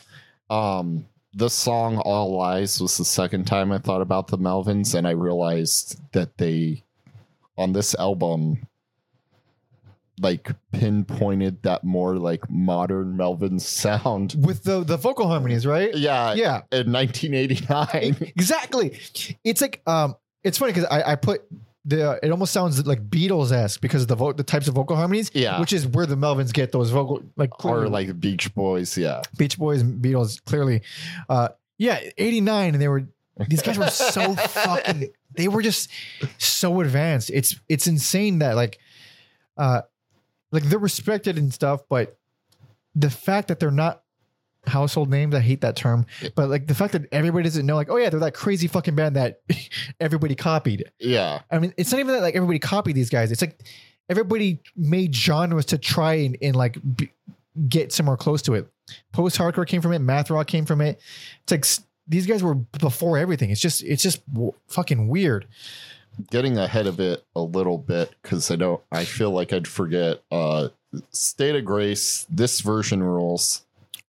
[0.50, 5.08] Um, the song "All Lies" was the second time I thought about the Melvins, and
[5.08, 6.84] I realized that they,
[7.60, 8.66] on this album,
[10.22, 14.36] like pinpointed that more like modern Melvin sound.
[14.38, 15.94] With the the vocal harmonies, right?
[15.96, 16.62] Yeah, Yeah.
[16.72, 19.00] In 1989, exactly.
[19.44, 21.44] It's like um, it's funny because I, I put
[21.86, 24.96] the it almost sounds like Beatles esque because of the vo- the types of vocal
[24.96, 25.32] harmonies.
[25.34, 25.60] Yeah.
[25.60, 28.98] which is where the Melvins get those vocal like or like Beach Boys.
[28.98, 29.22] Yeah.
[29.38, 30.82] Beach Boys, and Beatles, clearly.
[31.30, 33.08] Uh, yeah, eighty nine, and they were
[33.48, 35.10] these guys were so fucking.
[35.36, 35.90] They were just
[36.38, 37.30] so advanced.
[37.34, 38.80] It's it's insane that like,
[39.58, 39.82] uh,
[40.52, 42.18] like they're respected and stuff, but
[42.96, 44.04] the fact that they're not
[44.66, 46.06] household names, I hate that term,
[46.36, 48.96] but like the fact that everybody doesn't know, like, oh yeah, they're that crazy fucking
[48.96, 49.42] band that
[50.00, 50.92] everybody copied.
[51.00, 51.42] Yeah.
[51.52, 53.32] I mean, it's not even that like everybody copied these guys.
[53.32, 53.62] It's like
[54.10, 57.12] everybody made genres to try and, and like b-
[57.68, 58.68] get somewhere close to it.
[59.14, 60.00] Post hardcore came from it.
[60.00, 61.00] Math rock came from it.
[61.44, 61.66] It's like
[62.10, 63.50] these guys were before everything.
[63.52, 65.48] It's just it's just w- fucking weird.
[66.32, 68.82] Getting ahead of it a little bit because I don't.
[68.92, 70.22] I feel like I'd forget.
[70.32, 70.70] Uh,
[71.12, 72.26] State of Grace.
[72.30, 73.62] This version rules.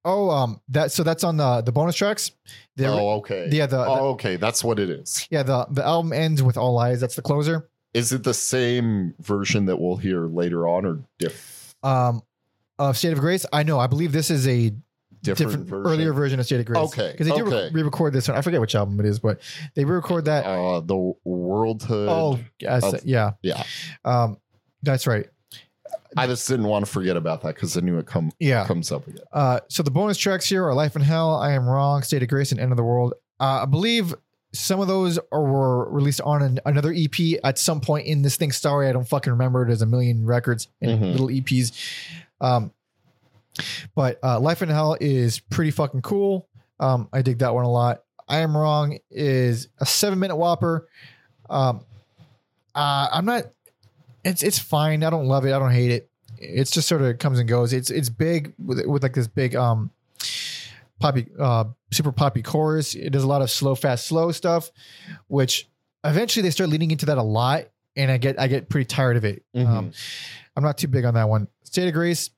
[0.05, 2.33] Oh, um, that so that's on the the bonus tracks.
[2.77, 3.49] The, oh, okay.
[3.53, 4.37] yeah, the- oh, okay.
[4.37, 5.29] That's what it is.
[5.31, 7.01] yeah, the the album ends with all lies.
[7.01, 7.69] That's the closer.
[7.93, 12.23] Is it the same version that we'll hear later on, or diff- Um,
[12.79, 13.45] of State of Grace.
[13.53, 13.79] I know.
[13.79, 14.73] I believe this is a
[15.23, 15.87] different, different, version?
[15.93, 16.79] earlier version of State of Grace.
[16.79, 17.71] Okay, because they do okay.
[17.73, 18.37] re-record this one.
[18.37, 19.41] I forget which album it is, but
[19.75, 20.45] they re-record that.
[20.47, 20.95] Uh, the
[21.27, 22.09] Worldhood.
[22.09, 23.63] oh, yes, of- yeah, yeah.
[24.05, 24.39] Um,
[24.83, 25.27] that's right.
[26.17, 28.67] I just didn't want to forget about that because I knew it come Yeah.
[28.67, 29.23] comes up again.
[29.33, 32.29] Uh, so the bonus tracks here are Life in Hell, I Am Wrong, State of
[32.29, 33.15] Grace, and End of the World.
[33.39, 34.13] Uh, I believe
[34.53, 38.35] some of those are, were released on an, another EP at some point in this
[38.37, 38.89] thing's story.
[38.89, 39.65] I don't fucking remember.
[39.65, 41.13] There's a million records and Mhm.
[41.13, 41.71] little EPs.
[42.41, 42.73] Um,
[43.95, 46.49] but uh, Life in Hell is pretty fucking cool.
[46.79, 48.03] Um, I dig that one a lot.
[48.29, 50.89] I Am Wrong is a seven minute whopper.
[51.49, 51.85] Um,
[52.75, 53.45] uh, I'm not.
[54.25, 55.03] It's it's fine.
[55.03, 55.53] I don't love it.
[55.53, 56.11] I don't hate it.
[56.39, 57.73] It's just sort of comes and goes.
[57.73, 59.91] It's it's big with with like this big um
[61.01, 62.95] poppy uh super poppy chorus.
[62.95, 64.71] It does a lot of slow fast slow stuff,
[65.27, 65.69] which
[66.05, 67.65] eventually they start leaning into that a lot,
[67.97, 69.43] and I get I get pretty tired of it.
[69.67, 69.93] Um,
[70.57, 71.49] I'm not too big on that one.
[71.65, 72.31] State of Grace.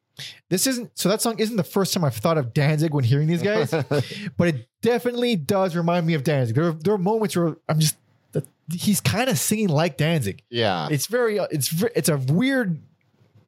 [0.50, 3.28] This isn't so that song isn't the first time I've thought of Danzig when hearing
[3.28, 3.70] these guys,
[4.36, 6.54] but it definitely does remind me of Danzig.
[6.54, 7.96] There are, there are moments where I'm just
[8.72, 10.42] he's kind of singing like Danzig.
[10.50, 10.88] yeah.
[10.90, 12.80] It's very it's it's a weird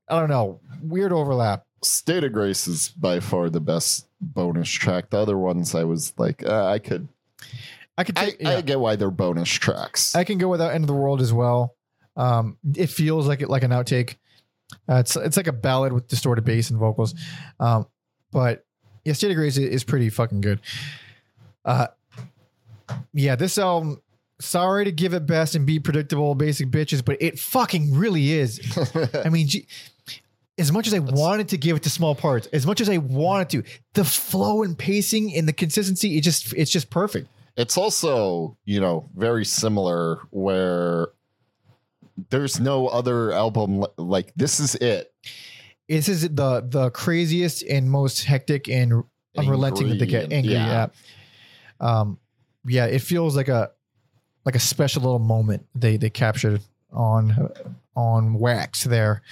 [0.09, 1.65] I don't know weird overlap.
[1.83, 5.11] State of Grace is by far the best bonus track.
[5.11, 7.09] The other ones, I was like, uh, I could,
[7.99, 8.51] I could I, take yeah.
[8.51, 10.15] I get why they're bonus tracks.
[10.15, 11.75] I can go without End of the World as well.
[12.17, 14.17] Um, it feels like it like an outtake.
[14.89, 17.15] Uh, it's it's like a ballad with distorted bass and vocals.
[17.61, 17.87] Um,
[18.33, 18.65] but
[19.05, 20.61] yeah, State of Grace is, pretty fucking good.
[21.65, 21.89] Uh,
[23.13, 24.01] yeah, this album.
[24.41, 28.61] Sorry to give it best and be predictable, basic bitches, but it fucking really is.
[29.25, 29.67] I mean, gee,
[30.59, 32.99] as much as I wanted to give it to small parts, as much as I
[32.99, 33.63] wanted to,
[33.95, 37.29] the flow and pacing and the consistency, it just it's just perfect.
[37.57, 41.09] it's also, you know, very similar where
[42.31, 45.13] there's no other album like this is it.
[45.89, 49.05] this is the the craziest and most hectic and
[49.37, 50.89] unrelenting that they get Angry yeah.
[51.81, 52.01] yeah.
[52.01, 52.19] um
[52.65, 53.71] yeah it feels like a
[54.45, 56.61] like a special little moment they they captured
[56.93, 57.51] on
[57.97, 59.23] on wax there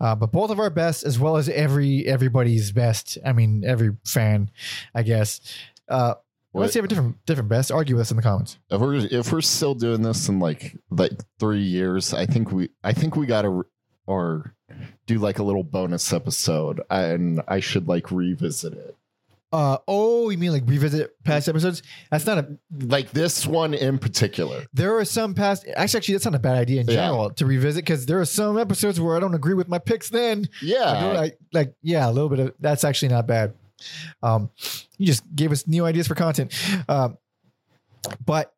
[0.00, 3.96] uh, but both of our best as well as every everybody's best i mean every
[4.04, 4.50] fan
[4.94, 5.40] i guess
[5.88, 6.14] uh
[6.52, 8.94] What- let's have a different different best argue with us in the comments If we're
[8.96, 13.16] if we're still doing this in like like three years, I think we I think
[13.16, 13.62] we gotta
[14.06, 14.54] or
[15.06, 18.96] do like a little bonus episode, and I should like revisit it.
[19.52, 23.98] uh oh you mean like revisit past episodes that's not a Like this one in
[23.98, 24.64] particular.
[24.72, 26.94] there are some past actually, actually that's not a bad idea in Yeah.
[26.94, 30.08] general to revisit because there are some episodes where I don't agree with my picks
[30.10, 30.48] then.
[30.62, 33.54] Yeah, Like, like, like, yeah, a little bit of that's actually not bad.
[34.22, 34.50] Um
[34.98, 36.52] you just gave us new ideas for content.
[36.88, 37.16] Um
[38.24, 38.52] but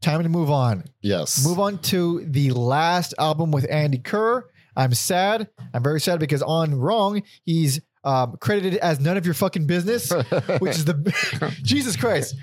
[0.00, 0.84] time to move on.
[1.00, 1.46] yes.
[1.46, 4.44] Move on to the last album with Andy Kerr.
[4.76, 5.48] I'm sad.
[5.72, 10.10] I'm very sad because on Wrong, he's um, credited as none of your fucking business,
[10.58, 12.34] which is the Jesus Christ.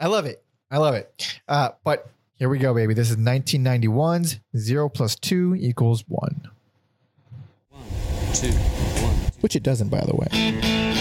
[0.00, 0.42] I love it.
[0.70, 1.38] I love it.
[1.46, 2.94] Uh, but here we go, baby.
[2.94, 6.48] This is 1991's zero plus two equals one.
[8.34, 9.14] Two, one.
[9.40, 10.91] Which it doesn't, by the way.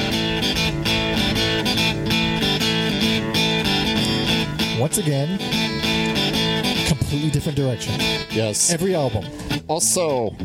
[4.82, 5.38] Once again,
[6.88, 7.94] completely different direction.
[8.32, 8.74] Yes.
[8.74, 9.24] Every album.
[9.68, 10.36] Also,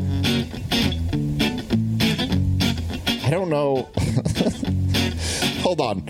[3.25, 3.89] I don't know.
[5.63, 6.03] Hold on.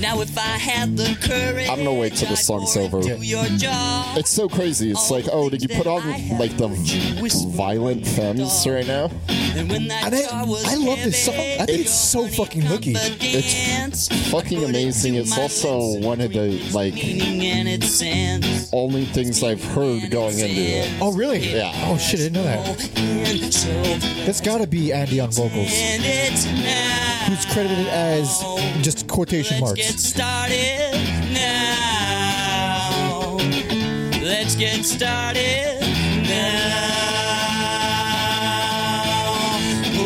[0.00, 2.98] Now if I had the courage, I'm gonna wait till the I'd song's over.
[2.98, 4.14] into Your jaw.
[4.16, 4.90] It's so crazy.
[4.90, 6.02] It's like, oh, did you put on
[6.38, 6.68] like the
[7.54, 9.10] violent femmes right now?
[9.28, 11.34] And when that I- was I love this song.
[11.34, 12.94] I think it's so fucking hooky.
[12.96, 15.14] It's Fucking amazing.
[15.14, 18.68] It's also one of the like and its sense.
[18.72, 20.90] only things I've heard going into it.
[21.00, 21.38] Oh, really?
[21.54, 21.72] Yeah.
[21.86, 22.98] Oh, shit, I didn't know that.
[22.98, 27.26] And That's gotta be Andy on vocals, and it's now.
[27.28, 28.42] who's credited as
[28.82, 29.95] just quotation marks.
[29.96, 30.92] Get started
[31.32, 33.36] now.
[34.22, 35.80] Let's get started
[36.28, 36.84] now.
[39.96, 40.04] Oh,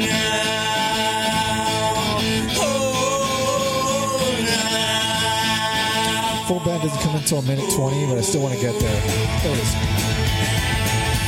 [0.00, 2.18] now.
[2.56, 6.46] Oh, now.
[6.46, 9.00] Full band doesn't come until a minute 20, but I still want to get there.
[9.42, 9.74] There it is.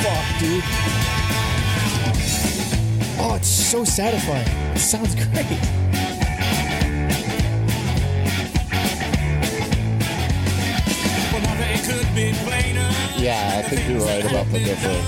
[0.00, 0.64] Fuck, dude.
[3.22, 4.48] Oh, it's so satisfying.
[4.74, 5.89] It sounds great.
[12.12, 14.99] Yeah, I think you're right about the different.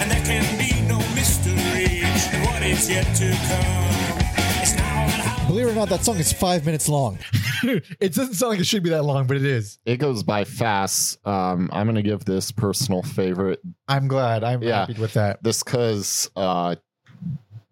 [0.00, 4.18] And there can be no mystery in what is yet to come.
[4.60, 7.18] It's now that how Believe it or not, that song is five minutes long.
[7.62, 9.78] it doesn't sound like it should be that long, but it is.
[9.86, 11.24] It goes by fast.
[11.26, 13.60] Um, I'm gonna give this personal favorite.
[13.88, 14.44] I'm glad.
[14.44, 14.80] I'm Yeah.
[14.86, 15.42] happy with that.
[15.42, 16.74] This because uh,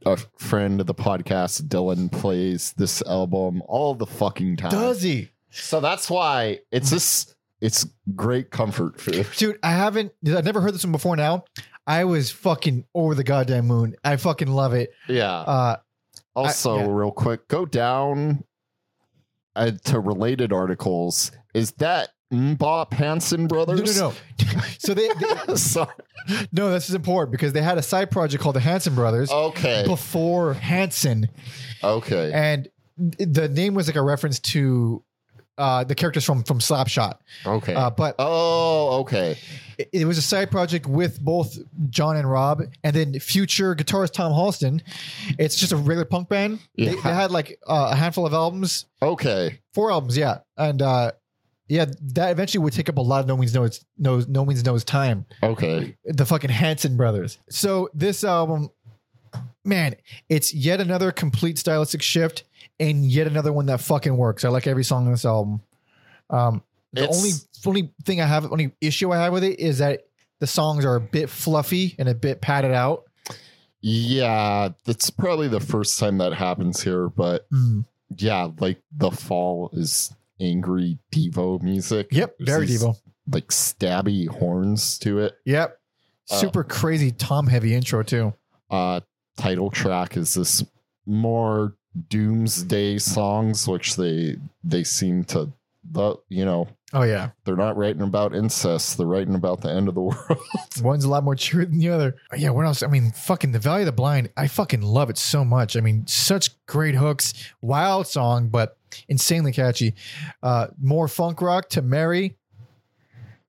[0.07, 4.71] a friend of the podcast, Dylan, plays this album all the fucking time.
[4.71, 5.29] Does he?
[5.51, 7.35] So that's why it's this.
[7.61, 9.27] It's great comfort food.
[9.37, 11.45] Dude, I haven't, I've never heard this one before now.
[11.87, 13.97] I was fucking over the goddamn moon.
[14.05, 14.91] I fucking love it.
[15.09, 15.31] Yeah.
[15.31, 15.77] Uh,
[16.37, 16.87] Also, yeah.
[16.89, 18.45] real quick, go down
[19.57, 21.33] uh, to related articles.
[21.55, 23.99] Is that MMMBop Hanson no, brothers?
[24.01, 24.61] no, no.
[24.79, 25.93] so they, they- Sorry.
[26.53, 29.83] no, this is important because they had a side project called the Hanson Brothers Okay.
[29.87, 31.29] before Hanson.
[31.83, 32.31] Okay.
[32.33, 35.03] And the name was like a reference to
[35.61, 37.19] uh, the characters from, from Slapshot.
[37.47, 37.75] Okay.
[37.75, 39.37] Uh, but oh, okay.
[39.79, 41.57] it, it was a side project with both
[41.91, 44.81] John and Rob, and then future guitarist Tom Holliston.
[45.39, 46.59] It's just a regular punk band.
[46.77, 46.91] They, Yeah.
[47.05, 49.61] they had like uh, a handful of albums, Okay.
[49.75, 51.13] four albums, yeah, and uh,
[51.69, 51.85] yeah,
[52.15, 54.83] that eventually would take up a lot of No Means No's No No Means No's
[54.83, 55.25] time.
[55.43, 55.97] Okay.
[56.05, 57.39] The fucking Hanson brothers.
[57.49, 58.71] So this album,
[59.65, 59.95] man,
[60.29, 62.43] it's yet another complete stylistic shift,
[62.81, 64.45] and yet another one that fucking works.
[64.45, 65.61] I like every song on this album.
[66.31, 66.63] Um,
[66.93, 67.33] the It's- only
[67.83, 70.07] only thing I have, only issue I have with it is that
[70.41, 73.05] the songs are a bit fluffy and a bit padded out.
[73.83, 77.85] Yeah, that's probably the first time that happens here, but Mm.
[78.17, 82.09] yeah, like the fall is angry Devo music.
[82.13, 82.97] Yep, There's very these, Devo.
[83.31, 85.35] Like stabby horns to it.
[85.45, 85.79] Yep,
[86.31, 88.33] Uh, super crazy Tom heavy intro too.
[88.71, 89.01] Uh
[89.37, 90.63] title track is this
[91.07, 91.75] more
[92.09, 95.51] doomsday songs, which they they seem to
[95.91, 99.89] the you know, Oh yeah, they're not writing about incest, they're writing about the end
[99.89, 100.39] of the world.
[100.83, 102.17] one's a lot more true than the other.
[102.37, 102.83] Yeah, what else?
[102.83, 104.31] I mean, fucking the Valley of the Blind.
[104.37, 105.77] I fucking love it so much.
[105.77, 108.77] I mean, such great hooks, wild song, but
[109.09, 109.95] insanely catchy.
[110.43, 112.37] Uh, more funk rock to Mary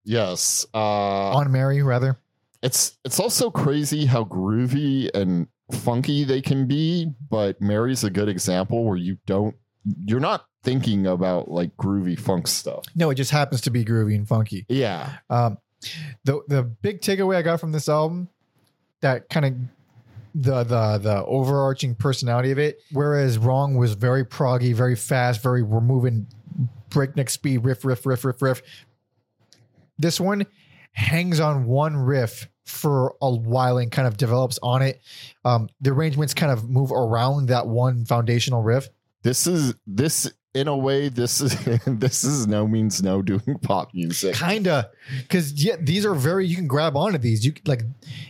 [0.04, 0.66] yes.
[0.74, 2.18] Uh on Mary rather.
[2.64, 8.30] it's it's also crazy how groovy and funky they can be but mary's a good
[8.30, 9.56] example where you don't
[10.06, 14.16] you're not thinking about like groovy funk stuff No, it just happens to be groovy
[14.16, 14.66] and funky.
[14.70, 15.58] yeah Um,
[16.24, 18.30] the the big takeaway I got from this album,
[19.00, 19.54] that kind of
[20.36, 22.78] the the the overarching personality of it.
[22.92, 26.28] Whereas Wrong was very proggy, very fast, very we're moving
[26.90, 28.62] breakneck speed, riff, riff, riff, riff, riff.
[29.98, 30.46] This one
[30.94, 35.02] hangs on one riff for a while and kind of develops on it.
[35.46, 38.90] Um, the arrangements kind of move around that one foundational riff.
[39.24, 43.94] this is this in a way this is this is no means no doing pop
[43.94, 44.90] music Kinda,
[45.22, 46.46] because yeah, these are very.
[46.46, 47.46] You can grab onto these.
[47.46, 47.84] You like,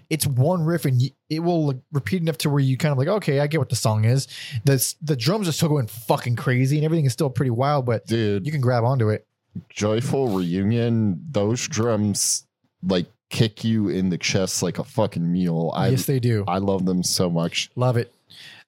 [0.10, 2.98] it's one riff and you, it will like, repeat enough to where you kind of
[2.98, 4.28] like, okay, I get what the song is.
[4.66, 8.06] The the drums are still going fucking crazy and everything is still pretty wild, but
[8.06, 9.26] dude you can grab onto it.
[9.70, 12.46] joyful reunion those drums
[12.84, 16.44] like kick you in the chest like a fucking mule i yes, they do.
[16.48, 18.14] i love them so much Love it.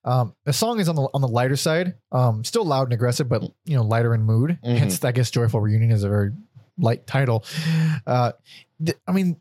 [0.06, 1.94] Um, the song is on the on the lighter side.
[2.12, 4.60] Um, still loud and aggressive, but you know, lighter in mood.
[4.62, 4.78] Mhm.
[4.78, 6.32] Hence, I guess "Joyful Reunion" is a very
[6.78, 7.46] light title.
[8.06, 8.34] Uh,
[8.86, 9.38] th- I mean,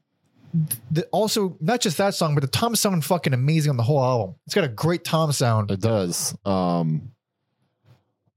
[0.93, 4.05] the, also not just that song, but the tom sound fucking amazing on the whole
[4.05, 4.37] album.
[4.47, 5.73] It's got a great tom sound.
[5.73, 6.37] It does.
[6.45, 7.11] Um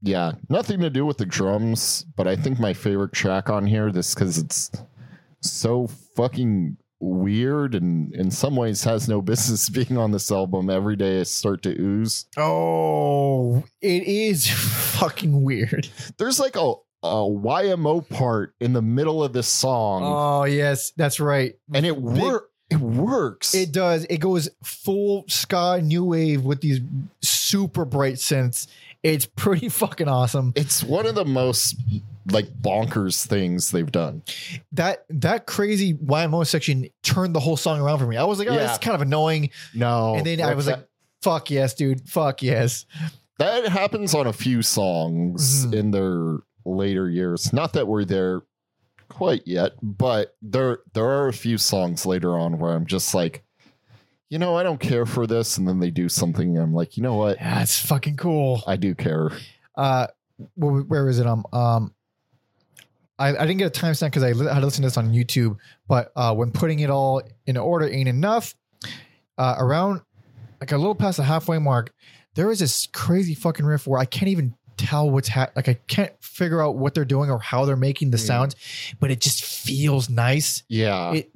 [0.01, 3.91] yeah, nothing to do with the drums, but I think my favorite track on here
[3.91, 4.71] this cuz it's
[5.41, 10.69] so fucking weird and in some ways has no business being on this album.
[10.69, 12.25] Every day I start to ooze.
[12.37, 15.87] Oh, it is fucking weird.
[16.17, 16.73] There's like a,
[17.03, 21.55] a YMO part in the middle of this song, Oh yes, that's right.
[21.73, 23.53] and it wor- it works.
[23.53, 24.05] It does.
[24.09, 26.79] It goes full ska new wave with these
[27.21, 28.65] super bright synths.
[29.05, 30.51] It's pretty fucking awesome.
[30.55, 31.75] it's one of the most
[32.31, 34.23] like bonkers things they've done.
[34.71, 38.17] That that crazy YMO section turned the whole song around for me.
[38.17, 38.59] I was like, oh, Yeah.
[38.65, 39.51] that's kind of annoying.
[39.73, 40.87] No, and then I was like,
[41.21, 42.09] fuck yes, dude.
[42.09, 42.85] Fuck yes.
[43.37, 45.73] that happens on a few songs Mhm.
[45.73, 47.53] in their later years.
[47.53, 48.41] Not that we're there
[49.09, 53.43] quite yet, but there there are a few songs later on where I'm just like,
[54.35, 56.97] you know, I don't care for this, and then they do something, and I'm like,
[56.97, 58.61] you know what, Yeah, it's fucking cool.
[58.67, 59.31] I do care.
[59.77, 60.07] Uh,
[60.55, 61.25] where, where is it?
[61.25, 61.93] Um, um,
[63.17, 65.13] I, I didn't get a timestamp because I li- had to listen to this on
[65.13, 65.55] YouTube.
[65.87, 68.53] But uh, when putting it all in order ain't enough.
[69.37, 70.01] Uh, around
[70.61, 71.93] like a little past the halfway mark,
[72.35, 75.73] there is this crazy fucking riff where I can't even tell what's ha- like I
[75.87, 78.27] can't figure out what they're doing or how they're making the Mm.
[78.27, 78.55] sounds,
[78.99, 80.63] but it just feels nice.
[80.69, 81.31] Yeah, it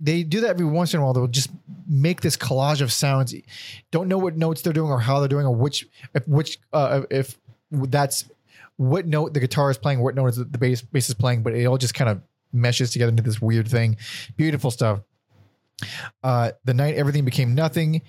[0.00, 1.12] they do that every once in a while.
[1.12, 1.50] They'll just
[1.86, 3.34] make this collage of sounds.
[3.90, 7.02] Don't know what notes they're doing or how they're doing or which if which uh,
[7.10, 7.38] if
[7.70, 8.24] that's
[8.76, 11.54] what note the guitar is playing, what note is the bass bass is playing, but
[11.54, 12.22] it all just kind of
[12.52, 13.96] meshes together into this weird thing.
[14.36, 15.00] Beautiful stuff.
[16.22, 18.02] Uh, the night everything became nothing.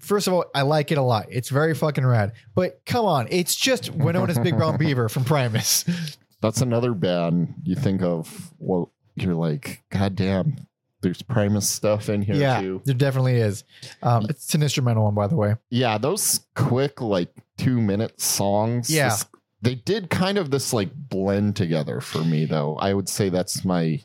[0.00, 1.26] First of all, I like it a lot.
[1.30, 2.32] It's very fucking rad.
[2.54, 5.84] But come on, it's just Winona's Big Brown Beaver from Primus.
[6.40, 8.52] that's another band you think of.
[8.58, 8.92] Well,
[9.22, 10.56] you're like, God damn,
[11.00, 12.82] there's Primus stuff in here yeah, too.
[12.84, 13.64] there definitely is.
[14.02, 15.56] Um, it's an instrumental one, by the way.
[15.70, 18.90] Yeah, those quick like two minute songs.
[18.90, 19.10] Yeah.
[19.10, 19.26] this-
[19.60, 22.76] they did kind of this like blend together for me though.
[22.76, 24.00] I would say that's my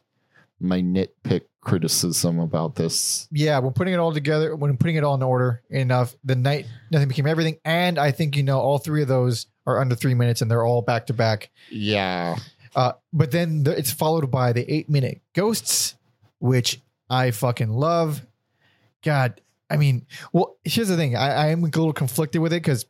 [0.59, 3.27] my nitpick criticism about this.
[3.31, 6.65] yeah, when putting it all together, when putting it all in order enough, the night
[6.89, 10.15] nothing became everything, and I think you know all three of those are under three
[10.15, 11.51] minutes, and they're all back to back.
[11.69, 12.37] Yeah.
[12.75, 15.95] Uh, but then the, it's followed by the eight minute ghosts,
[16.39, 18.25] which I fucking love.
[19.03, 21.15] God, I mean, well, here's the thing.
[21.15, 22.85] I, I am a little conflicted with it because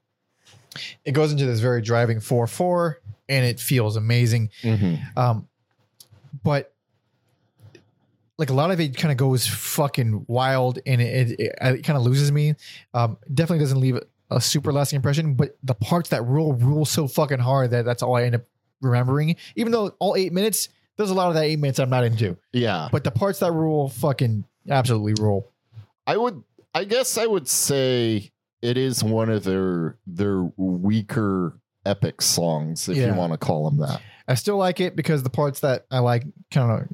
[1.06, 4.50] it goes into this very driving four four, and it feels amazing.
[4.62, 5.00] Mhm.
[5.18, 5.48] Um,
[6.44, 6.74] but
[8.38, 11.96] like a lot of it kind of goes fucking wild and it, it, it kind
[11.98, 12.56] of loses me.
[12.94, 14.00] Um, definitely doesn't leave
[14.32, 18.02] a super lasting impression, but the parts that rule rule so fucking hard that that's
[18.02, 18.46] all I end up
[18.84, 19.36] remembering.
[19.56, 22.38] Even though all eight minutes, there's a lot of that eight minutes I'm not into,
[22.52, 22.90] Yeah.
[22.92, 25.50] but the parts that rule fucking absolutely rule.
[26.06, 26.44] I would
[26.76, 28.32] I guess I would say
[28.62, 33.80] it is one of their their weaker epic songs, if you want to call them
[33.80, 34.02] that.
[34.28, 36.88] I still like it because the parts that I like kind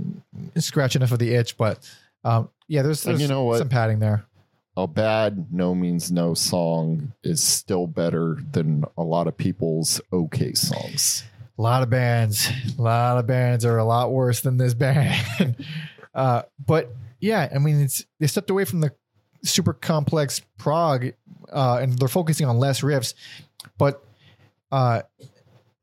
[0.56, 1.88] of scratch enough of the itch, but
[2.24, 3.60] um, yeah, there's, there's you know what?
[3.60, 4.26] some padding there.
[4.76, 10.54] A bad no means no song is still better than a lot of people's okay
[10.54, 11.24] songs.
[11.60, 15.58] A lot of bands, a lot of bands are a lot worse than this band.
[16.16, 18.94] uh, but yeah, I mean, it's they stepped away from the
[19.44, 21.12] super complex prog,
[21.52, 23.14] uh, and they're focusing on less riffs,
[23.78, 24.02] but
[24.72, 25.02] uh,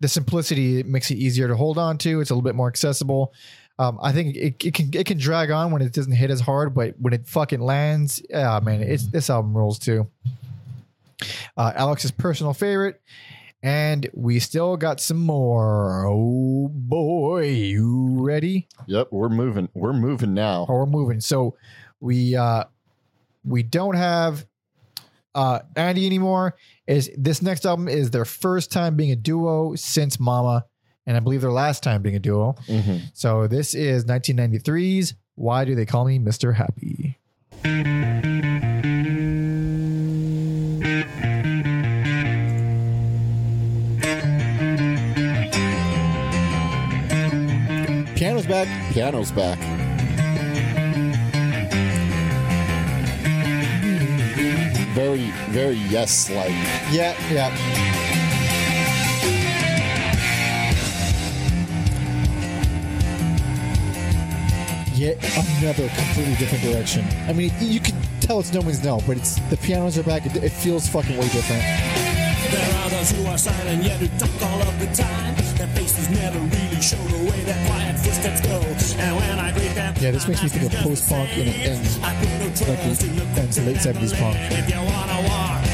[0.00, 2.20] the simplicity makes it easier to hold on to.
[2.20, 3.34] It's a little bit more accessible.
[3.78, 6.40] Um, I think it, it can it can drag on when it doesn't hit as
[6.40, 10.08] hard, but when it fucking lands, yeah, man, it's this album rules too.
[11.54, 13.00] Uh, Alex's personal favorite,
[13.66, 16.06] and we still got some more.
[16.06, 18.68] Oh boy, you ready?
[18.86, 19.68] Yep, we're moving.
[19.74, 20.66] We're moving now.
[20.68, 21.20] Oh, we're moving.
[21.20, 21.56] So
[21.98, 22.64] we uh
[23.44, 24.46] we don't have
[25.34, 26.54] uh Andy anymore.
[26.86, 30.64] Is this next album is their first time being a duo since Mama,
[31.04, 32.54] and I believe their last time being a duo.
[32.68, 33.00] Mhm.
[33.14, 36.54] So this is 1993's Why Do They Call Me Mr.
[36.54, 37.18] Happy?
[48.64, 48.92] Back.
[48.94, 49.58] Piano's back.
[54.94, 56.50] Very, very yes like.
[56.90, 57.54] Yeah, yeah.
[64.94, 67.04] Yet another completely different direction.
[67.28, 70.24] I mean, you can tell it's no means no, but it's the pianos are back.
[70.24, 71.95] It, it feels fucking way different.
[72.50, 75.34] There are those who are silent yet who talk all of the time.
[75.58, 78.58] Their faces never really show the way their quiet footsteps go.
[79.02, 82.12] And when I greet them, Yeah, this makes me think of post-punk and, and I
[82.20, 85.64] put no like in the and late seventies punk, If you wanna walk,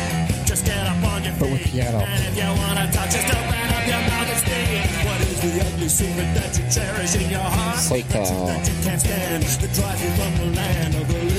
[0.47, 1.99] just get up on your but with piano.
[1.99, 4.83] And if you wanna talk, just open up your mouth and speak.
[5.07, 7.79] What is the ugly secret that you cherish in your heart.
[7.79, 11.32] It's like, uh, that you can't stand, that you from the land of the.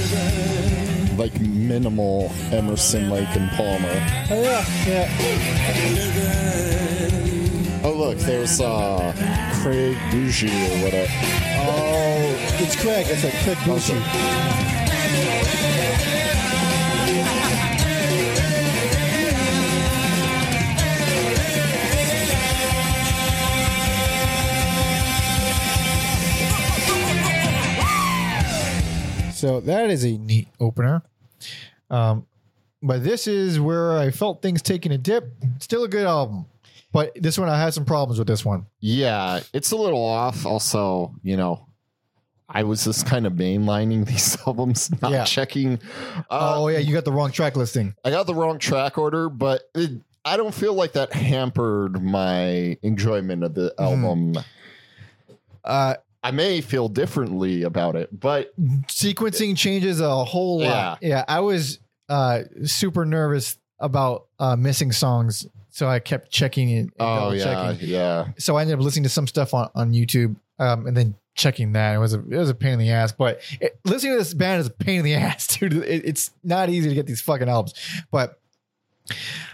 [1.18, 3.90] Like minimal Emerson, Lake, and Palmer.
[4.30, 5.10] Oh, yeah, yeah.
[7.84, 9.14] Oh, look, there's uh,
[9.62, 11.12] Craig Bougie or whatever.
[11.66, 13.06] Oh, it's Craig.
[13.06, 13.94] That's right, Craig Bushi.
[29.44, 31.02] So that is a neat opener.
[31.90, 32.26] Um,
[32.82, 35.34] but this is where I felt things taking a dip.
[35.60, 36.46] Still a good album,
[36.94, 38.68] but this one I had some problems with this one.
[38.80, 40.46] Yeah, it's a little off.
[40.46, 41.68] Also, you know,
[42.48, 45.26] I was just kind of mainlining these albums, not Yeah.
[45.26, 45.74] checking.
[46.30, 47.96] Uh, oh yeah, you got the wrong track listing.
[48.06, 49.92] I got the wrong track order, but it,
[50.24, 54.36] I don't feel like that hampered my enjoyment of the album.
[55.66, 58.54] Uh, I may feel differently about it, but
[58.88, 61.00] sequencing changes a whole lot.
[61.02, 66.90] Yeah, I was uh, super nervous about uh, missing songs, so I kept checking it.
[67.00, 67.90] oh yeah, checking.
[67.90, 68.28] yeah.
[68.38, 71.74] So I ended up listening to some stuff on, on YouTube, um, and then checking
[71.74, 71.96] that.
[71.96, 73.12] It was a it was a pain in the ass.
[73.12, 75.74] But it, listening to this band is a pain in the ass, dude.
[75.74, 77.74] It, it's not easy to get these fucking albums.
[78.12, 78.40] But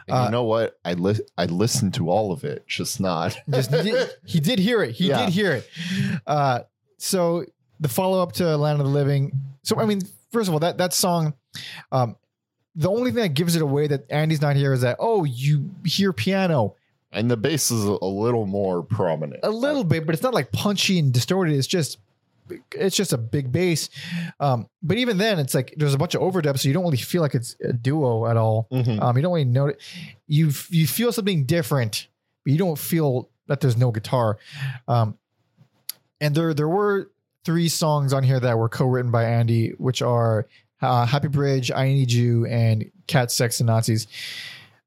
[0.09, 0.79] Uh, you know what?
[0.85, 3.37] I li- I listened to all of it, just not.
[3.49, 4.91] just did, he did hear it.
[4.91, 5.25] He Yeah.
[5.25, 5.69] did hear it.
[6.27, 6.59] Uh,
[6.97, 7.45] so
[7.79, 9.31] the follow up to Land of the Living.
[9.63, 10.01] So I mean,
[10.31, 11.33] first of all, that that song,
[11.91, 12.15] um,
[12.75, 15.69] the only thing that gives it away that Andy's not here is that oh, you
[15.85, 16.75] hear piano
[17.11, 19.39] and the bass is a, a little more prominent.
[19.43, 21.55] a little bit, but it's not like punchy and distorted.
[21.55, 21.97] It's just
[22.73, 23.89] it's just a big bass.
[24.39, 26.97] Um, but even then, it's like there's a bunch of overdubs, so you don't really
[26.97, 28.67] feel like it's a duo at all.
[28.71, 29.01] Mhm.
[29.01, 29.81] Um, you don't really know it.
[30.27, 32.07] You you feel something different,
[32.43, 34.37] but you don't feel that there's no guitar.
[34.87, 35.17] Um,
[36.21, 37.09] and there there were
[37.45, 40.47] three songs on here that were co-written by Andy, which are
[40.81, 44.07] uh, "Happy Bridge," "I Need You," and "Cat, Sex, and Nazis."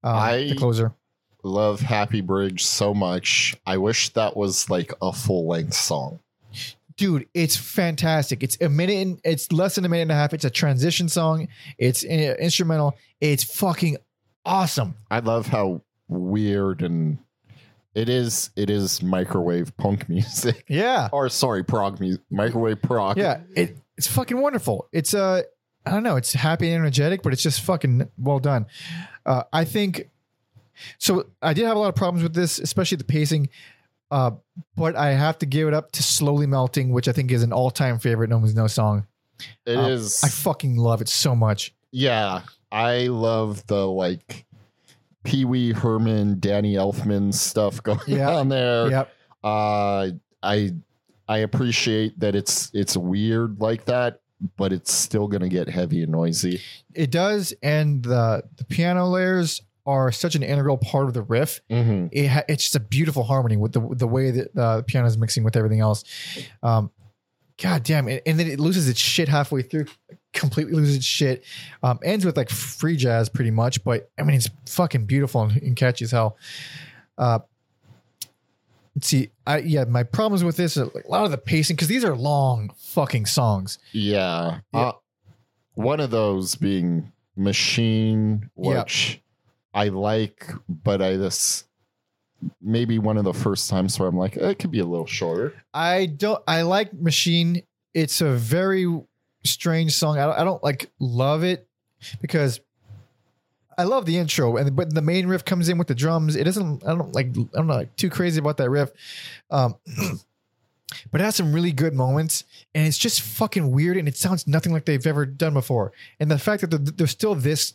[0.04, 0.92] Um, I- the closer.
[1.44, 3.56] Love Happy Bridge so much.
[3.66, 6.20] I wish that was like a full length song.
[6.96, 8.42] Dude it's fantastic.
[8.42, 10.32] It's a minute and it's less than a minute and a half.
[10.32, 11.48] It's a transition song.
[11.78, 12.08] It's uh,
[12.38, 12.96] instrumental.
[13.20, 13.96] It's fucking
[14.44, 14.96] awesome.
[15.10, 17.18] I love how weird and
[17.94, 18.50] it is.
[18.56, 21.08] It is microwave punk music, yeah.
[21.12, 23.16] Or sorry, prog music, microwave prog.
[23.16, 24.88] yeah it, it's fucking wonderful.
[24.92, 25.42] It's uh
[25.84, 26.16] i don't know.
[26.16, 28.66] It's happy and energetic but it's just fucking well done.
[29.26, 30.08] Uh i think
[30.98, 33.48] so i did have a lot of problems with this especially the pacing
[34.12, 34.30] uh
[34.76, 37.52] but i have to give it up to slowly melting which i think is an
[37.52, 39.06] all-time favorite No Means No song
[39.66, 40.22] It is.
[40.22, 42.40] Um, i fucking love it so much yeah,
[42.70, 44.46] I love the like
[45.24, 48.30] Pee Wee Herman, Danny Elfman stuff going Yeah.
[48.36, 48.88] on there.
[48.88, 49.12] yep
[49.44, 50.10] Uh,
[50.42, 50.70] I
[51.28, 54.20] I appreciate that it's it's weird like that,
[54.56, 56.60] but it's still gonna get heavy and noisy.
[56.94, 61.60] It does, and the the piano layers are such an integral part of the riff.
[61.70, 62.06] Mm-hmm.
[62.12, 65.06] It ha- it's just a beautiful harmony with the the way that uh, the piano
[65.06, 66.04] is mixing with everything else.
[66.62, 66.90] Um,
[67.60, 68.22] God damn it!
[68.26, 69.86] And then it loses its shit halfway through,
[70.32, 71.44] completely loses its shit.
[71.82, 75.60] Um, ends with like free jazz pretty much, but I mean it's fucking beautiful and,
[75.62, 76.36] and catchy as hell.
[77.18, 77.40] Uh,
[78.94, 81.76] let's see, I yeah, my problems with this are like a lot of the pacing
[81.76, 83.78] because these are long fucking songs.
[83.92, 84.60] Yeah.
[84.72, 84.80] Yeah.
[84.80, 84.92] Uh,
[85.74, 88.84] one of those being Machine, Yeah.
[89.74, 91.64] I like, but I this
[92.60, 95.06] maybe one of the first times where I'm like, eh, it could be a little
[95.06, 95.54] shorter.
[95.72, 96.42] I don't.
[96.46, 97.62] I like Machine.
[97.94, 98.86] It's a very
[99.44, 100.18] strange song.
[100.18, 101.68] I don't, I don't like love it
[102.20, 102.60] because
[103.78, 106.36] I love the intro, and but the main riff comes in with the drums.
[106.36, 106.84] It doesn't.
[106.84, 107.34] I don't like.
[107.54, 108.90] I'm not like, too crazy about that riff,
[109.50, 109.76] um,
[111.10, 112.44] but it has some really good moments,
[112.74, 115.92] and it's just fucking weird, and it sounds nothing like they've ever done before.
[116.20, 117.74] And the fact that they're, they're still this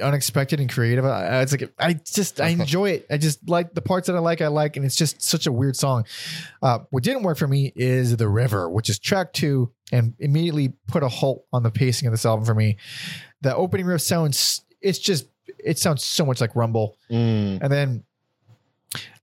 [0.00, 3.06] unexpected and creative, I, it's like I just I enjoy it.
[3.10, 4.40] I just like the parts that I like.
[4.40, 6.04] I like, and it's just such a weird song.
[6.62, 10.72] Uh, what didn't work for me is the river, which is track two, and immediately
[10.86, 12.76] put a halt on the pacing of this album for me.
[13.40, 15.26] The opening riff sounds it's just
[15.58, 16.96] it sounds so much like Rumble,
[17.62, 18.04] and then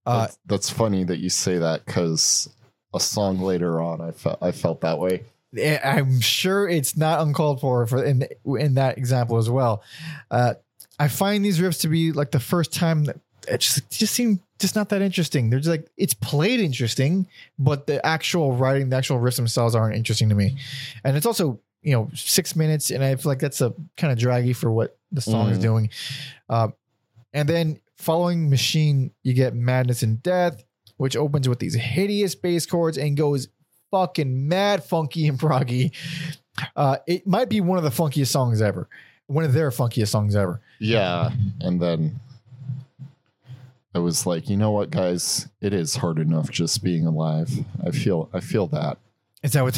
[0.06, 2.50] uh, that's, that's funny that you say that because
[2.94, 5.24] a song later on, I felt I felt that way.
[5.58, 9.84] eh, I'm sure it's not uncalled for for in in that example as well.
[10.30, 10.56] Uh,
[11.00, 13.18] I find these riffs to be like the first time that
[13.48, 15.50] it just it just seem just not that interesting.
[15.50, 17.28] They're just like it's played interesting,
[17.60, 20.58] but the actual writing, the actual riffs themselves aren't interesting to me.
[21.04, 24.18] And it's also you know six minutes, and I feel like that's a kind of
[24.20, 25.62] draggy for what the song is Mhm.
[25.62, 25.90] doing.
[26.50, 26.74] Um,
[27.34, 30.64] and then following Machine, you get Madness and Death,
[30.98, 33.50] which opens with these hideous bass chords and goes
[33.92, 35.92] fucking mad funky and proggy.
[36.76, 38.88] Uh, it might be one of the funkiest songs ever.
[39.28, 40.62] One of their funkiest songs ever.
[40.80, 41.32] Yeah.
[41.62, 42.20] And then
[43.96, 45.48] I was like, you know what, guys?
[45.62, 47.50] It is hard enough just being alive.
[47.86, 48.98] I feel I feel that.
[49.42, 49.78] Is that what?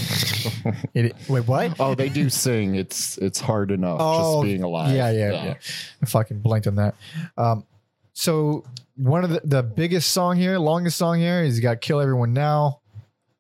[0.93, 1.75] it, wait, what?
[1.79, 2.75] Oh, they do sing.
[2.75, 4.91] It's it's hard enough just being alive.
[4.91, 5.53] Oh, Yeah, yeah, yeah.
[6.01, 6.95] I fucking blanked on that.
[7.37, 7.65] Um,
[8.13, 8.63] so
[8.95, 12.33] one of the, the biggest song here, longest song here is you got Kill Everyone
[12.33, 12.79] Now.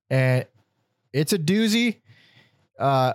[0.09, 0.45] And
[1.11, 1.97] it's a doozy.
[2.77, 3.13] Uh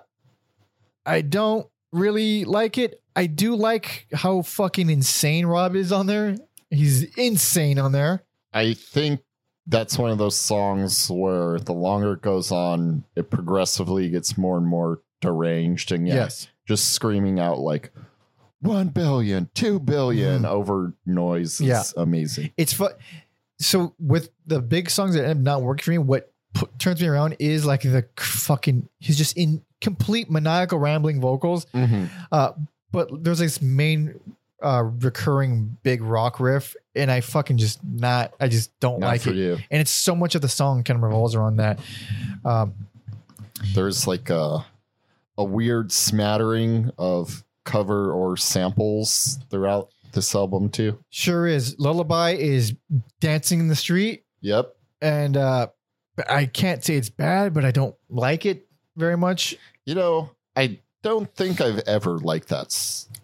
[1.06, 3.02] I don't really like it.
[3.14, 6.36] I do like how fucking insane Rob is on there.
[6.70, 8.22] He's insane on there.
[8.52, 9.20] I think
[9.66, 14.56] that's one of those songs where the longer it goes on, it progressively gets more
[14.56, 16.48] and more deranged and yeah, Yes.
[16.66, 17.92] just screaming out like
[18.60, 21.66] one billion, two billion over noise is Mm.
[21.68, 21.82] Yeah.
[22.02, 22.50] amazing.
[22.56, 22.92] It's fun.
[23.58, 27.00] So with the big songs that end up not working for me, what pu- turns
[27.00, 28.88] me around is like the fucking.
[28.98, 31.66] He's just in complete maniacal rambling vocals.
[32.32, 32.52] Uh,
[32.90, 34.18] but there's this main
[34.62, 38.32] uh, recurring big rock riff, and I fucking just not.
[38.40, 39.34] I just don't Not like it.
[39.34, 39.58] you.
[39.70, 41.78] And it's so much of the song kind of revolves around that.
[42.44, 42.72] Um,
[43.74, 44.64] There's like a
[45.38, 50.98] a weird smattering of cover or samples throughout this album too.
[51.10, 51.78] sure is.
[51.78, 52.74] Lullaby is
[53.20, 54.76] dancing in the street, Yep.
[55.00, 55.68] and uh,
[56.28, 59.56] I can't say it's bad, but I don't like it very much.
[59.86, 62.66] You know, I don't think I've ever liked that.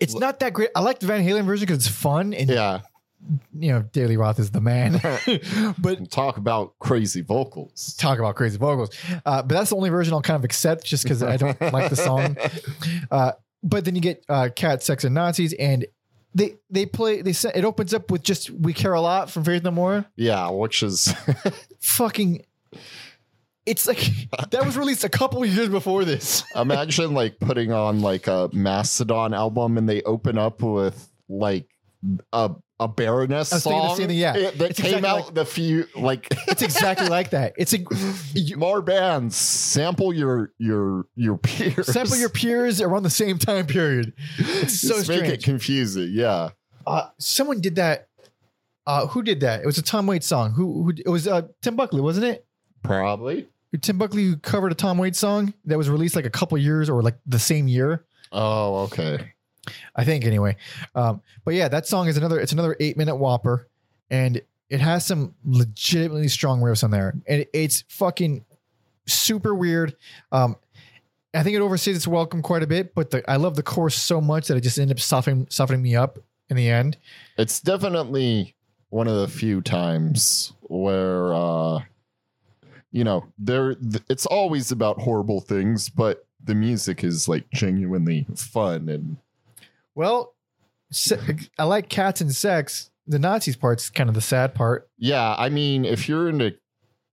[0.00, 0.70] It's not that great.
[0.74, 2.80] I like the Van Halen version because it's fun and Yeah.
[3.58, 5.00] you know David Lee Roth is the man.
[5.78, 7.94] but Talk about crazy vocals.
[7.98, 8.90] talk about crazy vocals.
[9.24, 11.90] Uh, but that's the only version I'll kind of accept just because I don't like
[11.90, 12.36] the song.
[13.10, 13.32] Uh,
[13.62, 15.86] but then you get uh, Cat, Sex, and Nazis, and
[16.34, 17.22] they they play.
[17.22, 20.04] They it opens up with just "We Care a Lot" from Faith No More.
[20.14, 21.12] Yeah, which is
[21.80, 22.44] Fucking.
[23.68, 24.10] It's like
[24.50, 26.42] that was released a couple of years before this.
[26.56, 31.68] imagine like putting on like a Mastodon album and they open up with like
[32.32, 32.50] a
[32.80, 34.36] a Baroness song same thing, yeah.
[34.36, 37.54] it- that It's came exactly out like- the few like It's exactly like that.
[37.58, 37.84] It's a
[38.56, 44.12] more bands sample your your your peers sample your peers around the same time period.
[44.38, 45.32] It's so Just make strange.
[45.34, 46.50] it confusing yeah
[46.86, 48.06] uh, someone did that.
[48.86, 49.60] Uh, who did that?
[49.60, 50.52] It was a Tom Waits song.
[50.52, 50.84] Who?
[50.84, 52.46] who it was uh, Tim Buckley, wasn't it?
[52.82, 53.48] probably
[53.80, 57.02] Tim Buckley covered a Tom Waits song that was released like a couple years or
[57.02, 58.04] like the same year.
[58.32, 59.32] oh okay
[59.94, 60.56] I think anyway.
[60.94, 62.40] Um, but yeah, that song is another.
[62.40, 63.68] It's another eight minute whopper,
[64.10, 64.40] and
[64.70, 68.44] it has some legitimately strong riffs on there, and it's fucking
[69.06, 69.96] super weird.
[70.32, 70.56] Um,
[71.34, 73.94] I think it overstays its welcome quite a bit, but the, I love the chorus
[73.94, 76.18] so much that it just ended up softening softening me up
[76.48, 76.96] in the end.
[77.36, 78.54] it's definitely
[78.88, 81.80] one of the few times where uh
[82.92, 88.26] you know there th- it's always about horrible things but the music is like genuinely
[88.36, 89.16] fun and
[89.94, 90.34] Well,
[90.92, 91.18] se-
[91.58, 92.90] I like cats and sex.
[93.06, 94.88] The Nazis part's kind of the sad part.
[94.98, 96.54] yeah i mean if you're into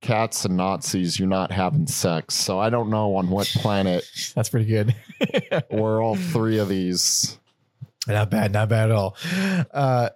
[0.02, 4.04] cats and nazis you're not having sex so i don't know on what planet
[4.36, 4.94] That's pretty good.
[5.72, 7.40] we're all three of these
[8.08, 9.18] not bad, not bad at all.
[9.74, 10.10] Uh,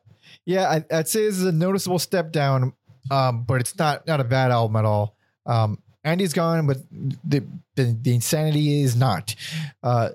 [0.45, 2.73] yeah, I, I'd say this is a noticeable step down,
[3.09, 5.15] um, but it's not not a bad album at all.
[5.49, 7.43] Um, Andy's gone, but the
[7.75, 9.35] the, the insanity is not.
[9.83, 10.09] Uh,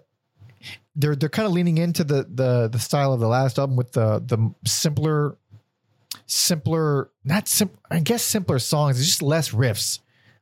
[0.96, 3.92] they're they're kind of leaning into the the the style of the last album with
[3.92, 5.36] the the simpler,
[6.26, 7.78] simpler, not simple.
[7.90, 8.98] I guess simpler songs.
[8.98, 9.98] It's just less riffs,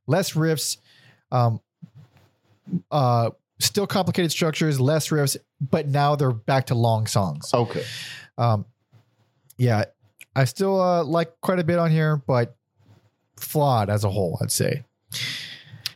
[0.06, 0.76] less riffs.
[1.32, 1.60] Um,
[2.90, 7.52] uh, still complicated structures, less riffs, but now they're back to long songs.
[7.52, 7.84] okay
[8.38, 8.66] Um,
[9.56, 9.84] yeah,
[10.36, 12.56] I still uh, like quite a bit on here, but
[13.42, 14.84] flawed as a whole, I'd say.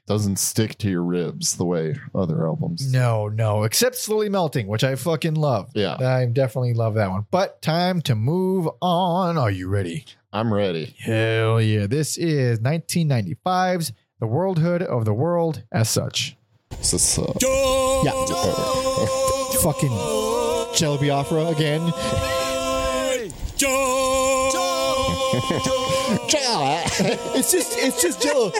[0.06, 4.84] doesn't stick to your ribs the way other albums No, no, except slowly melting, which
[4.84, 5.70] I fucking love.
[5.74, 5.96] Yeah.
[6.00, 7.26] I definitely love that one.
[7.30, 9.36] But time to move on.
[9.38, 10.04] Are you ready?
[10.32, 11.86] i'm ready Hell yeah!
[11.86, 16.36] This is 1995's "The Worldhood of the World" as such.
[16.80, 17.32] Is this, uh,
[18.04, 18.12] Yeah.
[19.62, 19.96] Fucking
[20.74, 21.90] Jello Biafra again.
[26.08, 28.50] It's just it's just Jello.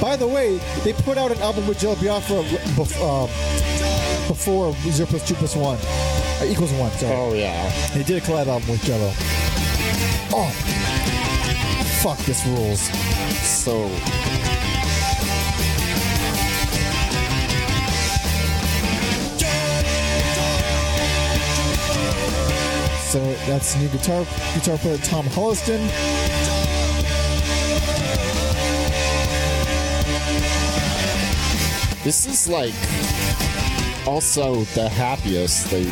[0.00, 2.42] By the way, they put out an album with Jello Biafra
[2.76, 3.28] bef- um,
[4.28, 5.78] before zero plus two plus one
[6.40, 6.90] uh, equals one.
[6.92, 7.14] Sorry.
[7.14, 7.72] oh yeah.
[7.94, 9.10] They did a collab album with Jello.
[10.36, 10.50] Oh,
[12.02, 12.18] fuck!
[12.26, 12.80] This rules.
[13.46, 13.88] So
[23.14, 24.24] So that's new guitar
[24.54, 25.78] guitar player Tom Holliston.
[32.02, 32.74] This is like
[34.04, 35.84] also the happiest they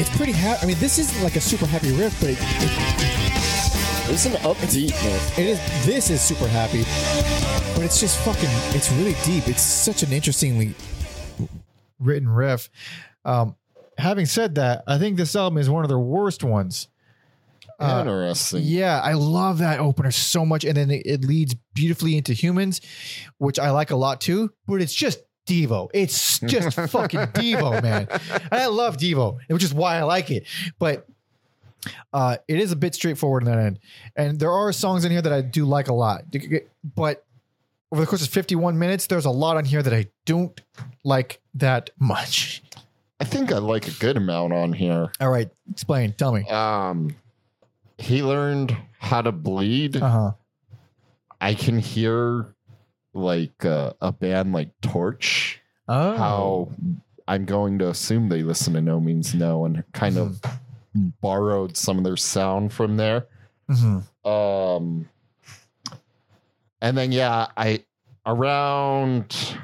[0.00, 0.62] It's pretty happy.
[0.62, 2.38] I mean, this isn't like a super happy riff, but it,
[4.06, 5.38] there's an upbeat riff.
[5.38, 5.84] it is.
[5.84, 6.84] This is super happy,
[7.74, 8.48] but it's just fucking.
[8.74, 9.46] It's really deep.
[9.46, 10.74] It's such an interestingly.
[12.00, 12.70] written riff.
[13.26, 13.56] Um,
[13.98, 16.88] having said that, I think this album is one of their worst ones.
[17.78, 18.62] Uh, Interesting.
[18.64, 22.80] Yeah, I love that opener so much, and then it, it leads beautifully into humans,
[23.38, 24.52] which I like a lot too.
[24.66, 25.88] But it's just Devo.
[25.92, 28.06] It's just fucking Devo, man.
[28.10, 30.46] And I love Devo, which is why I like it.
[30.78, 31.06] But
[32.12, 33.80] uh, it is a bit straightforward in that end,
[34.14, 36.24] and there are songs in here that I do like a lot.
[36.94, 37.24] But
[37.90, 40.58] over the course of 51 minutes, there's a lot on here that I don't
[41.04, 42.62] like that much.
[43.22, 45.12] I think I like a good amount on here.
[45.20, 46.12] All right, explain.
[46.14, 46.44] Tell me.
[46.48, 47.14] Um,
[47.96, 49.96] he learned how to bleed.
[50.02, 50.30] Uh huh.
[51.40, 52.52] I can hear
[53.14, 55.58] like uh, a band like Torche.
[55.86, 56.68] Oh, How
[57.28, 60.40] I'm going to assume they listen to No Means No and kind of
[61.20, 63.26] borrowed some of their sound from there.
[63.70, 64.02] Mhm.
[64.26, 65.08] Um,
[66.80, 67.84] and then yeah, I
[68.26, 69.56] around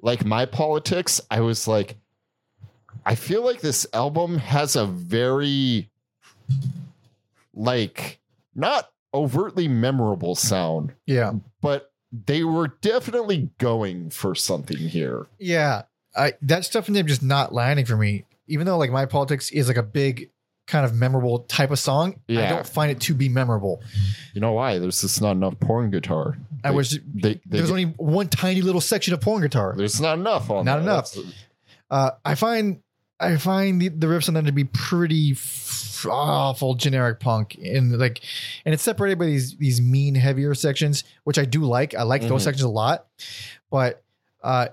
[0.00, 1.96] like my politics, I was like,
[3.10, 5.90] I feel like this album has a very
[7.54, 8.20] like
[8.54, 15.26] not overtly memorable sound, yeah, but they were definitely going for something here.
[15.38, 15.82] yeah.
[16.16, 18.24] I that stuff in them just not landing for me.
[18.48, 20.30] Even though like my politics is like a big
[20.66, 22.46] kind of memorable type of song, yeah.
[22.46, 23.80] I don't find it to be memorable.
[24.34, 24.80] You know why?
[24.80, 26.36] There's just not enough porn guitar.
[26.64, 29.74] I was they, they there's only one tiny little section of porn guitar.
[29.76, 30.82] there's not enough on Not that.
[30.82, 31.34] enough.
[31.88, 32.82] Uh, I find
[33.20, 37.98] I find the, the riffs on them to be pretty f- awful generic punk and
[37.98, 38.20] like
[38.64, 42.22] and it's separated by these these mean heavier sections which I do like I like
[42.22, 42.44] those Mhm.
[42.44, 43.06] sections a lot
[43.70, 44.02] but
[44.42, 44.68] uh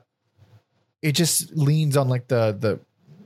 [1.01, 2.79] it just leans on like the the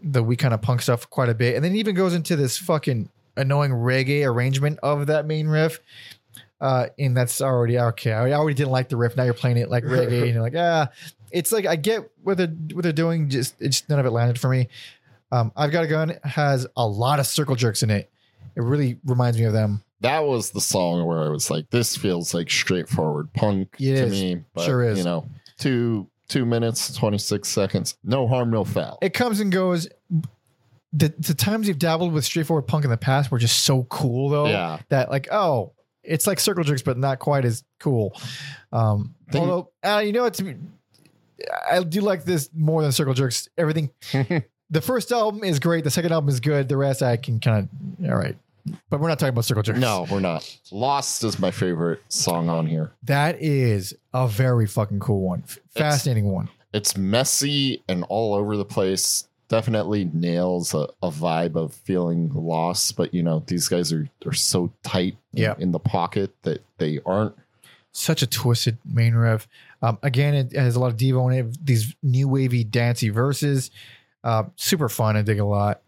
[0.04, 2.36] the we kind of punk stuff quite a bit and then it even goes into
[2.36, 3.08] this fucking
[3.38, 5.80] annoying reggae arrangement of that main riff
[6.60, 9.70] uh and that's already okay I already didn't like the riff now you're playing it
[9.70, 10.90] like reggae and you're like ah
[11.32, 13.30] it's like I get what they're what they're doing.
[13.30, 14.68] Just it's just none of it landed for me.
[15.32, 18.12] Um, I've got a gun has a lot of circle jerks in it.
[18.56, 19.84] It really reminds me of them.
[20.02, 24.04] that was the song where I was like, this feels like straightforward punk It to
[24.06, 24.12] is.
[24.12, 24.44] me.
[24.54, 24.98] But, Sure is.
[24.98, 25.26] You know,
[25.58, 27.98] two two minutes, twenty six seconds.
[28.04, 28.98] No harm, no foul.
[29.02, 29.88] It comes and goes.
[30.94, 34.28] The the times you've dabbled with straightforward punk in the past were just so cool
[34.30, 34.48] though.
[34.48, 34.80] Yeah.
[34.90, 35.72] That like oh,
[36.04, 38.20] it's like circle jerks, but not quite as cool.
[38.74, 40.42] Um, Think- although uh, you know it's.
[41.72, 43.48] I do like this more than circle jerks.
[43.58, 43.90] Everything.
[44.72, 45.84] the first album is great.
[45.84, 46.68] The second album is good.
[46.70, 47.68] The rest I can kind
[48.02, 48.36] of all right.
[48.90, 49.80] But we're not talking about circle jerks.
[49.80, 50.58] no, we're not.
[50.72, 52.92] Lost is my favorite song on here.
[53.04, 55.44] That is a very fucking cool one.
[55.76, 56.48] Fascinating one.
[56.74, 59.28] It's messy and all over the place.
[59.50, 64.32] Definitely nails a, a vibe of feeling lost, but you know, these guys are, are
[64.34, 65.56] so tight in- Yeah.
[65.58, 67.36] in the pocket that they aren't
[67.92, 69.48] Such a twisted main riff.
[69.82, 71.66] Um, again, it has a lot of Devo in it.
[71.66, 73.72] These new wavy, dancey verses.
[74.24, 75.18] Uh, super fun.
[75.18, 75.82] I dig a lot.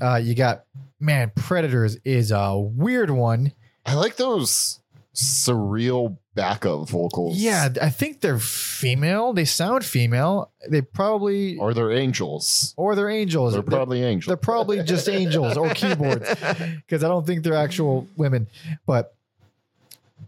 [0.00, 0.64] Uh, you got
[0.98, 3.52] man, Predators is a weird one.
[3.84, 4.80] I like those
[5.14, 7.36] surreal backup vocals.
[7.36, 9.32] Yeah, I think they're female.
[9.32, 10.50] They sound female.
[10.68, 12.74] They probably Or they're angels.
[12.76, 13.52] or they're angels.
[13.52, 14.28] They're probably angels.
[14.28, 16.28] They're probably just angels or keyboards
[16.76, 18.48] because I don't think they're actual women.
[18.86, 19.14] But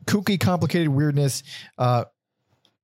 [0.04, 1.42] kooky, complicated weirdness.
[1.78, 2.04] Uh,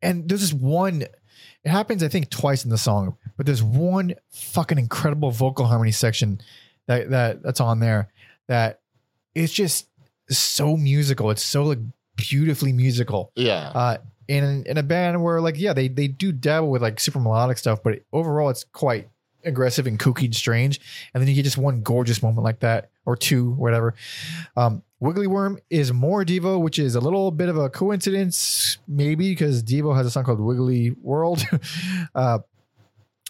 [0.00, 1.02] and there's this one.
[1.02, 5.90] It happens, I think, twice in the song, but there's one fucking incredible vocal harmony
[5.90, 6.40] section
[6.86, 8.09] that that that's on there
[8.47, 8.78] that
[9.35, 9.89] it's just
[10.31, 11.28] so musical.
[11.32, 11.81] It's so like
[12.14, 13.73] beautifully musical yeah.
[13.74, 13.97] uh,
[14.28, 17.59] in in a band where like yeah they they do dabble with like super melodic
[17.59, 19.09] stuff, but overall it's quite
[19.44, 20.81] aggressive and kooky and strange.
[21.12, 23.97] And then you get just one gorgeous moment like that or two, whatever.
[24.56, 29.31] Um, Wiggly Worm is more Devo, which is a little bit of a coincidence, maybe
[29.31, 31.44] because Devo has a song called Wiggly World
[32.14, 32.39] uh,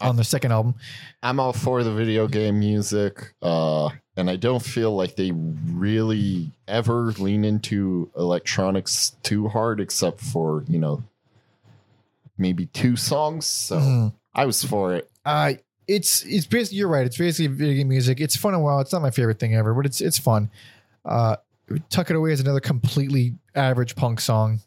[0.02, 0.74] on their second album.
[1.22, 6.50] I'm all for the video game music, uh, and I don't feel like they really
[6.68, 11.02] ever lean into electronics too hard, except for you know
[12.38, 13.46] maybe two songs.
[13.46, 14.12] So Mhm.
[14.34, 15.10] I was for it.
[15.24, 15.54] Uh,
[15.88, 17.06] it's it's basically you're right.
[17.06, 18.20] It's basically video game music.
[18.20, 18.80] It's fun and well.
[18.80, 20.50] It's not my favorite thing ever, but it's it's fun.
[21.04, 21.36] Uh,
[21.90, 24.60] Tuck It Away is another completely average punk song.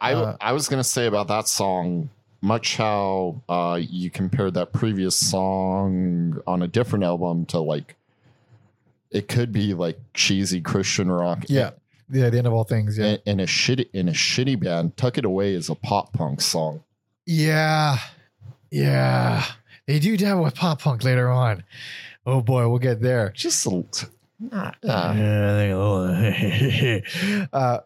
[0.00, 2.10] I Uh, I was gonna say about that song,
[2.40, 7.96] much how uh, you compared that previous song on a different album to like
[9.10, 11.44] it could be like cheesy Christian rock.
[11.48, 11.70] Yeah.
[12.08, 12.98] Yeah, the end of all things.
[12.98, 13.06] Yeah.
[13.06, 16.40] And, and a shitty in a shitty band, Tuck It Away is a pop punk
[16.40, 16.84] song.
[17.24, 17.98] Yeah.
[18.70, 19.44] Yeah.
[19.86, 21.64] They do dabble with pop punk later on.
[22.24, 23.32] Oh boy, we'll get there.
[23.34, 23.84] Just a,
[24.52, 24.70] uh,
[27.52, 27.78] uh,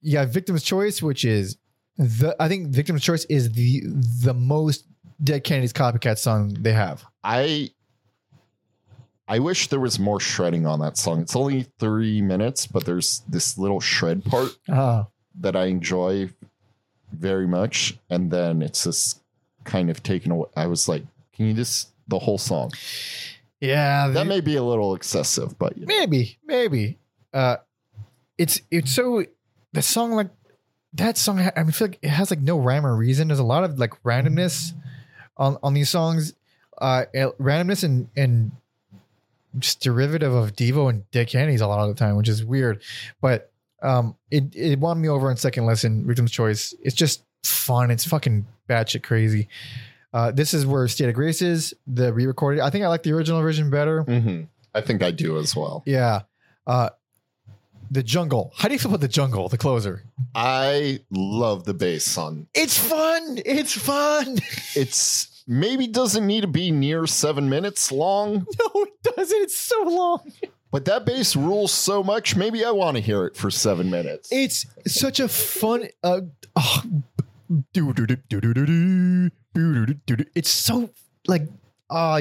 [0.00, 1.56] you got Victim's Choice, which is
[1.98, 3.82] the I think Victim's Choice is the
[4.22, 4.86] the most
[5.22, 7.04] Dead Kennedys copycat song they have.
[7.24, 7.70] I
[9.26, 11.20] I wish there was more shredding on that song.
[11.20, 15.06] It's only three minutes, but there's this little shred part Oh.
[15.40, 16.30] that I enjoy
[17.12, 19.20] very much, and then it's just
[19.64, 20.48] kind of taken away.
[20.56, 21.02] I was like,
[21.34, 22.70] can you just the whole song?
[23.60, 24.08] Yeah.
[24.08, 25.94] That may be a little excessive, but you know.
[25.98, 26.98] maybe, maybe.
[27.34, 27.56] Uh
[28.38, 29.24] it's it's so
[29.72, 30.30] the song like
[30.94, 33.28] that song I mean, I feel like it has like no rhyme or reason.
[33.28, 34.72] There's a lot of like randomness
[35.36, 36.34] on on these songs.
[36.80, 38.52] Uh randomness and and
[39.58, 42.82] just derivative of Devo and Dead Kennedys a lot of the time, which is weird.
[43.20, 43.50] But
[43.82, 46.74] um it it won me over on second listen, Victim's Choice.
[46.82, 47.90] It's just fun.
[47.90, 49.48] It's fucking batshit crazy.
[50.12, 52.60] Uh, this is where State of Grace is, the re-recorded.
[52.62, 54.04] I think I like the original version better.
[54.04, 54.48] Mhm.
[54.74, 55.82] I think I do as well.
[55.84, 56.22] Yeah.
[56.66, 56.88] Uh
[57.90, 58.52] the jungle.
[58.56, 60.02] How do you feel about the jungle, the closer?
[60.34, 62.46] I love the bass on.
[62.54, 63.38] It's fun.
[63.44, 64.38] It's fun.
[64.74, 69.42] It's maybe doesn't need to be near seven minutes long, no, it doesn't.
[69.42, 70.30] It's so long.
[70.70, 72.36] but that bass rules so much.
[72.36, 74.28] Maybe I want to hear it for seven minutes.
[74.30, 76.20] It's such a fun uh
[76.56, 76.82] oh,
[77.72, 79.30] doo-doo-doo-doo-doo.
[80.34, 80.90] it's so
[81.26, 81.48] like
[81.90, 82.20] uh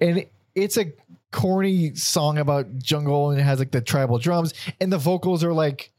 [0.00, 0.24] and
[0.54, 0.92] it's a
[1.32, 5.52] corny song about jungle and it has like the tribal drums and the vocals are
[5.52, 5.90] like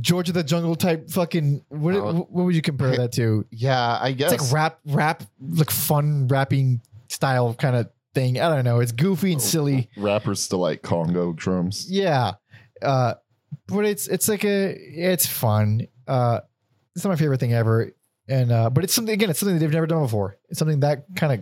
[0.00, 2.26] George of the Jungle type fucking what Oh.
[2.30, 3.46] what would you compare that to?
[3.50, 4.32] yeah, I guess.
[4.32, 8.40] It's like rap, rap, like fun rapping style kind of thing.
[8.40, 8.80] I don't know.
[8.80, 9.88] It's goofy and silly.
[9.96, 11.86] Rappers to like Congo drums.
[11.88, 12.32] Yeah.
[12.82, 13.14] Uh,
[13.68, 15.86] but it's it's like a it's fun.
[16.08, 16.40] Uh,
[16.96, 17.92] it's not my favorite thing ever.
[18.28, 19.30] And uh, but it's something again.
[19.30, 20.36] It's something that they've never done before.
[20.48, 21.32] It's something that kind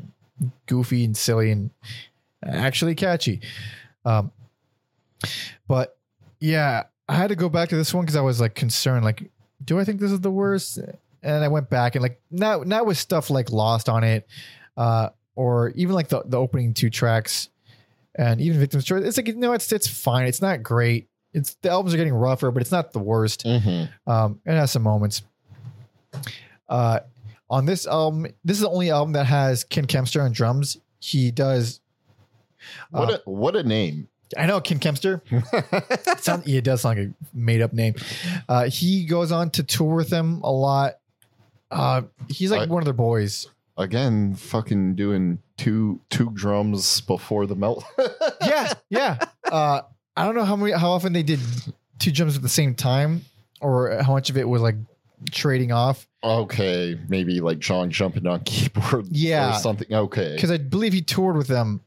[0.43, 1.71] of goofy and silly and
[2.45, 3.41] actually catchy.
[4.05, 4.33] Um,
[5.67, 5.97] but
[6.41, 9.05] yeah, I had to go back to this one because I was like concerned.
[9.05, 9.31] Like,
[9.65, 10.79] do I think this is the worst?
[11.23, 14.27] And I went back and like not not with stuff like Lost on it,
[14.77, 17.49] uh, or even like the the opening two tracks,
[18.15, 19.05] and even Victim's Choice.
[19.05, 20.27] It's like no, it's it's fine.
[20.27, 21.09] It's not great.
[21.33, 23.45] It's the albums are getting rougher, but it's not the worst.
[23.45, 24.11] Mm-hmm.
[24.11, 25.23] Um, it has some moments.
[26.69, 27.01] Uh,
[27.51, 30.77] on this album, this is the only album that has Ken Kempster on drums.
[31.01, 31.81] He does.
[32.91, 34.09] What Uh, a what a name!
[34.37, 35.21] I know Ken Kempster.
[36.07, 37.95] it, sound, yeah, it does sound like a made up name.
[38.49, 40.95] Uh, he goes on to tour with them a lot.
[41.71, 43.47] Uh, he's like I- one of their boys.
[43.77, 47.85] Again, fucking doing two two drums before the melt.
[48.45, 49.19] Yeah, yeah.
[49.45, 49.83] Uh,
[50.17, 51.39] I don't know how many, how often they did
[51.99, 53.25] two drums at the same time,
[53.61, 54.77] or how much of it was like
[55.31, 56.09] trading off.
[56.25, 59.07] okay, maybe like John jumping on keyboard.
[59.11, 59.51] Yeah.
[59.57, 59.93] or something.
[59.93, 61.83] Okay, because I believe he toured with them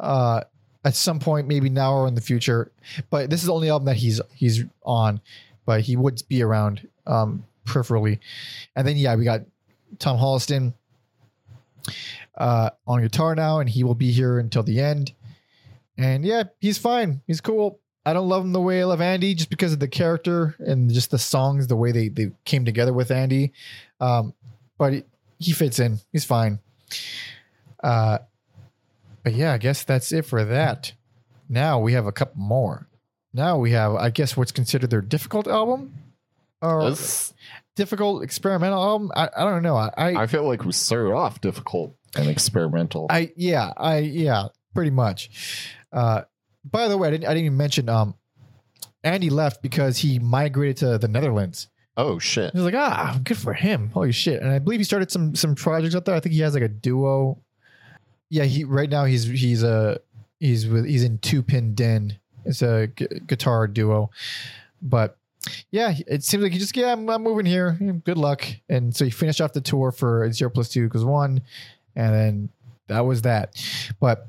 [0.00, 0.42] uh,
[0.84, 2.72] at some point, maybe now or in the future.
[3.10, 5.20] But this is the only album that he's he's on,
[5.66, 8.18] but he would be around um, peripherally.
[8.74, 9.42] And then yeah, we got
[9.98, 10.74] Tom Holliston
[12.36, 15.12] uh, on guitar now, and he will be here until the end.
[15.96, 17.20] And yeah, he's fine.
[17.26, 17.78] He's cool.
[18.06, 20.90] I don't love him the way I love Andy, just because of the character and
[20.90, 23.52] just the songs, the way they they came together with Andy.
[24.00, 24.32] Um,
[24.78, 25.04] but he,
[25.38, 25.98] he fits in.
[26.10, 26.58] He's fine.
[27.82, 28.18] Uh,
[29.22, 30.92] but yeah, I guess that's it for that.
[31.48, 32.88] Now we have a couple more.
[33.32, 35.94] Now we have, I guess, what's considered their difficult album
[36.62, 37.32] or This-
[37.76, 39.10] difficult experimental album.
[39.14, 39.76] I, I don't know.
[39.76, 43.06] I, I, I feel like we started off difficult and experimental.
[43.10, 45.30] I, yeah, I, yeah, pretty much.
[45.92, 46.22] Uh,
[46.64, 48.14] by the way, I didn't, I didn't even mention, um,
[49.02, 51.68] Andy left because he migrated to the Netherlands.
[51.96, 52.52] oh shit!
[52.52, 53.88] He was like, ah, good for him.
[53.94, 54.42] Holy shit.
[54.42, 56.14] And I believe he started some some projects out there.
[56.14, 57.42] I think he has like a duo.
[58.30, 59.98] Yeah, he right now he's he's uh
[60.38, 62.18] he's with he's in Two Pin Den.
[62.44, 64.10] It's a gu- guitar duo.
[64.80, 65.18] But
[65.70, 67.72] yeah, it seems like he just yeah, I'm, I'm moving here.
[68.04, 68.46] Good luck.
[68.68, 71.42] And so he finished off the tour for zero plus two equals one,
[71.96, 72.48] and then
[72.88, 73.62] that was that.
[74.00, 74.26] But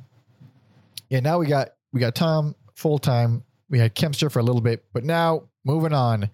[1.10, 3.44] yeah, now we got we got Tom full time.
[3.70, 6.30] We had Kempster for a little bit, but now moving on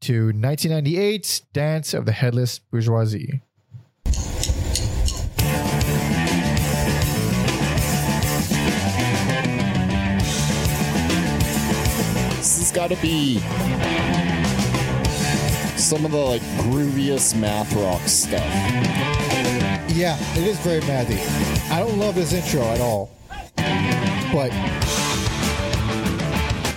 [0.00, 3.42] to 1998's Dance of the Headless Bourgeoisie.
[12.78, 13.40] Got to be
[15.76, 18.40] some of the like grooviest math rock stuff.
[19.96, 21.18] Yeah, it is very mathy.
[21.72, 23.10] I don't love this intro at all,
[24.32, 24.52] but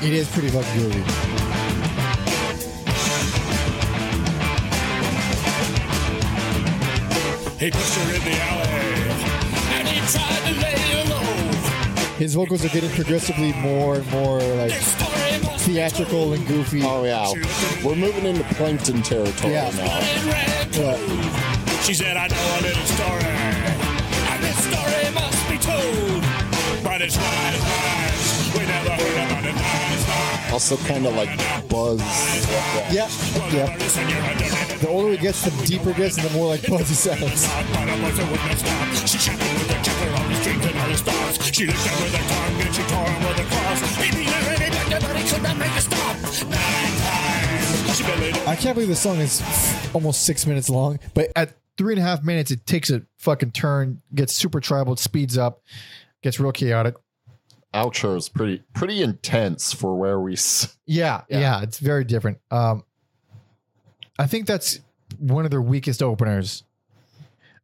[0.01, 1.03] It is pretty fucking groovy.
[7.59, 8.67] He pushed her in the alley,
[9.77, 12.17] and he tried to lay her low.
[12.17, 15.10] His vocals are getting progressively more and more like
[15.65, 16.81] theatrical and goofy.
[16.83, 17.31] Oh yeah,
[17.83, 19.69] we're moving into plankton territory Yeah.
[19.71, 19.99] now.
[19.99, 20.81] in.
[20.81, 21.81] Yeah.
[21.83, 23.23] She said, I know a little story,
[24.31, 26.23] and this story must be told.
[26.83, 28.53] But it's lies, lies.
[28.57, 30.00] We never heard about it, lies, lies.
[30.51, 31.29] Also, kind of like
[31.69, 31.99] buzz.
[32.91, 33.07] Yeah,
[33.51, 33.73] yeah.
[33.73, 37.45] A The older it gets, the deeper it gets, and the more like sounds.
[37.45, 39.71] A a licked him with her and she with
[45.17, 46.17] he could not make her stop.
[48.47, 49.41] I can't believe the song is
[49.93, 53.51] almost six minutes long, but At three and a half minutes, it takes a fucking
[53.51, 55.61] turn, gets super tribal, it speeds up,
[56.21, 56.95] gets real chaotic.
[57.73, 60.33] Outro is pretty pretty intense for where we.
[60.33, 61.39] s- Yeah, Yeah.
[61.39, 62.39] yeah, it's very different.
[62.51, 62.83] Um,
[64.19, 64.79] I think that's
[65.17, 66.63] one of their weakest openers.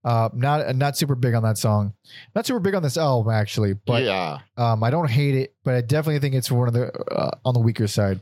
[0.05, 1.93] Uh, not not super big on that song,
[2.33, 5.73] not super big on this album actually, but yeah, um, I don't hate it, but
[5.75, 8.21] I definitely think it's one of the uh, on the weaker side.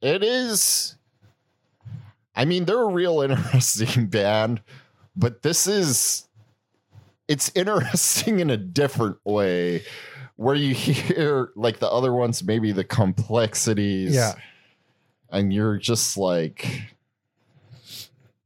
[0.00, 0.94] it is.
[2.34, 4.62] I mean, they're a real interesting band,
[5.16, 6.24] but this is.
[7.26, 9.82] It's interesting in a different way,
[10.38, 14.14] where you hear like the other ones, maybe the complexities.
[14.14, 14.32] Yeah,
[15.30, 16.94] and you're just like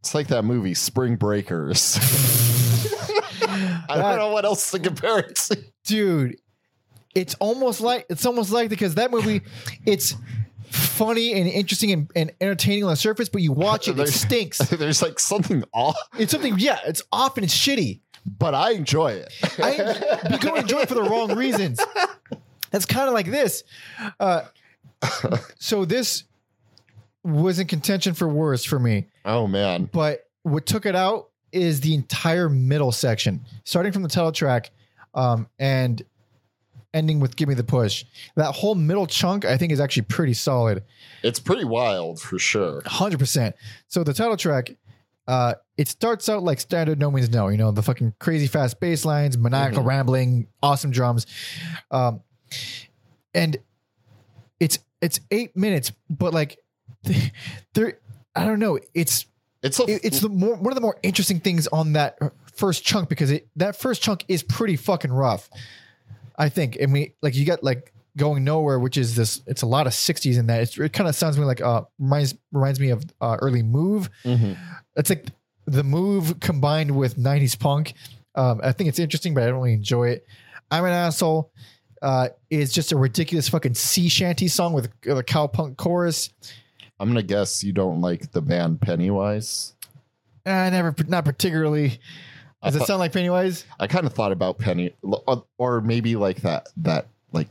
[0.01, 1.97] it's like that movie spring breakers
[3.89, 6.36] i don't know what else to compare it to dude,
[7.14, 9.43] it's almost like it's almost like because that movie,
[9.86, 10.14] it's
[10.70, 14.14] funny and interesting and, and entertaining on the surface, but you watch it, it There's-
[14.14, 14.59] stinks.
[14.70, 18.01] there's like something off It's something, yeah, it's off and it's shitty.
[18.24, 21.81] But i enjoy it I you go enjoy it for the wrong reasons.
[22.70, 23.65] That's kind of like this.
[24.19, 24.43] Uh,
[25.59, 26.24] so this
[27.24, 31.81] was in contention for worst for me, oh man but what took it out is
[31.81, 34.70] the entire middle section, starting from the title track,
[35.15, 36.03] um, and
[36.94, 38.05] ending with "Give Me the Push."
[38.36, 40.82] That whole middle chunk, I think, is actually pretty solid.
[41.23, 43.55] it's pretty wild for sure Hundred percent.
[43.89, 44.74] So the title track,
[45.28, 47.49] uh, it starts out like standard No Means No.
[47.49, 51.27] You know the fucking crazy fast bass lines, maniacal rambling, awesome drums,
[51.90, 52.20] um,
[53.35, 53.57] and
[54.61, 56.59] it's it's eight minutes, but like
[57.74, 57.99] there,
[58.35, 58.78] I don't know.
[58.94, 59.27] It's
[59.62, 62.19] it's a it- it's the more one of the more interesting things on that
[62.55, 65.49] first chunk because it that first chunk is pretty fucking rough.
[66.36, 66.78] I think.
[66.82, 69.41] I mean, like you got like going nowhere, which is this.
[69.47, 70.63] It's a lot of '60s in that.
[70.63, 73.63] It's, it kind of sounds to me like uh reminds reminds me of uh, early
[73.63, 74.11] Move.
[74.25, 74.57] Mhm.
[74.97, 75.27] It's like
[75.67, 77.95] the Move combined with '90s punk.
[78.35, 80.27] Um, I think it's interesting, but I don't really enjoy it.
[80.71, 81.53] I'm an asshole.
[82.01, 86.31] Uh, is just a ridiculous fucking sea shanty song with a cowpunk chorus.
[86.99, 89.75] i'm gonna guess you don't like the band pennywise
[90.45, 92.01] I never, not particularly.
[92.65, 93.65] Does it sound like Pennywise?
[93.79, 94.93] i kind of thought about penny
[95.59, 97.51] or maybe like that that like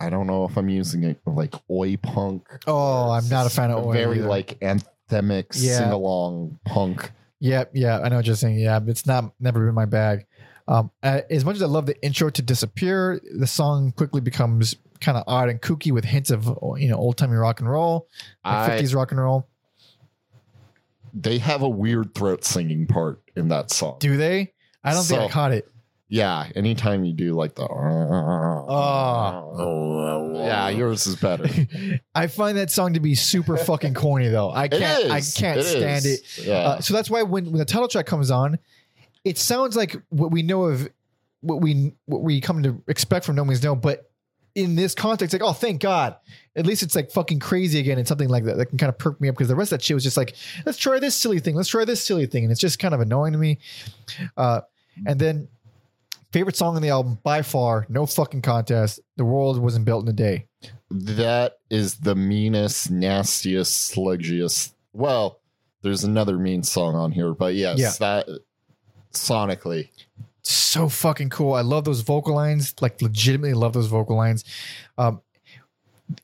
[0.00, 3.70] i don't know if i'm using it like oi punk Oh, I'm not a fan
[3.70, 4.28] of Oi very either.
[4.28, 5.78] like anthemic Yeah.
[5.78, 7.10] sing along punk.
[7.40, 8.58] Yep, yeah, I know what you're saying.
[8.58, 10.26] Yeah, it's not never been my bag.
[10.68, 15.16] Um, as much as I love the intro to disappear, the song quickly becomes kind
[15.16, 16.44] of odd and kooky with hints of
[16.76, 18.06] you know old timey rock and roll,
[18.44, 19.48] like I, 50s rock and roll.
[21.14, 23.96] they have a weird throat singing part in that song.
[24.00, 24.52] Do they?
[24.84, 25.68] I don't think I caught it.
[26.12, 27.62] Yeah, anytime you do like the
[29.52, 30.42] Oh.
[30.44, 31.46] yeah, yours is better.
[32.14, 34.50] I find that song to be super fucking corny though.
[34.50, 35.10] I can't.
[35.10, 36.38] I can't It stand is.
[36.38, 36.46] it.
[36.46, 36.54] Yeah.
[36.58, 38.58] Uh, so that's why when, when the title track comes on,
[39.24, 40.88] it sounds like what we know of
[41.42, 44.10] what we what we come to expect from No Means No, but
[44.56, 46.16] in this context, like, oh, thank God.
[46.56, 48.98] At least it's like fucking crazy again and something like that that can kind of
[48.98, 50.34] perk me up because the rest of that shit was just like,
[50.66, 52.42] let's try this silly thing, let's try this silly thing.
[52.42, 53.58] And it's just kind of annoying to me.
[54.36, 54.62] Uh,
[55.06, 55.46] and then
[56.32, 59.00] favorite song on the album by far, no fucking contest.
[59.16, 60.46] The world wasn't built in a day.
[60.90, 64.72] that is the meanest, nastiest, sludgiest.
[64.92, 65.38] Well,
[65.82, 67.92] there's another mean song on here, but yes, Yeah.
[68.00, 68.28] that
[69.12, 69.88] sonically.
[70.42, 71.52] so fucking cool.
[71.54, 72.74] I love those vocal lines.
[72.80, 74.44] Like legitimately love those vocal lines.
[74.98, 75.20] Um,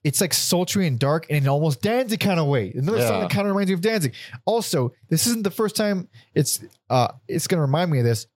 [0.03, 2.73] it's like sultry and dark in an almost Danzig kind of way.
[2.75, 4.15] Another song that kind of reminds me of Danzig.
[4.45, 6.61] Also, this isn't the first time it's
[6.91, 8.27] uh it's gonna remind me of this,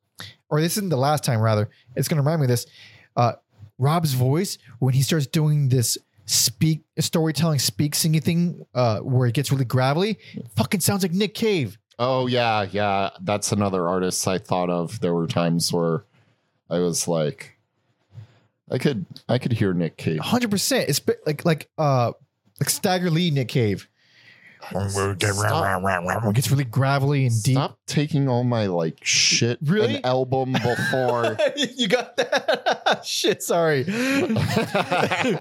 [0.51, 1.69] or this isn't the last time rather.
[1.97, 2.67] It's gonna remind me of this.
[3.17, 3.33] Uh,
[3.79, 5.97] Rob's voice when he starts doing this
[6.27, 10.19] speak storytelling, speak singing thing, uh, where it gets really gravelly,
[10.57, 11.79] fucking sounds like Nick Cave.
[11.99, 13.11] Oh yeah, yeah.
[13.21, 15.01] That's another artist I thought of.
[15.01, 16.05] There were times where
[16.69, 17.59] I was like,
[18.71, 20.21] I could, I could hear Nick Cave.
[20.21, 20.89] hundred percent.
[20.89, 22.13] It's like like uh
[22.61, 23.89] like Stagger Lee Nick Cave.
[24.73, 27.55] It gets really gravelly and deep.
[27.57, 29.97] Stop taking all my like shit Really?
[29.97, 31.37] an album before.
[31.57, 33.01] you got that?
[33.05, 33.85] Shit, sorry.
[33.89, 35.41] I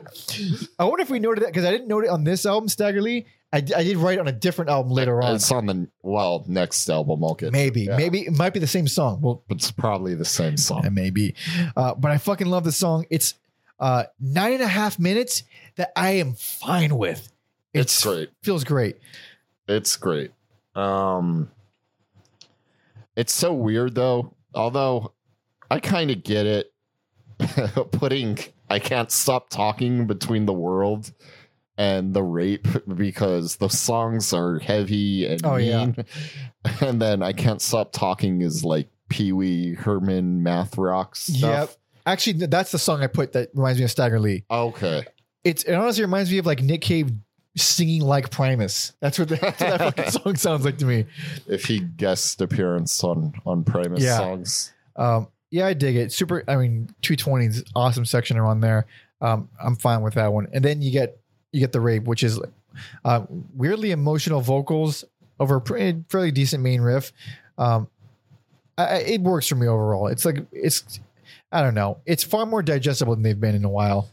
[0.79, 3.25] wonder if we noted that because I didn't note it on this album, Stagger Lee.
[3.51, 5.35] I, I did write on a different album later on.
[5.35, 7.23] it's on the well next album.
[7.23, 7.97] I'll get Maybe, Yeah.
[7.97, 9.21] maybe it might be the same song.
[9.21, 10.87] Well, It's probably the same song.
[10.93, 11.33] maybe,
[11.75, 13.05] uh, but I fucking love the song.
[13.09, 13.33] It's
[13.79, 15.43] uh, nine and a half minutes
[15.77, 17.31] that I am fine with.
[17.73, 18.29] It's great.
[18.43, 18.97] Feels great.
[19.67, 20.31] It's great.
[20.75, 21.49] Um
[23.15, 24.33] It's so weird though.
[24.55, 25.13] Although
[25.69, 26.73] I kind of get it
[27.91, 28.37] putting
[28.69, 31.11] I can't stop talking between the world
[31.77, 35.85] and the rape because the songs are heavy and Oh, yeah.
[35.85, 35.95] mean.
[36.81, 41.39] And then I can't stop talking is like Pee Wee Herman math rock stuff.
[41.69, 41.69] Yep.
[42.05, 44.43] Actually, that's the song I put that reminds me of Stagger Lee.
[44.51, 45.05] Okay.
[45.45, 47.11] It's it honestly reminds me of like Nick Cave
[47.61, 48.93] singing like Primus.
[48.99, 51.05] That's what, that's what that fucking song sounds like to me.
[51.47, 54.17] If he guest appearance on on Primus Yeah.
[54.17, 54.73] songs.
[54.95, 56.11] Um, yeah, I dig it.
[56.11, 56.43] Super.
[56.47, 58.85] I mean, two twenties, awesome section around there.
[59.21, 60.47] Um, I'm fine with that one.
[60.53, 61.17] And then you get
[61.51, 62.39] you get the rape, which is
[63.03, 63.25] uh,
[63.55, 65.03] weirdly emotional vocals
[65.39, 67.11] over a pretty, fairly decent main riff.
[67.57, 67.87] Um,
[68.77, 70.07] I, I- it works for me overall.
[70.07, 70.99] It's like it's
[71.51, 71.97] I don't know.
[72.05, 74.09] It's far more digestible than they've been in a while.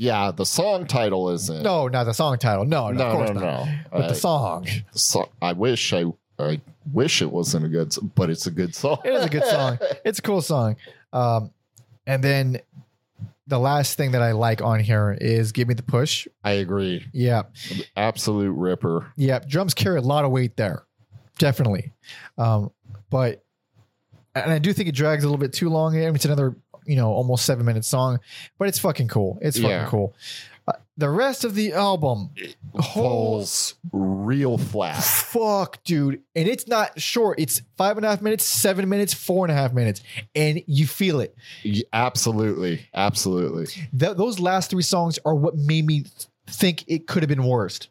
[0.00, 1.62] Yeah, the song title isn't.
[1.62, 2.64] No, not the song title.
[2.64, 3.66] No, no, no, of course no, not.
[3.66, 3.74] no.
[3.92, 4.66] But I- the song.
[4.92, 6.04] song- I wish I,
[6.38, 6.58] I
[6.90, 8.96] wish it wasn't a good, but it's a good song.
[9.04, 9.78] It is a good song.
[10.06, 10.76] It's a cool song.
[11.12, 11.50] Um,
[12.06, 12.60] and then
[13.46, 17.04] the last thing that I like on here is "Give Me the Push." I agree.
[17.12, 17.42] Yeah,
[17.94, 19.12] Absolute ripper.
[19.16, 19.40] yeah.
[19.40, 20.84] Drums carry a lot of weight there,
[21.38, 21.92] definitely.
[22.38, 22.70] Um,
[23.10, 23.44] but
[24.34, 25.94] and I do think it drags a little bit too long.
[25.94, 26.56] I mean, It's another
[26.90, 28.18] you know almost seven minute song,
[28.58, 29.38] but it's fucking cool.
[29.40, 29.86] It's fucking Yeah.
[29.88, 30.14] cool.
[30.68, 32.30] Uh, the rest of the album,
[32.94, 35.02] Falls real flat.
[35.02, 37.40] fuck, dude, and it's not short.
[37.40, 40.02] It's five and a half minutes, seven minutes, four and a half minutes,
[40.34, 41.34] and you feel it.
[41.64, 43.66] Y- Absolutely, absolutely.
[43.98, 46.04] Th- those last three songs are what made me
[46.46, 47.88] think it could have been worst.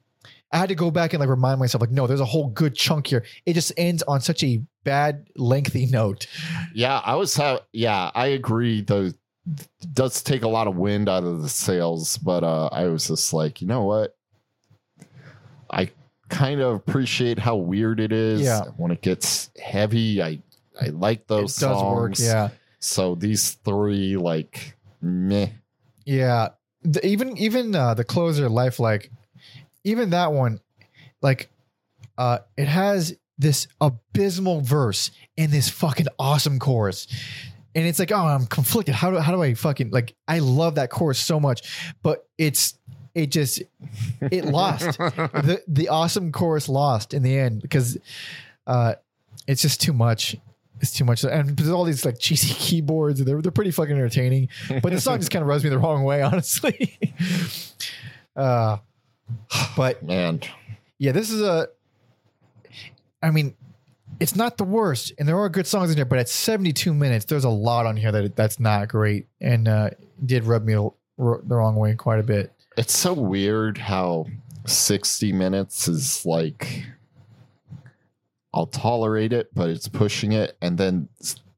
[0.51, 2.75] I had to go back and like remind myself, like, no, there's a whole good
[2.75, 3.23] chunk here.
[3.45, 6.25] It just ends on such a bad, lengthy note.
[6.73, 7.35] Yeah, I was.
[7.35, 8.81] Ha- yeah, I agree.
[8.81, 9.11] Though
[9.93, 13.31] does take a lot of wind out of the sails, but uh, I was just
[13.33, 14.15] like, you know what?
[15.69, 15.91] I
[16.29, 18.41] kind of appreciate how weird it is.
[18.41, 18.61] Yeah.
[18.77, 20.41] When it gets heavy, I
[20.81, 21.95] I like those it songs.
[21.95, 22.49] work, yeah,
[22.79, 25.49] So these three, like, meh.
[26.05, 26.49] yeah.
[26.81, 29.11] The, even even uh, the closer, lifelike,
[29.83, 30.59] even that one,
[31.21, 31.49] like,
[32.17, 37.07] uh, it has this abysmal verse and this fucking awesome chorus.
[37.75, 38.95] And it's like, oh, I'm conflicted.
[38.95, 40.15] How do how do I fucking like?
[40.27, 42.77] I love that chorus so much, but it's
[43.15, 43.61] it just
[44.19, 44.97] it lost.
[44.97, 47.97] the the awesome chorus lost in the end because
[48.67, 48.95] uh
[49.47, 50.35] it's just too much.
[50.81, 53.23] It's too much, and there's all these like cheesy keyboards.
[53.23, 54.49] They're they're pretty fucking entertaining,
[54.81, 56.97] but the song just kind of rubs me the wrong way, honestly.
[58.35, 58.77] uh,
[59.75, 60.41] but Man,
[60.97, 61.69] yeah, this is a.
[63.21, 63.55] I mean,
[64.19, 66.05] it's not the worst, and there are good songs in there.
[66.05, 69.89] But at 72 minutes, there's a lot on here that that's not great, and uh,
[70.25, 70.91] did rub me the
[71.47, 72.53] wrong way quite a bit.
[72.77, 74.25] it's so weird how
[74.65, 76.85] 60 minutes is like
[78.53, 80.57] I'll tolerate it, but it's pushing it.
[80.61, 81.07] And then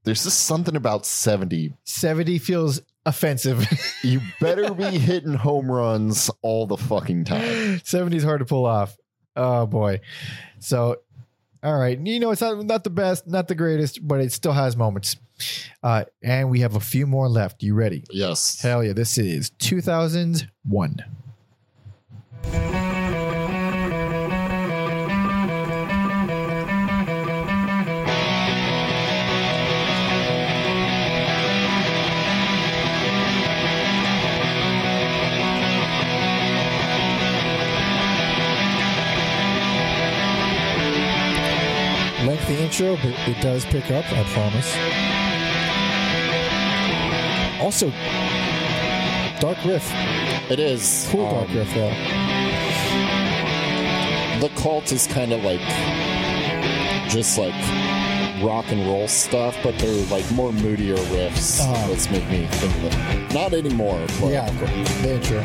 [0.04, 1.74] there's just something about 70.
[1.86, 3.66] 70 feels offensive.
[4.04, 7.82] You better be hitting home runs all the fucking time.
[7.84, 8.98] 70 is hard to pull off.
[9.36, 10.02] Oh boy.
[10.58, 10.98] So,
[11.62, 12.00] all right.
[12.00, 15.18] You know, it's not, not the best, not the greatest, but it still has moments.
[15.84, 17.62] Uh, and we have a few more left.
[17.62, 18.04] You ready?
[18.10, 18.60] Yes.
[18.60, 18.94] Hell yeah.
[18.94, 21.06] This is 2001.
[42.32, 44.74] Lengthy intro, but it does pick up, I promise.
[47.60, 47.92] Also,
[49.42, 49.92] dark riff.
[50.50, 51.10] It is.
[51.12, 51.90] Cool um, dark riff, though.
[54.40, 55.60] The cult is kind of like
[57.10, 57.54] just like
[58.42, 61.60] rock and roll stuff, but they're like more moodier riffs.
[61.60, 61.90] Uh-huh.
[61.90, 63.34] Let's make me think of it.
[63.34, 64.00] Not anymore.
[64.22, 64.50] But Yeah,
[65.02, 65.42] the intro.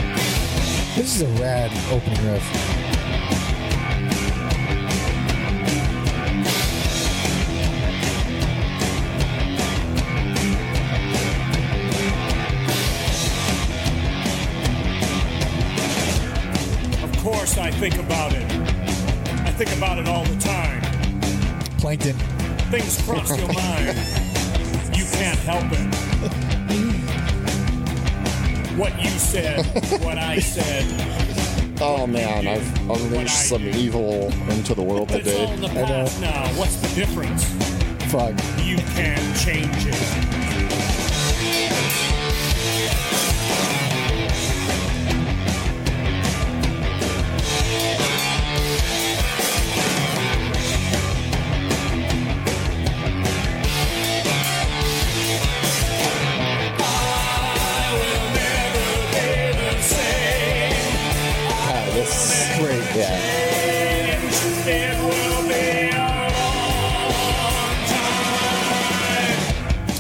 [0.95, 2.76] This is a rad opening riff.
[17.91, 18.43] Think about it.
[19.47, 20.83] I think about it all the time.
[21.79, 22.15] Plankton.
[22.69, 23.97] Things cross your mind.
[24.97, 25.95] You can't help it.
[28.77, 29.65] What you said,
[30.03, 30.85] what I said,
[31.81, 35.55] Oh man, I've unleashed some evil into the world but it's all today.
[35.55, 36.49] in the past now.
[36.59, 37.45] What's the difference?
[38.11, 38.35] Fuck.
[38.65, 40.46] You can't change it.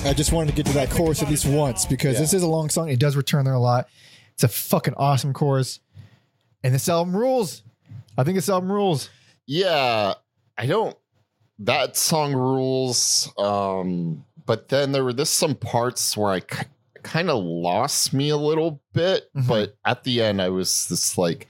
[0.07, 2.21] I just wanted to get to that chorus at least once because Yeah.
[2.21, 2.89] this is a long song.
[2.89, 3.89] It does return there a lot.
[4.35, 5.81] It's a fucking awesome chorus.
[6.63, 7.63] And this album rules.
[8.17, 9.09] I think this album rules.
[9.47, 10.15] Yeah,
[10.57, 10.97] I don't.
[11.59, 13.33] That song rules.
[13.39, 16.67] Um, but then there were this some parts where I k-
[17.03, 19.29] kind of lost me a little bit.
[19.35, 19.47] Mhm.
[19.49, 21.49] But at the end, I was just like,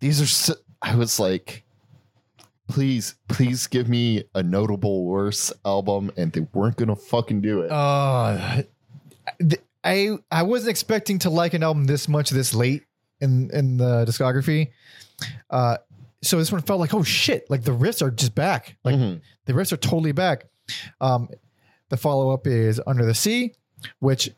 [0.00, 0.26] these are.
[0.26, 1.64] So, I was like,
[2.68, 7.70] please, please give me a notable worse album, and they weren't gonna fucking do it.
[7.70, 8.62] Uh,
[9.84, 12.84] I I wasn't expecting to like an album this much this late
[13.20, 14.70] in in the discography.
[15.50, 15.78] Uh,
[16.22, 18.76] so this one felt like oh shit, like the riffs are just back.
[18.84, 19.20] Like Mhm.
[19.44, 20.46] the riffs are totally back.
[21.00, 21.28] Um,
[21.88, 23.52] the follow up is Under the Sea,
[24.00, 24.30] which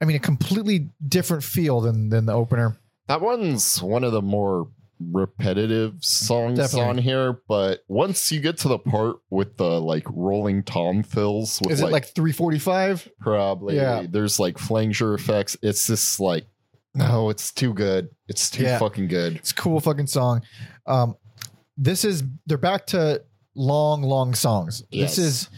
[0.00, 2.76] I mean a completely different feel than than the opener.
[3.08, 4.68] That one's one of the more
[5.00, 6.88] repetitive songs Definitely.
[6.88, 11.60] on here, but once you get to the part with the like rolling tom fills
[11.62, 13.08] with Is it like 345?
[13.20, 14.04] probably Yeah.
[14.08, 16.44] there's like flanger effects, it's just like
[16.92, 18.10] no, it's too good.
[18.28, 18.78] It's too Yeah.
[18.80, 19.36] fucking good.
[19.36, 20.42] It's a cool fucking song.
[20.86, 21.14] Um,
[21.76, 23.22] this is they're back to
[23.54, 24.82] long, long songs.
[24.90, 25.14] Yes.
[25.16, 25.48] This is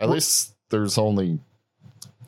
[0.00, 1.40] At least there's only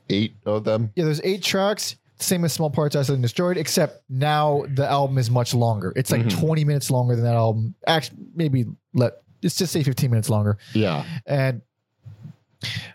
[0.08, 0.90] eight of them.
[0.96, 1.04] yeah.
[1.04, 5.30] There's eight tracks, same as Small Parts Isolated and Destroyed, except now the album is
[5.30, 5.92] much longer.
[5.96, 6.38] It's like Mhm.
[6.38, 7.74] 20 minutes longer than that album.
[7.86, 10.58] Actually, maybe let let's just say 15 minutes longer.
[10.74, 11.04] Yeah.
[11.26, 11.62] And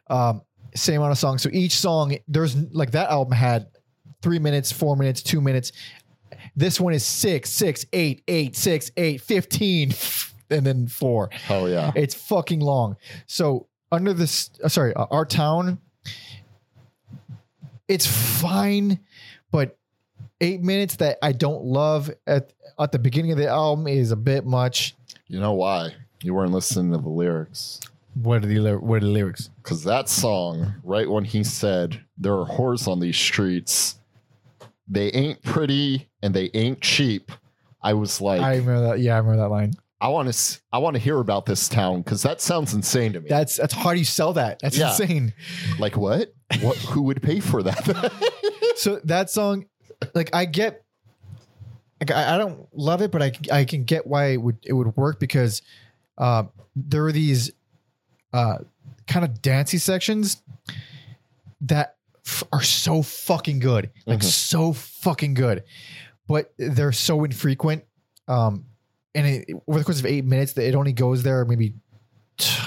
[0.08, 0.42] um,
[0.76, 1.42] same amount of songs.
[1.42, 3.68] So each song, there's like that album had
[4.22, 5.72] three minutes, four minutes, two minutes.
[6.56, 9.94] This one is six, six, eight, eight, six, eight, 15,
[10.52, 11.30] and then four.
[11.32, 11.92] Hell yeah.
[11.96, 12.96] It's fucking long.
[13.26, 15.80] So under this, uh, sorry, uh, our town,
[17.88, 19.00] it's fine,
[19.56, 19.78] but
[20.42, 24.16] eight minutes that I don't love at at the beginning of the album is a
[24.18, 24.96] bit much.
[25.28, 25.94] You know why?
[26.22, 27.80] You weren't listening to the lyrics.
[28.22, 29.50] What are the what are the lyrics?
[29.64, 33.98] Because that song, right when he said, There are whores on these streets,
[34.88, 37.32] they ain't pretty and they ain't cheap.
[37.82, 39.00] I was like, I I, remember that.
[39.00, 39.74] Yeah, I remember that line.
[40.02, 43.22] I want to, I want to hear about this town because that sounds insane to
[43.22, 43.30] me.
[43.30, 44.60] That's that's how do you sell that?
[44.60, 44.90] That's Yeah.
[44.90, 45.34] insane.
[45.80, 46.34] like what?
[46.62, 46.78] What?
[46.78, 48.12] Who would pay for that?
[48.76, 49.66] So that song,
[50.14, 50.84] like I get,
[52.00, 54.74] like, I, I don't love it, but I I can get why it would it
[54.74, 55.62] would work because
[56.18, 56.44] uh,
[56.76, 57.52] there are these
[58.34, 58.58] uh,
[59.08, 60.42] kind of dancey sections
[61.62, 61.96] that
[62.26, 64.24] f- are so fucking good, like Mhm.
[64.24, 65.64] so fucking good,
[66.28, 67.84] but they're so infrequent.
[68.28, 68.66] Um,
[69.14, 71.76] and it, over the course of eight minutes, it only goes there maybe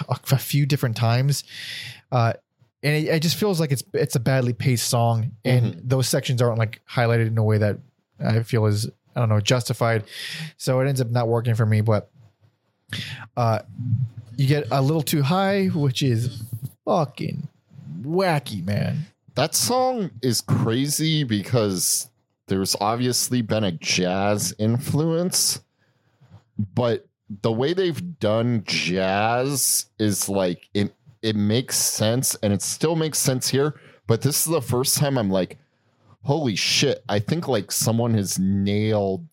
[0.08, 1.44] a few different times.
[2.10, 2.32] Uh,
[2.82, 6.40] and it, it just feels like it's it's a badly paced song, and those sections
[6.40, 7.78] aren't like highlighted in a way that
[8.24, 10.04] I feel is I don't know justified.
[10.56, 11.80] So it ends up not working for me.
[11.80, 12.10] But
[13.36, 13.60] uh,
[14.36, 16.42] you get a little too high, which is
[16.84, 17.48] fucking
[18.02, 19.06] wacky, man.
[19.34, 22.08] that song is crazy because
[22.46, 25.60] there's obviously been a jazz influence,
[26.74, 27.06] but
[27.42, 33.18] the way they've done jazz is like it it makes sense and it still makes
[33.18, 35.58] sense here, but this is the first time I'm like
[36.28, 39.26] holy shit, I think like someone has nailed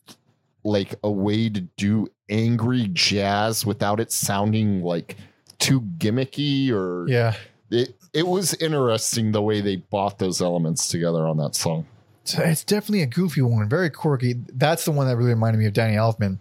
[0.63, 5.17] like a way to do angry jazz without it sounding like
[5.59, 7.35] too gimmicky or Yeah,
[7.69, 11.85] it it was interesting the way they bought those elements together on that song.
[12.23, 14.35] so it's definitely a goofy one, very quirky.
[14.53, 16.39] That's the one that really reminded me of Danny Elfman,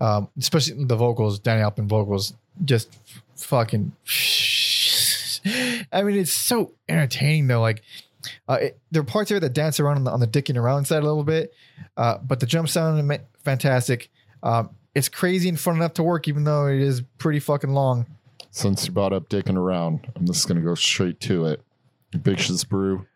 [0.00, 1.38] um, especially the vocals.
[1.38, 2.32] Danny Elfman vocals
[2.64, 2.96] just
[3.36, 3.92] fucking.
[5.92, 7.60] I mean, it's so entertaining though.
[7.60, 7.82] Like,
[8.48, 10.56] uh, it, there are parts of it that dance around on the, on the dicking
[10.56, 11.52] around side a little bit,
[11.96, 14.10] uh, but the jump sound fantastic.
[14.42, 18.06] Um, it's crazy and fun enough to work, even though it is pretty fucking long.
[18.50, 21.62] Since you brought up dicking around, I'm just gonna go straight to it.
[22.12, 23.06] Bitches Brew.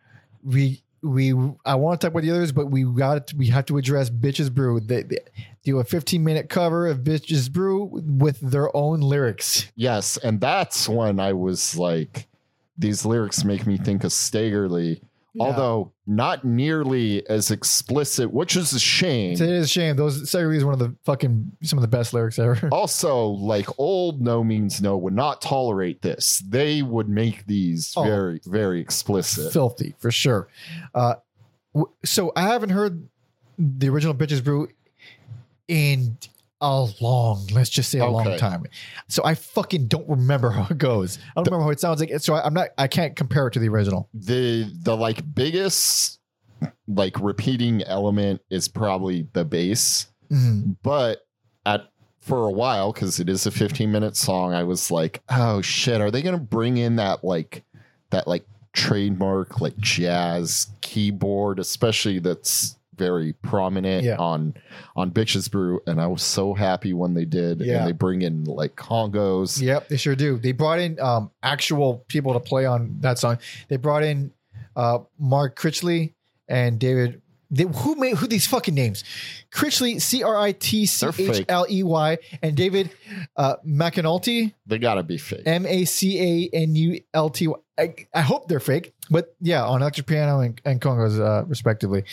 [0.42, 1.32] we we
[1.64, 4.52] I want to talk about the others, but we got we have to address Bitches
[4.52, 4.80] Brew.
[4.80, 5.20] The, the,
[5.64, 9.72] do a 15 minute cover of Bitches Brew with their own lyrics.
[9.74, 12.26] Yes, and that's when I was like,
[12.76, 15.00] these lyrics make me think of Stagger Lee,
[15.40, 19.32] although not nearly as explicit, which is a shame.
[19.32, 19.96] It is a shame.
[19.96, 22.68] Those Segway is one of the fucking some of the best lyrics ever.
[22.72, 26.42] also, like old No Means No would not tolerate this.
[26.46, 28.02] They would make these Oh.
[28.04, 29.52] very, very explicit.
[29.52, 30.48] Filthy for sure.
[30.94, 31.14] Uh,
[31.74, 33.08] w- so I haven't heard
[33.56, 34.68] the original Bitches Brew
[35.68, 36.16] in
[36.60, 38.64] a long, let's just say a long time.
[39.08, 41.18] So I fucking don't remember how it goes.
[41.36, 42.10] I don't remember how it sounds like.
[42.20, 42.68] So I, I'm not.
[42.78, 44.08] I can't compare it to the original.
[44.14, 46.20] the the like biggest
[46.88, 50.06] like repeating element is probably the bass.
[50.32, 50.76] Mhm.
[50.82, 51.26] but
[51.66, 51.82] at
[52.20, 56.00] for a while because it is a 15 minute song i was like oh shit
[56.00, 57.62] are they gonna bring in that like
[58.08, 64.16] that like trademark like jazz keyboard especially that's very prominent Yeah.
[64.18, 64.54] on
[64.96, 67.78] on bitches brew and i was so happy when they did Yeah.
[67.78, 70.38] and they bring in like congas Yep, they sure do.
[70.38, 73.38] They brought in um, actual people to play on that song.
[73.68, 74.32] They brought in
[74.76, 76.12] uh, Mark Critchley
[76.48, 77.20] and David.
[77.50, 79.04] They, who made who these fucking names?
[79.52, 82.90] Critchley, C R I T C H L E Y, and David
[83.36, 87.46] uh, McAnulty, they gotta be fake M A C A N U L T.
[87.48, 87.54] Y.
[87.78, 92.04] I I hope they're fake, but yeah, on electric piano and, and congas, uh, respectively.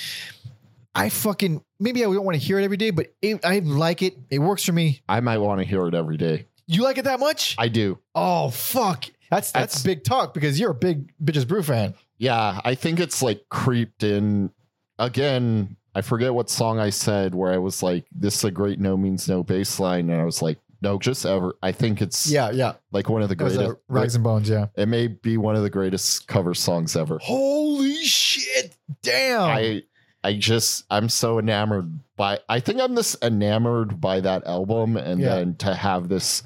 [0.94, 4.02] I fucking maybe I don't want to hear it every day, but it, I like
[4.02, 4.18] it.
[4.30, 5.02] It works for me.
[5.08, 7.56] i might want to hear it every day You like it that much?
[7.58, 9.06] i do Oh fuck.
[9.30, 11.94] That's that's That's- big talk because you're a big bitches brew fan.
[12.18, 14.52] Yeah, I think it's like creeped in
[15.00, 15.78] again.
[15.96, 18.96] I forget what song I said where I was like, "This is a great no
[18.98, 22.52] means no bass line," and I was like, "No, just ever." I think it's Yeah,
[22.52, 22.74] yeah.
[22.92, 23.60] like one of the greatest.
[23.60, 24.68] uh, Rags and Bones, yeah.
[24.76, 27.18] it may be one of the greatest cover songs ever.
[27.22, 28.76] Holy shit.
[29.02, 29.42] Damn.
[29.42, 29.84] I
[30.24, 32.40] I just I'm so enamored by.
[32.48, 35.36] I think I'm this enamored by that album, and Yeah.
[35.36, 36.44] then to have this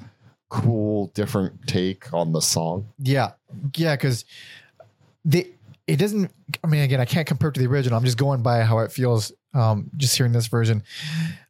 [0.48, 2.88] cool different take on the song.
[2.98, 3.32] yeah.
[3.74, 4.24] Yeah, because
[5.24, 5.50] the
[5.86, 6.30] it doesn't
[6.62, 7.98] I mean again, I can't compare it to the original.
[7.98, 10.82] I'm just going by how it feels um just hearing this version.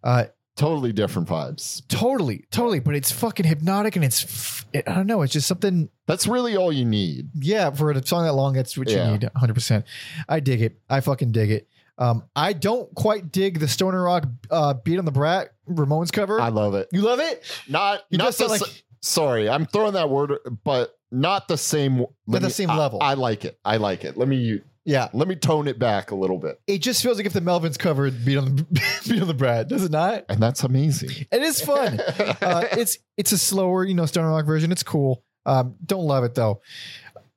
[0.02, 0.24] Uh
[0.56, 1.82] Totally different vibes.
[1.88, 5.90] totally, totally, but it's fucking hypnotic and it's it, I don't know, it's just something
[6.06, 7.28] That's really all you need.
[7.34, 9.04] yeah, for a song that long, that's what Yeah.
[9.06, 9.84] you need 100%.
[10.30, 10.80] I dig it.
[10.88, 11.68] I fucking dig it.
[11.98, 16.40] Um, I don't quite dig the Stoner Rock uh, Beat on the Brat Ramones cover.
[16.40, 16.88] I love it.
[16.92, 17.42] you love it?
[17.68, 20.32] Not You not just the sound s- like- sorry, I'm throwing that word,
[20.64, 22.04] but not the same.
[22.26, 22.98] Not the same I- level.
[23.02, 23.58] I like it.
[23.64, 24.16] I like it.
[24.18, 25.08] Let me Yeah.
[25.14, 27.78] let me tone it back a little bit, It just feels like if the Melvins
[27.78, 28.62] covered Beat on the
[29.08, 30.24] Beat on the Brat, does it not?
[30.28, 31.26] and that's amazing.
[31.32, 31.98] It is fun.
[32.18, 34.70] uh, it's it's a slower, you know, Stoner Rock version.
[34.70, 35.22] It's cool.
[35.46, 36.60] Um, don't love it though.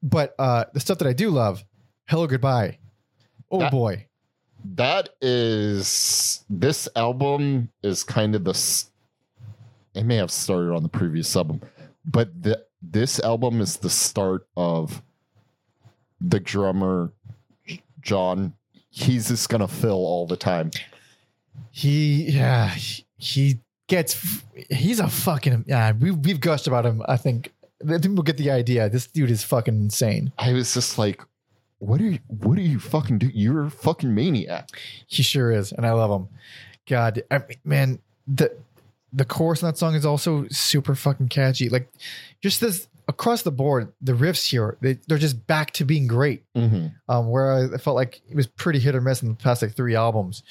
[0.04, 1.64] But uh, the stuff that I do love,
[2.10, 2.80] Hello Goodbye.
[3.50, 4.08] Oh That- boy.
[4.76, 8.84] That is this album is kind of the.
[9.96, 11.62] It may have started on the previous album,
[12.06, 15.02] but the, this album is the start of
[16.22, 17.12] the drummer
[18.02, 18.54] John.
[18.92, 20.72] He's just gonna fill all the time.
[21.72, 22.70] He yeah,
[23.18, 27.52] he- gets he's a fucking yeah, we we've gushed about him, I think.
[27.84, 28.90] I think we'll get the idea.
[28.90, 30.32] This dude is fucking insane.
[30.38, 31.24] I was just like,
[31.80, 32.20] "What are you?
[32.28, 33.28] What are you fucking do?
[33.34, 34.70] You're a fucking maniac."
[35.08, 36.30] He sure is, and I love him.
[36.88, 38.56] God, I, man, the
[39.12, 41.70] the chorus in that song is also super fucking catchy.
[41.70, 41.92] Like,
[42.42, 46.44] just this across the board, the riffs here they, they're just back to being great.
[46.56, 46.88] Mm-hmm.
[47.10, 49.76] Um, where I felt like it was pretty hit or miss in the past like
[49.76, 50.44] three albums.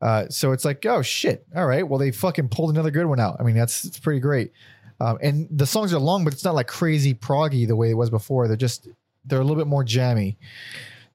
[0.00, 3.20] Uh, so it's like, oh shit, all right, well they fucking pulled another good one
[3.20, 3.36] out.
[3.38, 4.52] I mean, that's it's pretty great.
[5.00, 7.94] Um, and the songs are long, but it's not like crazy proggy the way it
[7.94, 8.48] was before.
[8.48, 8.88] They're just
[9.24, 10.38] they're a little bit more jammy.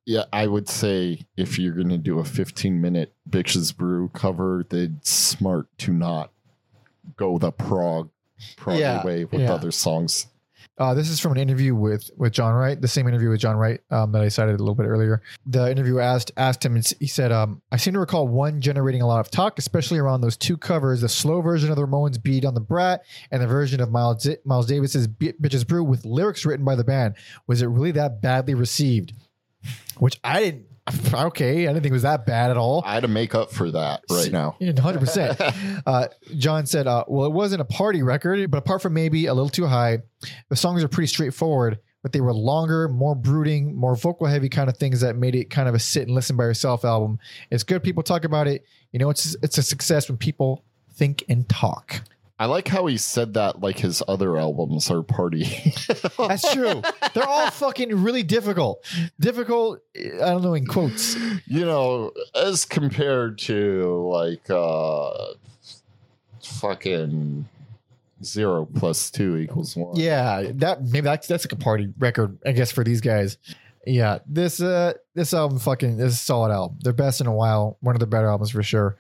[0.06, 5.00] Yeah, I would say if you're gonna do a 15 minute Bitches Brew cover, then
[5.04, 6.32] smart to not
[7.16, 8.10] go the prog
[8.58, 9.54] prog Yeah, way with yeah.
[9.54, 10.28] other songs.
[10.80, 13.58] Uh, this is from an interview with with John Wright, the same interview with John
[13.58, 15.22] Wright um, that I cited a little bit earlier.
[15.46, 19.08] The interviewer asked asked him, he said, um, "I seem to recall one generating a
[19.08, 22.46] lot of talk, especially around those two covers: the slow version of the Ramones' "Beat
[22.46, 26.66] on the Brat" and the version of Miles Miles Davis's "Bitches Brew" with lyrics written
[26.66, 27.16] by the band.
[27.46, 29.12] Was it really that badly received?
[29.98, 30.69] Which I didn't.
[31.14, 32.84] Okay, I didn't think it was that bad at all.
[32.86, 34.56] I had to make up for that right now.
[34.80, 35.40] hundred percent.
[35.86, 36.08] Uh,
[36.38, 39.50] John said, uh, "Well, it wasn't a party record, but apart from maybe a little
[39.50, 40.00] too high,
[40.50, 41.80] the songs are pretty straightforward.
[42.02, 45.50] But they were longer, more brooding, more vocal heavy kind of things that made it
[45.50, 47.20] kind of a sit and listen by yourself album.
[47.52, 47.84] It's good.
[47.84, 48.66] People talk about it.
[48.92, 50.64] You know, it's it's a success when people
[50.94, 52.02] think and talk.
[52.42, 55.44] I like how he said that like his other albums are party.
[56.18, 56.82] That's true.
[57.14, 58.84] They're all fucking really difficult.
[59.20, 59.82] Difficult.
[59.98, 61.16] I don't know in quotes.
[61.46, 65.34] you know, as compared to like uh
[66.42, 67.46] fucking
[68.24, 69.96] zero plus two equals one.
[69.98, 73.38] Yeah, that maybe that's that's like a party record, I guess, for these guys.
[73.86, 76.78] Yeah, this uh this album fucking this is a solid album.
[76.84, 77.78] Their best in a while.
[77.82, 78.98] One of the better albums for sure.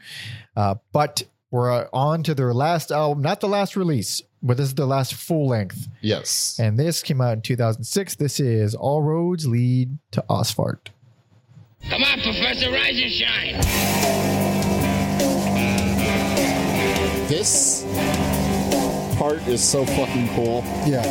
[0.57, 4.67] Uh, but we're uh, on to their last album, not the last release, but this
[4.67, 5.87] is the last full length.
[6.01, 6.57] Yes.
[6.59, 8.15] And this came out in 2006.
[8.15, 10.89] This is All Roads Lead to Ausfahrt.
[11.89, 14.59] Come on, Professor, rise and shine.
[17.27, 17.83] This
[19.17, 21.03] part is so fucking cool, Yeah,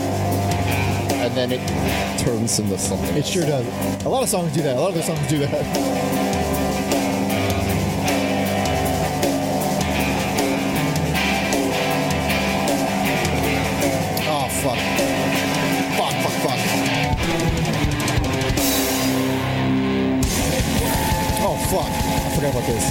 [1.14, 3.16] and then it turns into something.
[3.16, 4.04] it sure does.
[4.04, 4.76] A lot of songs do that.
[4.76, 6.34] A lot of their songs do that.
[14.68, 14.78] fuck!
[15.96, 16.14] Fuck!
[16.22, 16.32] Fuck!
[16.42, 16.58] Fuck!
[21.40, 21.88] Oh fuck!
[21.88, 22.84] I forgot about this.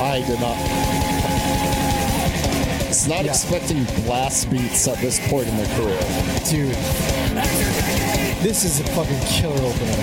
[0.00, 0.56] I did not.
[2.88, 3.30] It's not Yeah.
[3.30, 6.00] expecting blast beats at this point in their career.
[6.48, 6.76] Dude,
[8.42, 9.96] this is a fucking killer opener.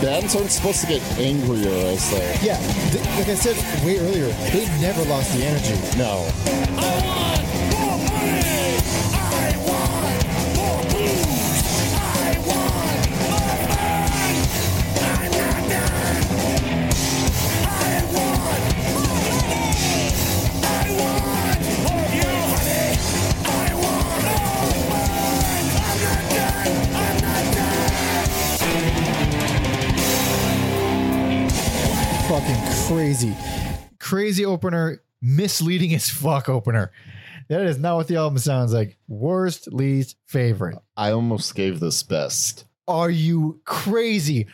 [0.00, 2.38] Bands aren't supposed to get angrier as they.
[2.42, 2.56] Yeah,
[2.90, 5.76] th- like I said way earlier, they never lost the energy.
[5.98, 7.19] No.
[32.90, 33.36] Crazy.
[34.00, 36.90] Crazy opener, misleading as fuck opener.
[37.48, 38.96] That is not what the album sounds like.
[39.06, 40.76] Worst, least, favorite.
[40.96, 42.64] I almost gave this best.
[42.88, 44.48] Are you crazy?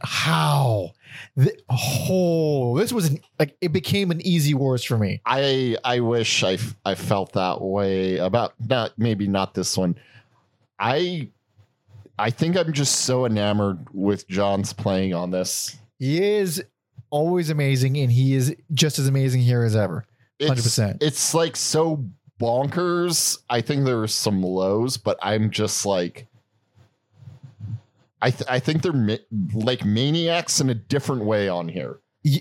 [0.00, 0.92] How?
[1.34, 5.20] The whole oh, this was an, like it became an easy worst for me.
[5.26, 9.96] I I wish I I felt that way about not maybe not this one.
[10.78, 11.28] I
[12.16, 15.76] I think I'm just so enamored with John's playing on this.
[15.98, 16.64] He is
[17.10, 20.04] always amazing, and he is just as amazing here as ever.
[20.40, 21.02] 100%.
[21.02, 22.04] It's like so
[22.40, 23.38] bonkers.
[23.50, 26.26] I think there's some lows, but I'm just like
[28.22, 29.16] I th- I think they're ma-
[29.54, 32.00] like maniacs in a different way on here.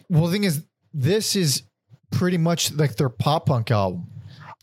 [0.10, 0.64] Well, the thing is,
[0.94, 1.64] this is
[2.12, 4.08] pretty much like their pop punk album.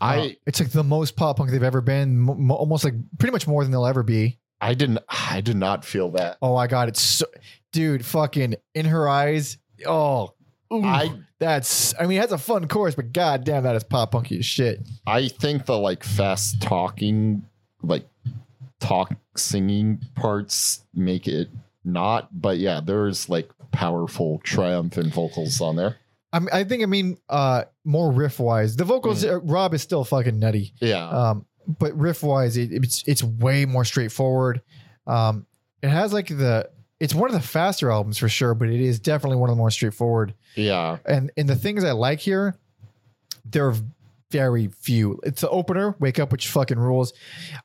[0.01, 3.33] I Uh, it's like the most pop punk they've ever been, mo- almost like pretty
[3.33, 4.39] much more than they'll ever be.
[4.61, 6.37] I didn't I did not feel that.
[6.43, 7.27] Oh my god, it's so,
[7.73, 9.57] dude, fucking in her eyes.
[9.87, 10.35] Oh,
[10.73, 11.95] ooh, I that's.
[11.99, 14.47] I mean, it has a fun chorus, but god damn, that is pop punky as
[14.47, 14.81] shit.
[15.07, 17.45] I think the like fast talking,
[17.83, 18.07] like
[18.81, 21.49] talk singing parts make it
[21.85, 22.29] not.
[22.41, 25.97] But yeah, there's like powerful triumphant vocals on there.
[26.33, 26.83] I mean, I think.
[26.83, 29.25] I mean, uh, more riff wise, the vocals.
[29.25, 30.75] Uh, Rob is still fucking nutty.
[30.81, 34.61] Yeah, Um, but riff wise, it, it's it's way more straightforward.
[35.07, 35.47] Um,
[35.83, 36.69] it has like the.
[37.01, 39.59] It's one of the faster albums for sure, but it is definitely one of the
[39.59, 40.35] more straightforward.
[40.55, 42.57] yeah, And and the things I like here,
[43.45, 43.75] there are
[44.31, 45.21] very few.
[45.23, 47.13] It's the opener, "Wake Up," which fucking rules.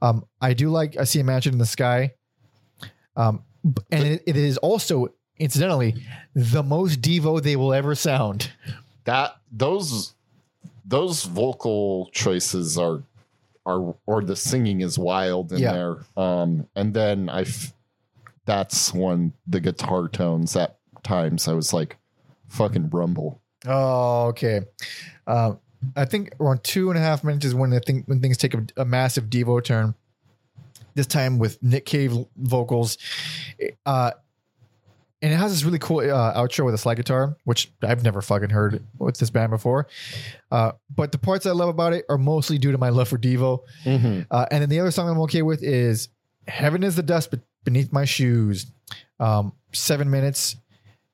[0.01, 2.13] Um, I do like "I See a Mansion in the Sky,"
[3.15, 3.43] um,
[3.91, 5.95] and it, it is also incidentally
[6.35, 8.51] the most Devo they will ever sound.
[9.05, 10.13] that those
[10.85, 13.01] those vocal choices are
[13.65, 15.71] are or the singing is wild in Yeah.
[15.73, 15.97] there.
[16.17, 17.73] Um, and then I, f-
[18.45, 21.97] that's when the guitar tones at times I was like,
[22.47, 23.41] fucking rumble.
[23.65, 24.61] Oh, okay.
[25.27, 25.59] Um,
[25.95, 28.53] I think around two and a half minutes is when I think when things take
[28.53, 29.95] a, a massive Devo turn.
[30.93, 32.97] This time with Nick Cave vocals,
[33.85, 34.11] uh,
[35.21, 38.21] and it has this really cool uh, outro with a slide guitar, which I've never
[38.21, 39.87] fucking heard with this band before.
[40.51, 43.17] Uh, but the parts I love about it are mostly due to my love for
[43.17, 43.59] Devo.
[44.29, 46.09] Uh, and then the other song I'm okay with is
[46.47, 48.67] "Heaven Is the Dust Be- Beneath My Shoes."
[49.19, 50.57] Um, seven minutes.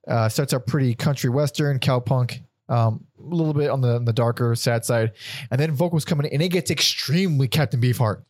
[0.08, 4.14] Uh, starts out pretty country western, cowpunk, um, a little bit on the on the
[4.14, 5.12] darker, sad side,
[5.52, 8.24] and then vocals coming in, and it gets extremely Captain Beefheart.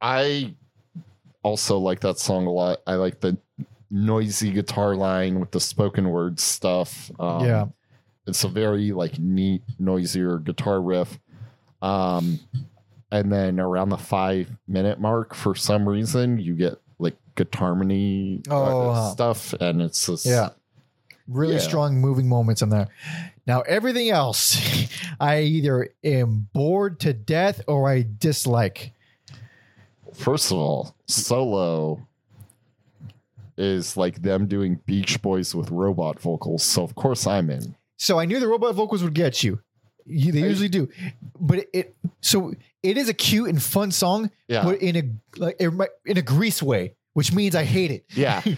[0.00, 0.54] I
[1.44, 2.80] also like that song a lot.
[2.86, 3.36] I like the
[3.90, 7.10] noisy guitar line with the spoken word stuff.
[7.20, 7.66] Um, Yeah.
[8.26, 11.18] it's a very like neat, noisier guitar riff.
[11.82, 12.40] Um,
[13.12, 16.80] and then around the five minute mark, for some reason, you get
[17.30, 20.50] like guitar harmony uh, Oh, stuff, and it's just Yeah.
[21.28, 21.60] Really Yeah.
[21.60, 22.88] strong moving moments in there.
[23.46, 24.58] Now everything else,
[25.20, 28.92] I either am bored to death or I dislike.
[30.14, 32.06] First of all, solo
[33.56, 37.76] is like them doing Beach Boys with robot vocals, so of course I'm in.
[37.98, 39.60] So I knew the robot vocals would get you.
[40.06, 40.88] You- they usually do,
[41.38, 42.52] but it, it so
[42.82, 44.64] it is a cute and fun song, Yeah.
[44.64, 48.04] but in a like in a grease way, which means I hate it.
[48.10, 48.42] Yeah.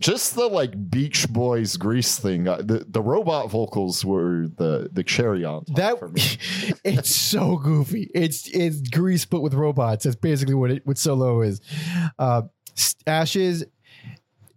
[0.00, 2.48] Just the like Beach Boys Grease thing.
[2.48, 6.20] Uh, the the robot vocals were the the cherry on top That for me.
[6.84, 8.10] it's so goofy.
[8.14, 10.04] It's it's grease but with robots.
[10.04, 11.60] That's basically what it what solo is.
[12.18, 12.42] Uh,
[13.06, 13.64] Ashes.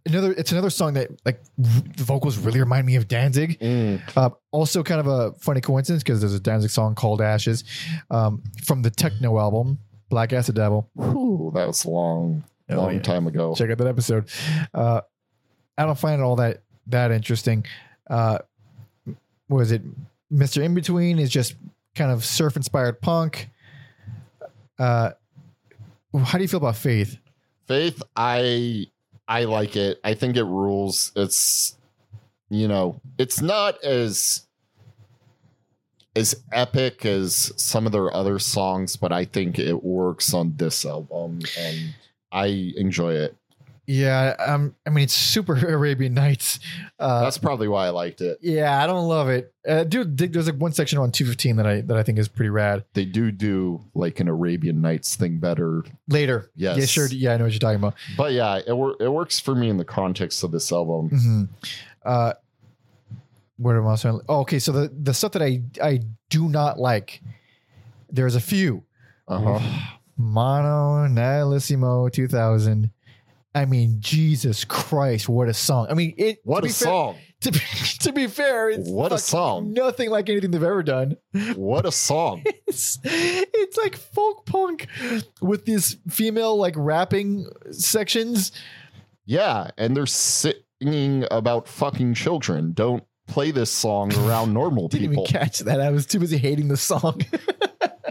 [0.05, 3.59] Another, it's another song that like the vocals really remind me of Danzig.
[3.59, 4.01] Mm.
[4.15, 7.65] Uh, also, kind of a funny coincidence because there's a Danzig song called Ashes
[8.09, 10.88] um, from the techno album Blackacidevil.
[10.95, 11.85] Whew, that was
[12.69, 13.02] a long, Oh, long yeah.
[13.02, 13.53] time ago.
[13.56, 14.30] Check out that episode.
[14.73, 15.02] Uh,
[15.77, 17.65] I don't find it all that that interesting.
[18.10, 18.39] Uh,
[19.49, 19.81] was it
[20.30, 21.56] Mister In Between is just
[21.95, 23.49] kind of surf inspired punk.
[24.80, 25.11] Uh,
[26.23, 27.18] how do you feel about Faith?
[27.68, 28.88] Faith, I
[29.27, 29.99] I like it.
[30.03, 31.11] I think it rules.
[31.15, 31.77] It's
[32.49, 34.45] you know, it's not as
[36.15, 40.84] as epic as some of their other songs, but I think it works on this
[40.85, 41.94] album and
[42.38, 43.35] I enjoy it.
[43.89, 46.59] Yeah, um, I mean it's super Arabian Nights.
[46.99, 48.38] Uh, That's probably why I liked it.
[48.41, 49.53] yeah, I don't love it.
[49.65, 52.49] Uh, dude, there's like one section on 215 that I that I think is pretty
[52.49, 52.84] rad.
[52.95, 55.84] They do do like an Arabian Nights thing better.
[56.09, 56.77] Later, Yes.
[56.77, 57.93] yeah, sure, yeah, I know what you're talking about.
[58.18, 61.07] But yeah, it wor- it works for me in the context of this album.
[61.09, 61.43] hmm
[62.03, 62.34] Uh,
[63.55, 63.95] where am I?
[63.95, 64.19] saying?
[64.27, 67.22] Oh, okay, so the the stuff that I I do not like,
[68.11, 68.84] there's a few.
[69.30, 69.59] Uh-huh.
[70.18, 72.91] Mondo Nihilissimo 2000.
[73.56, 75.88] I mean, Jesus Christ, what a song!
[75.89, 76.39] I mean, it.
[76.44, 77.18] What a fair- song.
[77.41, 77.60] to, be,
[78.02, 79.73] to be fair, it's What a song.
[79.73, 81.18] Nothing like anything they've ever done.
[81.56, 82.44] What a song.
[82.68, 84.88] It's, it's like folk punk
[85.41, 88.52] with these female like rapping sections.
[89.26, 92.73] Yeah, and they're singing about fucking children.
[92.73, 95.23] Don't play this song around normal Didn't people.
[95.23, 95.80] even catch that.
[95.81, 97.22] I was too busy hating the song.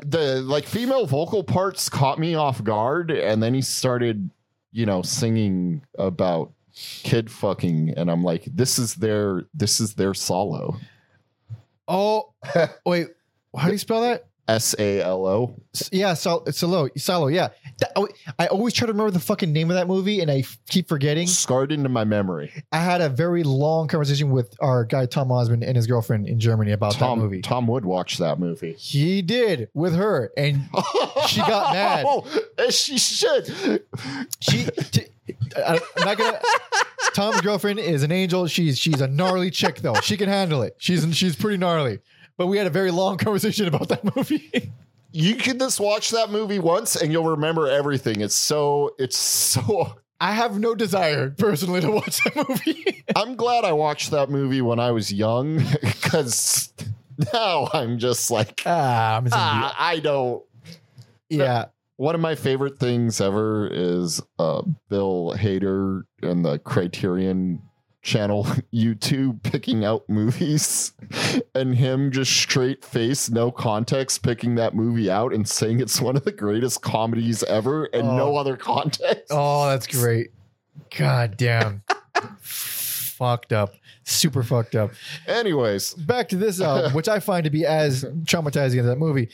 [0.08, 4.30] The like female vocal parts caught me off guard, and then he started,
[4.70, 10.14] you know, singing about kid fucking, and I'm like, this is their this is their
[10.14, 10.76] Salo.
[11.88, 12.32] oh,
[12.86, 13.08] wait.
[13.56, 14.26] How do you spell that?
[14.48, 15.54] S A L O.
[15.90, 17.26] Yeah, Sol- Solo, Solo.
[17.26, 17.48] Yeah,
[17.80, 18.08] That- oh,
[18.38, 20.88] I always try to remember the fucking name of that movie, and I f- keep
[20.88, 21.26] forgetting.
[21.26, 22.52] Scarred into my memory.
[22.70, 26.38] I had a very long conversation with our guy Tom Osmond and his girlfriend in
[26.38, 27.42] Germany about that movie.
[27.42, 28.74] Tom would watch that movie.
[28.74, 30.62] He did with her, and
[31.28, 32.04] She got mad.
[32.08, 32.24] Oh,
[32.58, 33.82] As she should.
[34.40, 34.64] she.
[34.92, 35.06] T-
[35.66, 36.38] I'm not gonna.
[37.14, 38.46] Tom's girlfriend is an angel.
[38.46, 39.94] She's she's a gnarly chick though.
[40.02, 40.76] She can handle it.
[40.78, 41.98] She's she's pretty gnarly.
[42.36, 44.72] But we had a very long conversation about that movie.
[45.12, 48.20] You can just watch that movie once and you'll remember everything.
[48.20, 53.04] It's so it's so I have no desire personally to watch that movie.
[53.16, 56.72] I'm glad I watched that movie when I was young because
[57.32, 60.42] now I'm just like ah, I'm ah, I don't
[61.28, 61.66] yeah.
[61.96, 67.62] one of my favorite things ever is uh, Bill Hader and the Criterion
[68.06, 70.92] channel YouTube picking out movies
[71.54, 76.16] and him just straight face, no context, picking that movie out and saying it's one
[76.16, 78.36] of the greatest comedies ever and no Oh.
[78.36, 79.24] other context.
[79.30, 80.28] Oh, that's great.
[80.96, 81.82] God damn.
[82.40, 83.74] fucked up.
[84.04, 84.92] Super fucked up.
[85.26, 89.28] Anyways, Back to this album, which I find to be as traumatizing as that movie.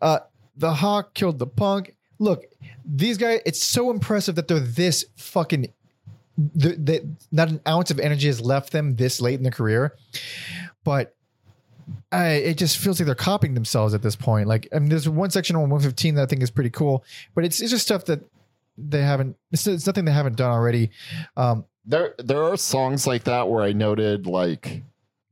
[0.00, 0.20] Uh,
[0.56, 1.96] the Hawk killed the punk.
[2.20, 2.44] Look,
[2.84, 5.66] these guys, it's so impressive that they're this fucking
[6.58, 9.96] th- that not an ounce of energy has left them this late in their career.
[10.84, 11.14] But
[12.12, 14.48] I, it just feels like they're copying themselves at this point.
[14.48, 17.04] Like, I mean, there's one section on 115 that I think is pretty cool,
[17.34, 18.20] but it's, it's just stuff that
[18.76, 20.90] they haven't, it's, it's nothing they haven't done already.
[21.36, 24.82] Um, there there are songs like that where I noted like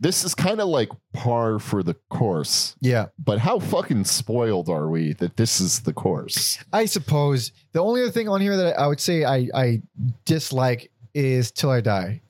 [0.01, 2.77] this is kind of like par for the course.
[2.81, 3.07] yeah.
[3.19, 6.59] But how fucking spoiled are we that this is the course?
[6.73, 9.83] I suppose the only other thing on here that I would say I, I
[10.25, 12.21] dislike is Till I Die.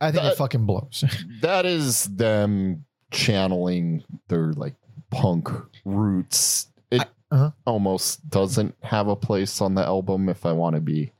[0.00, 1.04] I think it fucking blows.
[1.40, 4.74] That is them channeling their like
[5.10, 5.48] punk
[5.84, 6.68] roots.
[6.90, 7.50] It uh-huh.
[7.66, 11.12] almost doesn't have a place on the album if I want to be.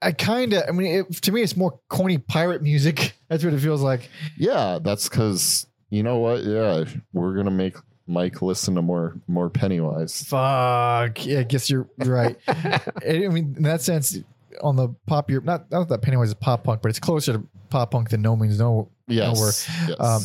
[0.00, 3.14] I kind of, I mean, it, to me, it's more corny pirate music.
[3.28, 4.08] That's what it feels like.
[4.36, 6.44] Yeah, that's because you know what?
[6.44, 10.22] Yeah, we're gonna make Mike listen to more more Pennywise.
[10.24, 11.26] Fuck.
[11.26, 12.38] Yeah, I guess you're right.
[12.48, 14.16] I I mean, in that sense,
[14.62, 17.46] on the pop, you're not, not that Pennywise is pop punk, but it's closer to
[17.70, 18.90] pop punk than No Means No.
[19.06, 20.00] Yes, yes.
[20.00, 20.22] Um,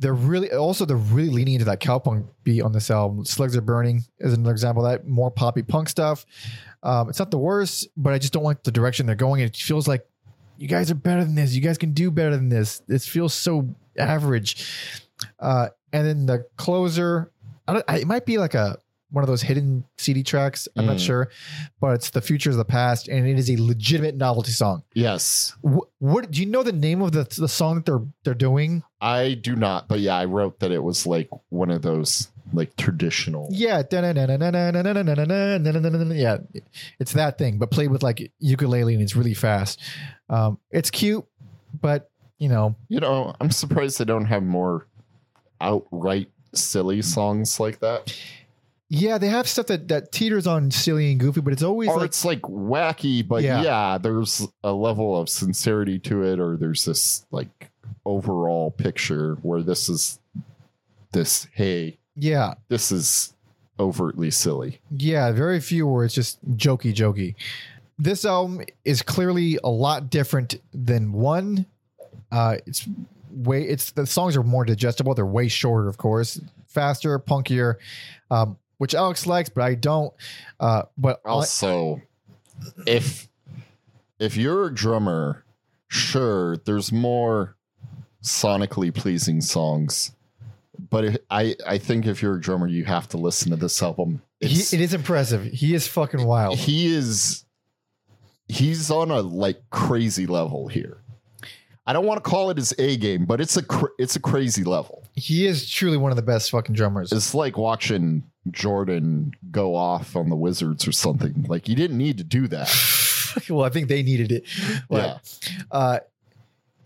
[0.00, 3.24] They're really, also, they're really leaning into that cowpunk beat on this album.
[3.24, 5.08] Slugs Are Burning is another example of that.
[5.08, 6.24] More poppy punk stuff.
[6.84, 9.40] Um, it's not the worst, but I just don't like the direction they're going.
[9.40, 10.06] It feels like
[10.56, 11.52] you guys are better than this.
[11.52, 12.78] You guys can do better than this.
[12.86, 14.70] This feels so average.
[15.40, 17.32] Uh, and then the closer,
[17.66, 18.78] I don't, I, it might be like a
[19.10, 20.68] one of those hidden CD tracks.
[20.76, 21.06] I'm not Mm.
[21.06, 21.30] sure,
[21.80, 24.82] but it's the future of the past, and it is a legitimate novelty song.
[24.94, 25.54] Yes.
[25.62, 28.82] What, what do you know the name of the the song that they're they're doing?
[29.00, 32.76] I do not, but yeah, I wrote that it was like one of those like
[32.76, 33.48] traditional.
[33.50, 34.12] Yeah, yeah,
[36.98, 39.80] it's that thing, but played with like ukulele and it's really fast.
[40.28, 41.24] Um, it's cute,
[41.80, 44.86] but you know, You know, I'm surprised they don't have more
[45.60, 48.16] outright silly songs like that.
[48.88, 51.98] Yeah, they have stuff that that teeters on silly and goofy, but it's always Or
[51.98, 53.62] like it's like wacky, but Yeah.
[53.62, 53.98] yeah.
[53.98, 57.70] there's a level of sincerity to it, or there's this like
[58.04, 60.18] overall picture where this is
[61.12, 63.34] this, hey, yeah, this is
[63.80, 64.80] overtly silly.
[64.90, 67.34] yeah, very few where it's just jokey, jokey.
[67.98, 71.66] This album is clearly a lot different than one.
[72.30, 72.86] Uh, it's
[73.30, 75.14] way it's the songs are more digestible.
[75.14, 77.76] They're way shorter, of course, faster, punkier,
[78.30, 80.12] um, which Alex likes, but I don't.
[80.58, 82.00] Uh, but I- Also,
[82.86, 83.28] if
[84.18, 85.44] if you're a drummer,
[85.88, 87.56] sure, there's more
[88.22, 90.12] sonically pleasing songs.
[90.90, 93.82] But if, I I think if you're a drummer, you have to listen to this
[93.82, 94.22] album.
[94.40, 95.44] he, it is impressive.
[95.44, 96.56] He is fucking wild.
[96.58, 97.44] he is
[98.48, 100.98] he's on a like crazy level here.
[101.86, 104.20] I don't want to call it his A game, but it's a cr- it's a
[104.20, 105.04] crazy level.
[105.14, 107.12] He is truly one of the best fucking drummers.
[107.12, 111.46] It's like watching Jordan go off on the Wizards or something.
[111.48, 112.72] Like he didn't need to do that.
[113.50, 114.44] well, I think they needed it.
[114.88, 115.62] But, yeah.
[115.70, 115.98] uh,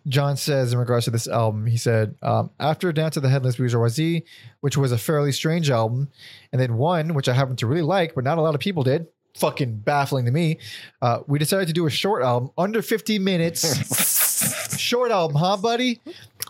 [0.09, 3.57] John says in regards to this album, he said, um, after Dance of the Headless
[3.57, 4.25] Bourgeoisie,
[4.61, 6.09] which was a fairly strange album,
[6.51, 8.83] and then one, which I happen to really like, but not a lot of people
[8.83, 10.59] did, fucking baffling to me,
[11.01, 13.63] uh, we decided to do a short album, under 50 minutes.
[14.79, 16.01] short album, huh, buddy?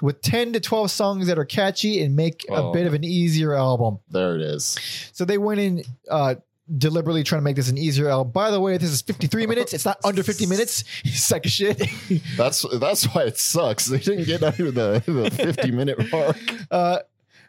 [0.01, 2.73] With 10 to 12 songs that are catchy and make a Oh.
[2.73, 3.99] bit of an easier album.
[4.11, 4.77] There it is.
[5.13, 6.35] So they went in uh,
[6.77, 8.33] deliberately trying to make this an easier album.
[8.33, 9.73] By the way, this is 53 minutes.
[9.73, 10.85] It's not under 50 minutes.
[11.33, 11.81] Of shit.
[12.37, 13.87] That's that's why it sucks.
[13.87, 16.37] They didn't get under the, the 50 minute mark.
[16.71, 16.99] uh,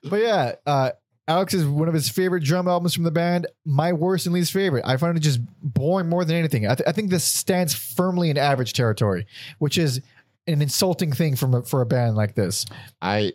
[0.04, 0.92] but yeah, uh,
[1.28, 3.48] Alex is one of his favorite drum albums from the band.
[3.66, 4.84] My worst and least favorite.
[4.86, 6.66] I find it just boring more than anything.
[6.68, 9.26] I, th- I think this stands firmly in average territory,
[9.60, 10.02] which is
[10.48, 12.66] an insulting thing from a, for a band like this.
[13.02, 13.34] I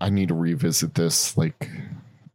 [0.00, 1.68] I need to revisit this like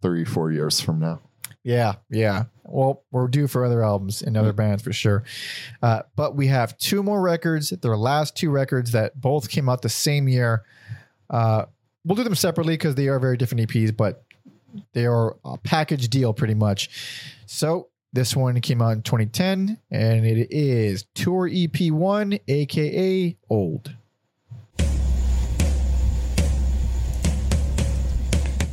[0.02, 1.22] three four years from now.
[1.64, 2.46] Yeah, yeah.
[2.66, 5.24] Well, we're due for other albums and other bands for sure.
[5.82, 7.70] Uh, but we have two more records.
[7.70, 10.64] Their last two records that both came out the same year.
[11.30, 11.66] Uh,
[12.04, 14.26] we'll do them separately because they are very different EPs, but
[14.94, 16.90] they are a package deal pretty much.
[17.46, 23.96] So this one came out in 2010, and it is Tour EP1, aka Old.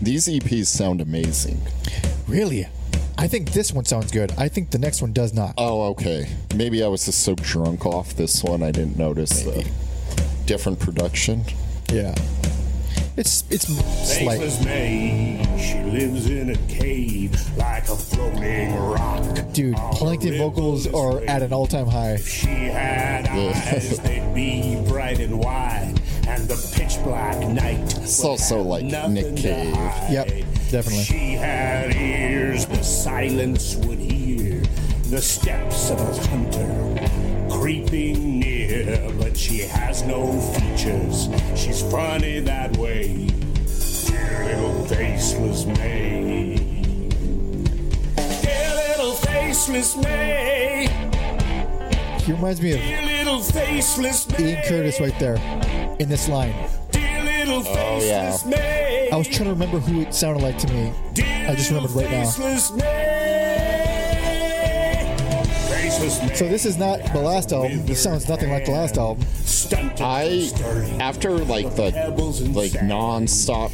[0.02, 1.60] These EPs sound amazing.
[2.28, 2.68] Really?
[3.18, 4.32] I think this one sounds good.
[4.38, 5.54] I think the next one does not.
[5.58, 6.28] Oh, okay.
[6.54, 9.68] Maybe I was just so drunk off this one I didn't notice the
[10.46, 11.44] different production.
[11.92, 12.14] Yeah.
[13.20, 14.40] It's it's slight.
[14.64, 19.22] May, she lives in a cave like a floating rock.
[19.52, 22.16] Dude, plankton vocals are at an all-time high.
[22.16, 27.94] She had eyes, they'd be bright and wide, and the pitch black night.
[27.98, 29.74] It's also like Nick Cave.
[30.10, 30.28] Yep,
[30.70, 31.04] definitely.
[31.04, 34.62] She had ears, the silence would hear
[35.10, 36.96] the steps of a hunter
[37.50, 41.28] creeping near, but she has no features.
[41.56, 43.26] She's funny that way.
[44.06, 46.54] Dear little faceless May.
[48.14, 50.86] Dear little faceless May.
[52.22, 54.52] He reminds me of Dear little faceless May.
[54.52, 55.36] Ian Curtis right there
[55.98, 56.54] in this line.
[56.92, 59.10] Dear little oh, faceless May.
[59.10, 60.92] I was trying to remember who it sounded like to me.
[61.18, 62.22] I just remembered right now.
[62.22, 63.19] Faceless May.
[66.08, 67.84] So this is not the last album.
[67.84, 69.26] This sounds nothing like the last album.
[70.00, 70.50] I
[70.98, 71.90] after like the
[72.54, 73.70] like non-stop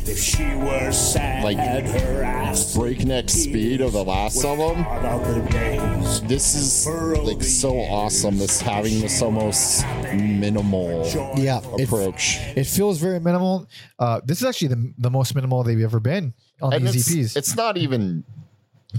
[1.44, 6.20] like, breakneck speed of the last album, about the days.
[6.22, 6.86] this is
[7.22, 8.38] like so awesome.
[8.38, 11.06] This having this almost minimal
[11.36, 12.38] Yeah, it, approach.
[12.56, 13.68] it feels very minimal.
[14.00, 17.34] Uh, this is actually the, the most minimal they've ever been on And these it's,
[17.34, 17.36] EPs.
[17.36, 18.24] it's not even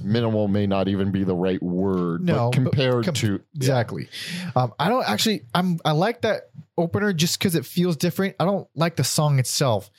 [0.04, 4.10] minimal may not even be the right word no, but compared com- to exactly.
[4.56, 5.44] Um, I don't actually.
[5.54, 5.80] I'm.
[5.86, 8.36] I like that opener just because it feels different.
[8.40, 9.90] I don't like the song itself.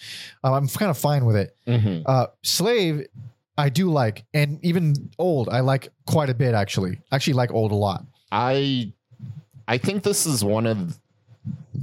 [0.44, 1.56] Um, I'm kind of fine with it.
[1.66, 2.02] Mhm.
[2.06, 3.06] Uh, Slave,
[3.56, 6.54] I do like, and even old, I like quite a bit.
[6.54, 8.04] Actually, I actually like old a lot.
[8.30, 8.92] I
[9.66, 10.98] I think this is one of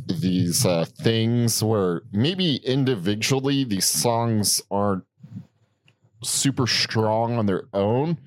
[0.07, 5.03] these uh, things where maybe individually these songs aren't
[6.25, 8.17] super strong on their own,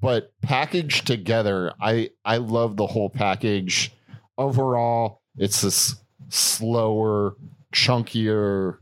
[0.00, 3.92] but packaged together, I I love the whole package.
[4.38, 5.96] Overall, it's this
[6.28, 7.34] slower,
[7.74, 8.78] chunkier,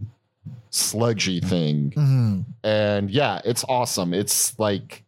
[0.71, 2.45] sludgy thing, Mhm.
[2.63, 4.13] and yeah, it's awesome.
[4.15, 5.05] It's like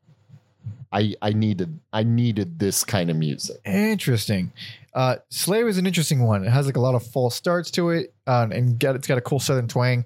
[0.93, 3.59] I I needed I needed this kind of music.
[3.65, 4.53] Interesting.
[4.93, 6.45] Uh, Slave is an interesting one.
[6.45, 9.19] It has like a lot of false starts to it, uh, and get, it's got
[9.19, 10.05] a cool southern twang.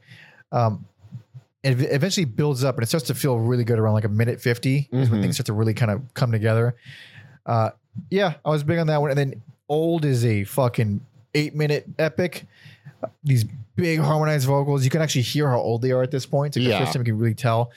[0.52, 0.84] Um,
[1.64, 4.40] it eventually builds up, and it starts to feel really good around like a minute
[4.40, 5.22] 50 is when Mhm.
[5.22, 6.74] things start to really kind of come together.
[7.46, 7.70] Uh,
[8.10, 9.10] yeah, I was big on that one.
[9.10, 11.00] And then Old is a fucking
[11.34, 12.46] eight minute epic.
[13.22, 13.44] These
[13.76, 16.56] big harmonized vocals, you can actually hear how old they are at this point.
[16.56, 17.70] It's like the first time you can really tell.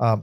[0.00, 0.22] Um,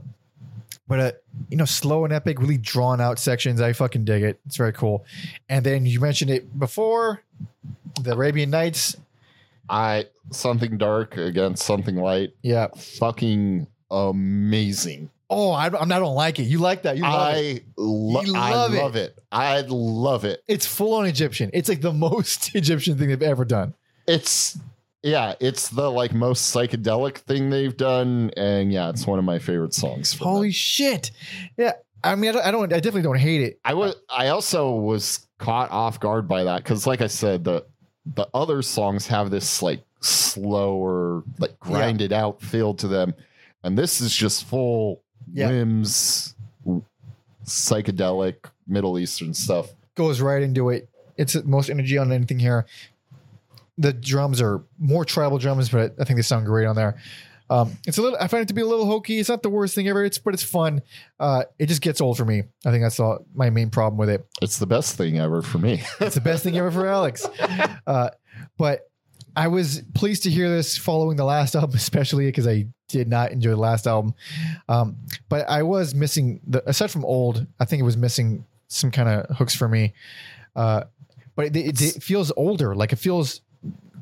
[0.88, 1.12] but uh,
[1.48, 3.60] you know, slow and epic, really drawn out sections.
[3.60, 4.38] I fucking dig it.
[4.46, 5.04] It's very cool.
[5.48, 7.22] And then you mentioned it before,
[8.00, 8.96] the Arabian Nights.
[9.68, 12.34] I something dark against something light.
[12.42, 12.68] Yeah.
[12.76, 15.10] Fucking amazing.
[15.28, 16.44] Oh, I, I'm- I don't like it.
[16.44, 16.96] You like that?
[16.96, 17.62] You love it.
[17.62, 18.78] I, lo- You I love it.
[18.82, 19.18] love it.
[19.32, 20.42] I love it.
[20.46, 21.50] It's full on Egyptian.
[21.52, 23.74] It's like the most Egyptian thing they've ever done.
[24.06, 24.58] It's
[25.02, 29.38] yeah, it's the like most psychedelic thing they've done, and yeah, it's one of my
[29.38, 30.16] favorite songs.
[30.18, 30.52] Holy them.
[30.52, 31.10] shit!
[31.56, 31.72] Yeah,
[32.02, 33.60] I mean, I don't, I don't, I definitely don't hate it.
[33.64, 37.64] I was I also was caught off guard by that because, like I said, the
[38.14, 43.14] the other songs have this like slower, like grinded out feel to them,
[43.64, 45.00] and this is just full
[45.32, 45.48] Yeah.
[45.48, 46.34] whims,
[47.44, 48.36] psychedelic
[48.66, 49.70] Middle Eastern stuff.
[49.94, 50.88] Goes right into it.
[51.16, 52.66] It's the most energy on anything here.
[53.78, 56.96] The drums are more tribal drums, but I think they sound great on there.
[57.48, 58.18] Um, it's a little.
[58.20, 59.18] I find it to be a little hokey.
[59.18, 60.04] It's not the worst thing ever.
[60.04, 60.82] It's but it's fun.
[61.20, 62.42] Uh, it just gets old for me.
[62.64, 64.26] I think that's all, my main problem with it.
[64.42, 65.82] It's the best thing ever for me.
[66.00, 67.26] It's the best thing ever for Alex.
[67.86, 68.10] Uh,
[68.58, 68.90] but
[69.36, 73.30] I was pleased to hear this following the last album, especially because I did not
[73.30, 74.14] enjoy the last album.
[74.68, 74.96] Um,
[75.28, 79.08] but I was missing the aside from old, I think it was missing some kind
[79.08, 79.94] of hooks for me.
[80.56, 80.84] Uh,
[81.36, 83.42] but it, it, it feels older, like it feels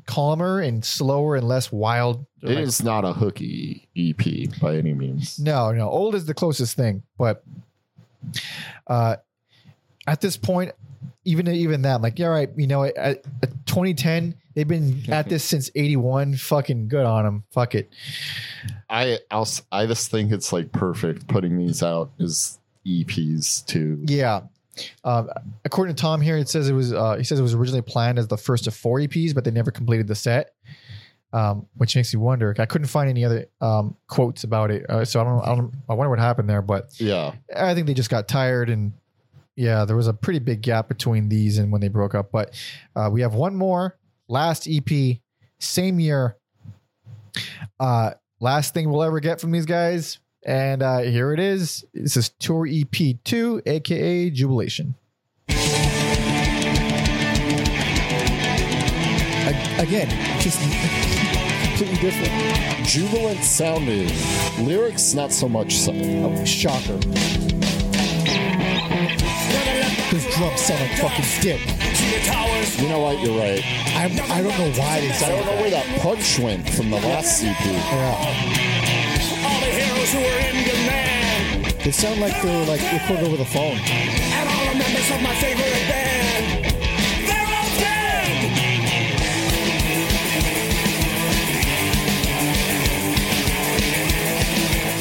[0.05, 2.25] calmer and slower and less wild.
[2.47, 5.39] It Like- is not a hooky EP by any means.
[5.39, 7.43] no, no, old is the closest thing, but
[8.87, 9.17] uh,
[10.07, 10.71] at this point,
[11.23, 15.43] even even that, like, yeah, right, you know, at, at 2010, they've been at this
[15.43, 16.35] since 81.
[16.35, 17.43] Fucking good on them.
[17.51, 17.89] Fuck it.
[18.89, 23.99] I also, I just think it's like perfect putting these out as EPs too.
[24.05, 24.41] Yeah.
[25.03, 25.29] Um,
[25.63, 28.19] according to Tom here, it says it was uh, he says it was originally planned
[28.19, 30.53] as the first of four EPs, but they never completed the set.
[31.35, 32.55] Um, which makes me wonder.
[32.57, 35.41] I couldn't find any other um, quotes about it, uh, so I don't.
[35.41, 35.73] I don't.
[35.89, 36.61] I wonder what happened there.
[36.61, 38.93] But Yeah, I think they just got tired and
[39.55, 42.31] yeah, there was a pretty big gap between these and when they broke up.
[42.31, 42.53] But
[42.95, 43.97] uh, we have one more
[44.27, 45.17] last EP,
[45.59, 46.37] same year.
[47.79, 50.19] Uh, last thing we'll ever get from these guys.
[50.45, 51.85] And uh, here it is.
[51.93, 54.95] This is Tour EP 2, aka Jubilation.
[59.77, 60.59] Again, just
[61.75, 62.87] completely different.
[62.87, 64.09] Jubilant sounding.
[64.65, 65.91] Lyrics, not so much so.
[65.93, 66.97] Oh, shocker.
[70.11, 71.59] Those drums sound like fucking dick.
[72.79, 73.19] You know what?
[73.19, 73.61] You're right.
[73.95, 76.97] I'm, I don't know why they I don't know where that punch went from the
[76.97, 77.55] last EP.
[77.65, 78.15] Yeah.
[79.43, 83.45] All the heroes who were in demand, They sound like they're like recorded over the
[83.45, 83.77] phone.
[83.83, 85.74] and all the members of my favorite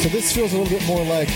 [0.05, 1.31] So this feels a little bit more like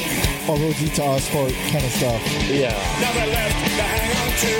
[0.46, 2.20] a Rosita Oscar kind of stuff.
[2.50, 2.68] Yeah.
[3.00, 4.52] Now they're left to hang on to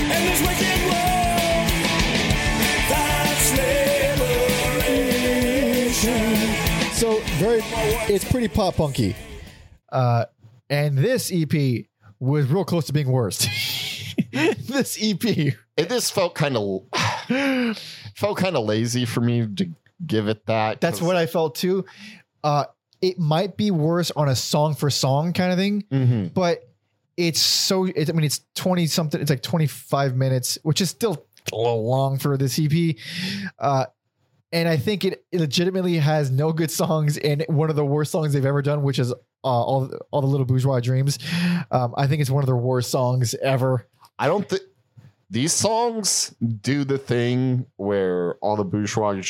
[0.00, 1.68] in this wicked world.
[2.88, 3.52] That's
[5.58, 6.94] liberation.
[6.94, 7.60] So very,
[8.10, 9.14] it's pretty pop punky.
[9.92, 10.24] Uh,
[10.70, 11.84] and this EP
[12.18, 13.42] was real close to being worst.
[14.32, 16.86] this EP, it just felt kind of
[18.14, 19.68] felt kind of lazy for me to
[20.06, 20.80] give it that.
[20.80, 21.84] that's what I felt too.
[22.42, 22.64] Uh,
[23.00, 26.64] it might be worse on a song for song kind of thing, hmm but
[27.16, 27.84] it's so.
[27.84, 29.20] It, I mean, it's twenty something.
[29.20, 32.94] It's like twenty five minutes, which is still a little long for this EP.
[33.58, 33.86] Uh,
[34.52, 38.32] and I think it legitimately has no good songs and one of the worst songs
[38.32, 41.18] they've ever done, which is uh, all all the little bourgeois dreams.
[41.70, 43.86] Um, I think it's one of their worst songs ever.
[44.18, 44.62] I don't think
[45.28, 49.20] these songs do the thing where all the bourgeois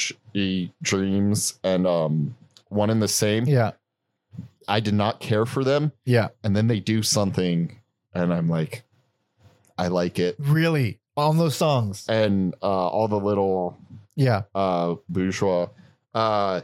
[0.83, 2.37] dreams and um
[2.69, 3.45] one and the same.
[3.47, 3.73] Yeah,
[4.67, 7.79] I did not care for them, yeah, and then they do something,
[8.15, 8.83] and I'm like,
[9.77, 10.37] I like it.
[10.39, 11.01] really.
[11.17, 12.05] on those songs.
[12.09, 13.77] and uh, all the little
[14.15, 14.43] Yeah.
[14.55, 15.69] uh, bourgeois.
[16.15, 16.61] Uh,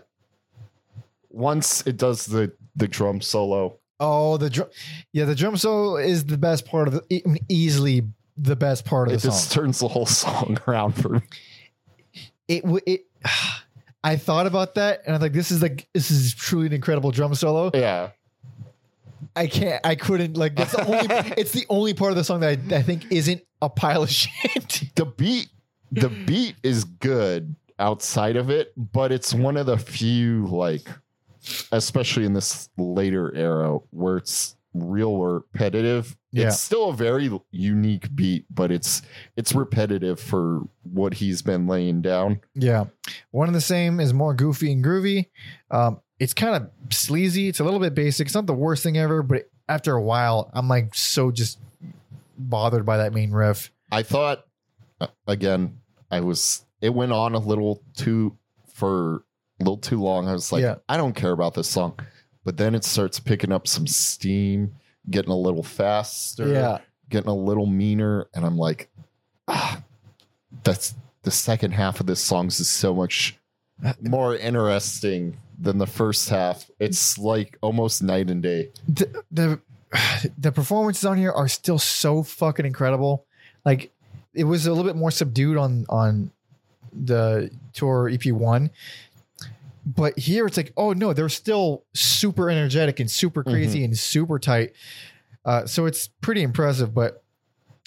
[1.30, 4.68] once it does the the drum solo, Oh, the drum.
[5.12, 8.02] Yeah, the drum solo is the best part of the I mean, easily
[8.36, 11.20] the best part of it the just turns the whole song around for me.
[12.48, 13.06] It it.
[14.04, 17.10] I thought about that and I'm like, this is like this is truly an incredible
[17.10, 17.70] drum solo.
[17.74, 18.10] Yeah,
[19.34, 19.84] I can't.
[19.84, 20.54] I couldn't like.
[20.54, 21.06] That's the only.
[21.36, 24.10] it's the only part of the song that I, I think isn't a pile of
[24.10, 24.82] shit.
[24.94, 25.48] the beat
[25.90, 30.88] the beat is good outside of it, but it's one of the few like,
[31.72, 36.16] especially in this later era where it's real repetitive.
[36.32, 36.48] Yeah.
[36.48, 39.02] It's still a very unique beat, but it's
[39.36, 42.40] it's repetitive for what he's been laying down.
[42.54, 42.86] Yeah.
[43.30, 45.26] One and the same is more goofy and groovy.
[45.70, 47.48] Um, it's kind of sleazy.
[47.48, 48.26] It's a little bit basic.
[48.26, 51.58] It's not the worst thing ever, but after a while, I'm like so just
[52.36, 53.70] bothered by that main riff.
[53.92, 54.44] I thought
[55.00, 55.78] uh, again,
[56.10, 58.36] I was it went on a little too
[58.72, 59.24] for
[59.60, 60.26] a little too long.
[60.28, 60.76] I was like, Yeah.
[60.88, 61.98] I don't care about this song.
[62.44, 64.74] But then it starts picking up some steam,
[65.10, 66.78] getting a little faster, Yeah.
[67.08, 68.88] getting a little meaner, and I'm like,
[69.48, 69.82] ah,
[70.62, 73.36] that's the second half of this song is so much
[74.02, 76.70] more interesting than the first half.
[76.78, 78.70] It's like almost night and day.
[78.88, 79.60] The, the
[80.38, 83.24] the performances on here are still so fucking incredible.
[83.64, 83.90] Like
[84.34, 86.30] it was a little bit more subdued on on
[86.92, 88.70] the tour EP one.
[89.86, 94.38] But here it's like, oh no, they're still super energetic and super crazy and super
[94.38, 94.72] tight.
[95.44, 96.94] Uh, so it's pretty impressive.
[96.94, 97.22] But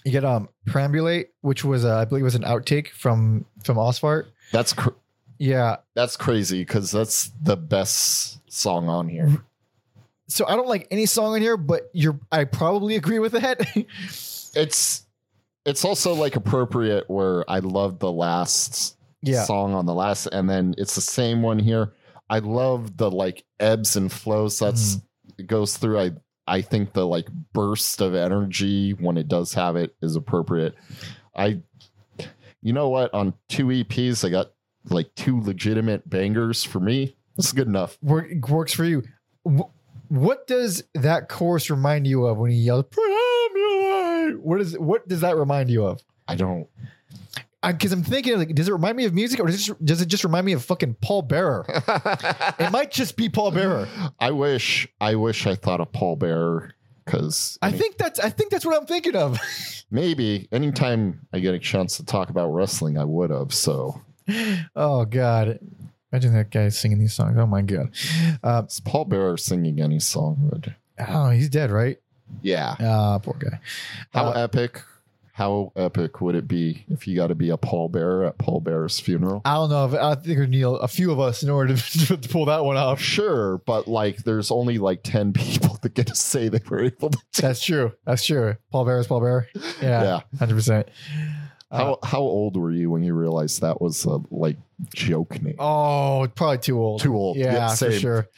[0.06, 4.26] you get um Perambulate, which was uh, I believe was an outtake from from Ausfahrt.
[4.52, 4.90] That's cr-
[5.40, 5.78] Yeah.
[5.96, 9.44] that's crazy because that's the best song on here.
[10.28, 13.62] So I don't like any song on here, but you're I probably agree with that.
[14.56, 15.06] it's
[15.66, 18.97] it's also like appropriate where I love the last
[19.28, 19.44] Yeah.
[19.44, 21.94] song on the last, and then it's the same one here.
[22.30, 25.42] I love the like ebbs and flows that's mm-hmm.
[25.42, 26.00] it goes through.
[26.00, 26.12] I
[26.48, 30.76] I think the like burst of energy when it does have it is appropriate.
[31.36, 31.62] I
[32.62, 34.52] you know what on two EPs I got
[34.90, 37.16] like two legitimate bangers for me.
[37.36, 37.98] That's good enough.
[38.02, 39.04] Work, works for you.
[40.10, 42.86] What does that chorus remind you of when he yells?
[44.42, 46.02] What is what does that remind you of?
[46.28, 46.68] I don't
[47.66, 50.02] Because I'm thinking, like, does it remind me of music, or does it, just, does
[50.02, 51.66] it just remind me of fucking Paul Bearer?
[52.60, 53.88] it might just be Paul Bearer.
[54.20, 58.52] I wish I wish I thought of Paul Bearer because I think that's I think
[58.52, 59.40] that's what I'm thinking of.
[59.92, 63.54] maybe anytime I get a chance to talk about wrestling, I would have.
[63.54, 64.02] So
[64.76, 65.60] oh God,
[66.12, 67.38] imagine that guy singing these songs.
[67.40, 67.90] Oh my God.
[68.44, 70.50] Uh, is Paul Bearer singing any song?
[70.52, 70.76] Would
[71.08, 71.98] oh, he's dead, right?
[72.42, 72.76] yeah.
[72.80, 73.60] Ah, poor guy.
[74.14, 74.84] How Uh, epic?
[75.38, 79.00] How epic would it be if you got to be a pallbearer at Paul Bear's
[79.00, 79.44] funeral?
[79.46, 79.86] I don't know.
[79.86, 82.76] If, I think need a few of us in order to, to pull that one
[82.76, 83.00] off.
[83.00, 87.12] Sure, but like, there's only like ten people that get to say they were able
[87.12, 87.20] to.
[87.40, 87.94] That's true.
[88.04, 88.56] That's true.
[88.72, 89.48] Paul Bear is Paul Bear.
[89.80, 90.20] Yeah, Yeah.
[90.40, 90.88] hundred percent.
[91.72, 94.58] How how old were you when you realized that was a like
[94.96, 95.56] joke name?
[95.60, 97.02] Oh, probably too old.
[97.02, 97.36] Too old.
[97.38, 98.28] Yeah, Yeah, for sure.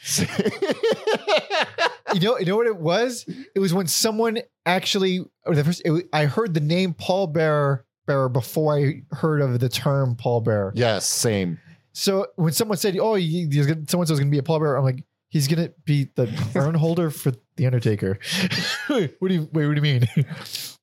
[2.12, 3.24] You know, you know what it was?
[3.54, 5.20] It was when someone actually.
[5.46, 9.60] or The first, it, I heard the name Paul Bear Bearer before I heard of
[9.60, 10.72] the term Paul Bear.
[10.74, 11.60] yes, same.
[11.92, 14.84] So when someone said, "Oh, someone said was going to be a Paul Bear," I'm
[14.84, 18.18] like, "He's going to be the urn holder for the Undertaker."
[18.88, 19.66] what do you wait?
[19.68, 20.08] What do you mean?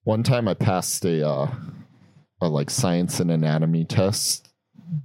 [0.03, 1.51] One time I passed a uh,
[2.41, 4.43] like science and anatomy test.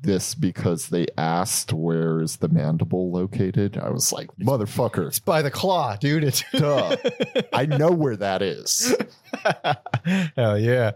[0.03, 3.77] This because they asked where is the mandible located.
[3.77, 6.23] I was like, motherfucker, It's by the claw, dude.
[6.23, 6.95] It's duh.
[7.53, 8.95] I know where that is.
[10.37, 10.93] Hell yeah.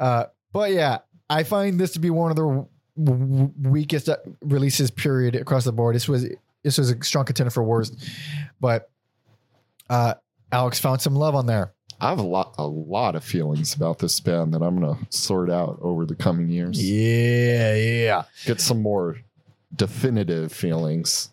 [0.00, 2.66] Uh, but yeah, I find this to be one of the
[2.98, 5.94] w- weakest uh, releases period across the board.
[5.94, 6.26] This was
[6.64, 8.04] this was a strong contender for worst,
[8.60, 8.90] but
[9.88, 10.14] uh,
[10.50, 11.72] Alex found some love on there.
[12.00, 15.50] I have a lot a lot of feelings about this band that I'm gonna sort
[15.50, 16.82] out over the coming years.
[16.82, 18.22] Yeah, yeah.
[18.46, 19.18] Get some more
[19.74, 21.30] definitive feelings.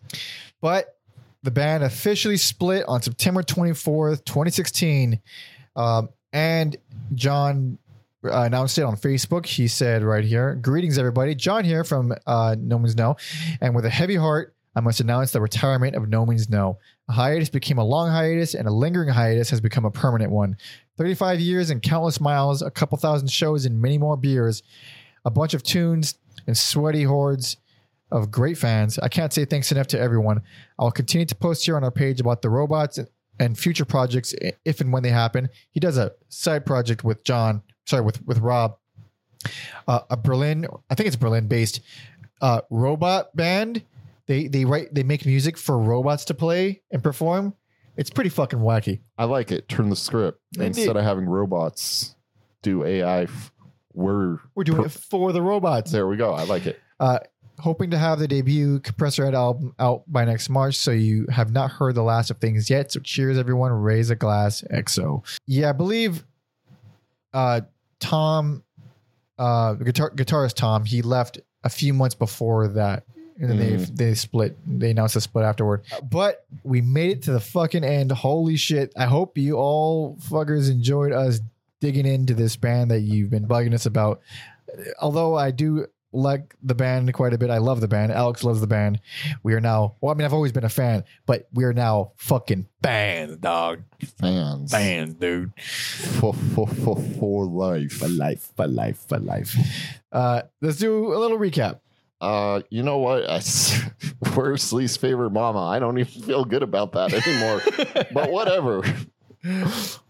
[0.61, 0.97] But
[1.43, 5.21] the band officially split on September 24th, 2016.
[5.75, 6.75] Um, and
[7.13, 7.77] John
[8.23, 9.45] uh, announced it on Facebook.
[9.45, 11.35] He said right here, Greetings, everybody.
[11.35, 13.15] John here from uh, No Means No.
[13.61, 16.77] And with a heavy heart, I must announce the retirement of No Means No.
[17.09, 20.55] A hiatus became a long hiatus, and a lingering hiatus has become a permanent one.
[20.97, 24.61] 35 years and countless miles, a couple thousand shows, and many more beers,
[25.25, 27.57] a bunch of tunes, and sweaty hordes
[28.11, 28.99] of great fans.
[28.99, 30.41] I can't say thanks enough to everyone.
[30.77, 32.99] I'll continue to post here on our page about the robots
[33.39, 35.49] and future projects if and when they happen.
[35.71, 38.77] He does a side project with John, sorry, with with Rob
[39.87, 41.81] uh, a Berlin, I think it's Berlin based
[42.41, 43.83] uh, robot band.
[44.27, 47.53] They they write they make music for robots to play and perform.
[47.95, 48.99] It's pretty fucking wacky.
[49.17, 49.67] I like it.
[49.69, 50.67] Turn the script Indeed.
[50.67, 52.15] instead of having robots
[52.61, 53.23] do AI.
[53.23, 53.51] f-
[53.93, 55.91] We're We're doing it for the robots.
[55.91, 56.07] there.
[56.07, 56.33] We go.
[56.33, 56.79] I like it.
[56.99, 57.19] Uh,
[57.59, 60.75] hoping to have the debut Compressorhead album out by next March.
[60.75, 62.91] So you have not heard the last of things yet.
[62.91, 63.71] So cheers, everyone.
[63.71, 65.23] Raise a glass, EXO.
[65.47, 66.23] Yeah, I believe
[67.33, 67.61] uh,
[67.99, 68.63] Tom,
[69.39, 73.05] uh, guitar guitarist Tom, he left a few months before that.
[73.39, 74.57] And then they they split.
[74.65, 75.83] They announced a split afterward.
[76.09, 78.11] But we made it to the fucking end.
[78.11, 78.91] Holy shit!
[78.97, 81.39] I hope you all fuckers enjoyed us
[81.79, 84.21] digging into this band that you've been bugging us about.
[84.99, 87.49] Although I do like the band quite a bit.
[87.49, 88.11] I love the band.
[88.11, 88.99] Alex loves the band.
[89.43, 89.95] We are now.
[90.01, 93.83] Well, I mean, I've always been a fan, but we are now fucking fans, dog.
[94.19, 94.71] Fans.
[94.71, 95.51] Fans, dude.
[95.59, 97.93] For, for, for, for life.
[97.93, 99.55] For life, for life, for life.
[100.11, 101.79] Uh, let's do a little recap.
[102.19, 103.29] Uh, you know what?
[103.29, 103.79] I s
[104.35, 105.65] worst least favorite mama.
[105.65, 107.61] I don't even feel good about that anymore.
[108.13, 108.81] but whatever.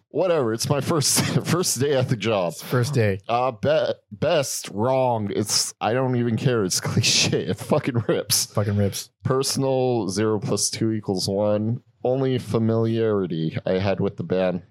[0.10, 0.53] Whatever.
[0.53, 2.56] It's my first first day at the job.
[2.56, 3.19] First day.
[3.27, 5.30] Uh, be- best wrong.
[5.36, 6.64] It's I don't even care.
[6.64, 7.45] It's cliche.
[7.45, 8.45] It fucking rips.
[8.48, 9.10] Fucking rips.
[9.24, 11.84] Personal zero plus two equals one.
[12.03, 14.61] Only familiarity I had with the band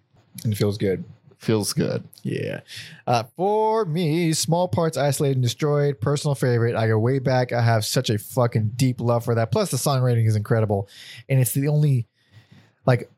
[0.42, 1.04] And it feels good.
[1.38, 2.04] Feels good.
[2.22, 2.60] Yeah.
[3.06, 6.00] Uh, for me, small parts isolated and destroyed.
[6.00, 6.74] Personal favorite.
[6.74, 7.52] I go way back.
[7.52, 9.52] I have such a fucking deep love for that.
[9.52, 10.88] Plus, the songwriting is incredible,
[11.28, 12.06] and it's the only
[12.86, 13.10] like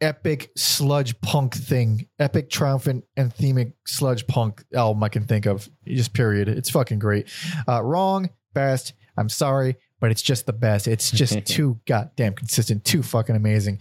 [0.00, 5.68] epic sludge punk thing, epic triumphant anthemic sludge punk album I can think of.
[5.86, 6.48] Just period.
[6.48, 7.28] It's fucking great.
[7.68, 8.92] Uh, wrong, best.
[9.16, 10.86] I'm sorry, but it's just the best.
[10.86, 13.80] It's just too goddamn consistent, too fucking amazing.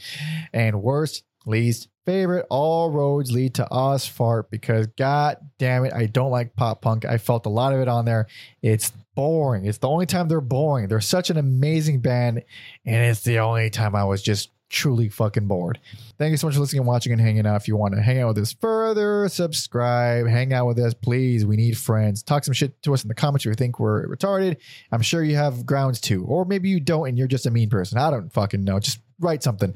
[0.53, 6.31] And worst, least favorite, all roads lead to Ausfahrt because god damn it, I don't
[6.31, 7.03] like pop punk.
[7.03, 8.27] I felt a lot of it on there.
[8.61, 9.65] It's boring.
[9.65, 10.87] It's the only time they're boring.
[10.87, 12.43] They're such an amazing band,
[12.85, 15.79] and it's the only time I was just truly fucking bored.
[16.17, 17.57] Thank you so much for listening and watching and hanging out.
[17.57, 21.45] If you want to hang out with us further, subscribe, hang out with us, please.
[21.45, 22.23] We need friends.
[22.23, 24.57] Talk some shit to us in the comments if you think we're retarded.
[24.91, 27.69] I'm sure you have grounds to, or maybe you don't and you're just a mean
[27.69, 27.97] person.
[27.97, 28.79] I don't fucking know.
[28.79, 29.73] Just write something.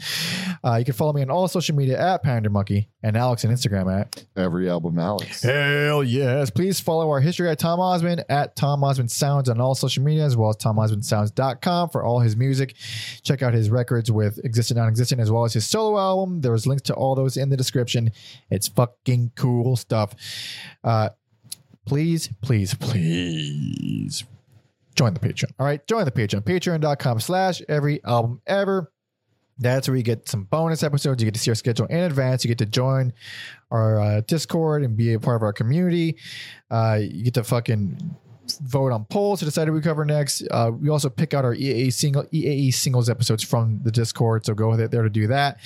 [0.64, 3.52] Uh, you can follow me on all social media at Pander Monkey and Alex on
[3.52, 5.42] Instagram at Every album, Alex.
[5.42, 6.50] Hell yes.
[6.50, 10.24] Please follow our history at Tom Osmond at Tom Osmond Sounds on all social media
[10.26, 12.76] as well as TomOsmondSounds.com for all his music.
[13.24, 16.42] Check out his records with Existent Non Existent as well as his solo album.
[16.42, 18.12] There's links to all those in the description.
[18.50, 20.16] It's fucking cool stuff.
[20.84, 21.10] Uh,
[21.86, 24.24] please, please, please
[24.96, 25.52] join the Patreon.
[25.60, 26.44] All right, join the Patreon.
[26.44, 28.91] Patreon.com slash every album ever.
[29.62, 31.22] That's where you get some bonus episodes.
[31.22, 32.44] You get to see our schedule in advance.
[32.44, 33.14] You get to join
[33.70, 36.18] our uh, Discord and be a part of our community.
[36.70, 38.18] Uh, you get to fucking
[38.60, 40.44] vote on polls to decide who we cover next.
[40.50, 44.54] Uh, we also pick out our EAE single EAE singles episodes from the Discord, so
[44.54, 45.60] go there to do that.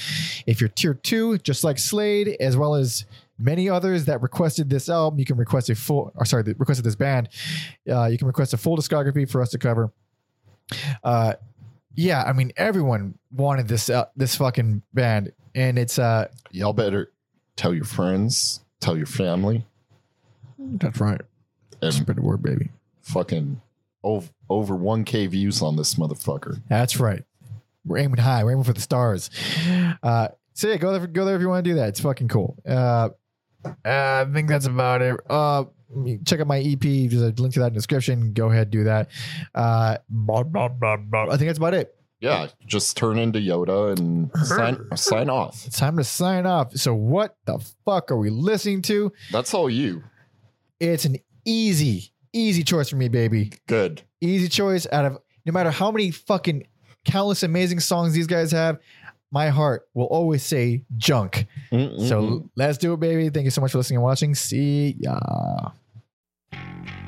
[0.45, 3.05] If you're tier two, just like Slade, as well as
[3.39, 6.11] many others that requested this album, you can request a full.
[6.15, 7.29] Or sorry, requested this band.
[7.89, 9.91] Uh, you can request a full discography for us to cover.
[11.03, 11.33] Uh,
[11.95, 17.11] yeah, I mean everyone wanted this uh, this fucking band, and it's uh Y'all better
[17.55, 19.65] tell your friends, tell your family,
[20.59, 21.21] that's right.
[21.81, 22.69] and Spread the word, baby.
[23.01, 23.61] fucking
[24.03, 26.61] over, over 1K views on this motherfucker.
[26.69, 27.23] That's right.
[27.85, 28.43] We're aiming high.
[28.43, 29.29] We're aiming for the stars.
[30.03, 31.07] Uh, so yeah, go there.
[31.07, 31.89] Go there if you want to do that.
[31.89, 32.55] It's fucking cool.
[32.67, 33.09] Uh,
[33.65, 35.19] uh, I think that's about it.
[35.29, 35.65] Uh,
[36.25, 36.79] check out my EP.
[36.79, 38.33] There's a link to that in the description.
[38.33, 39.09] Go ahead, do that.
[39.53, 41.25] Uh, blah, blah, blah, blah.
[41.25, 41.95] I think that's about it.
[42.21, 45.65] Yeah, just turn into Yoda and sign, sign off.
[45.67, 46.73] It's time to sign off.
[46.73, 49.11] So what the fuck are we listening to?
[49.31, 50.01] That's all you.
[50.79, 53.51] It's an easy, easy choice for me, baby.
[53.67, 54.01] Good.
[54.21, 56.65] easy choice out of no matter how many fucking
[57.03, 58.79] countless amazing songs these guys have
[59.31, 62.07] my heart will always say junk Mm-mm-mm.
[62.09, 65.19] so let's do it baby thank you so much for listening and watching see ya
[66.55, 67.04] Thank you.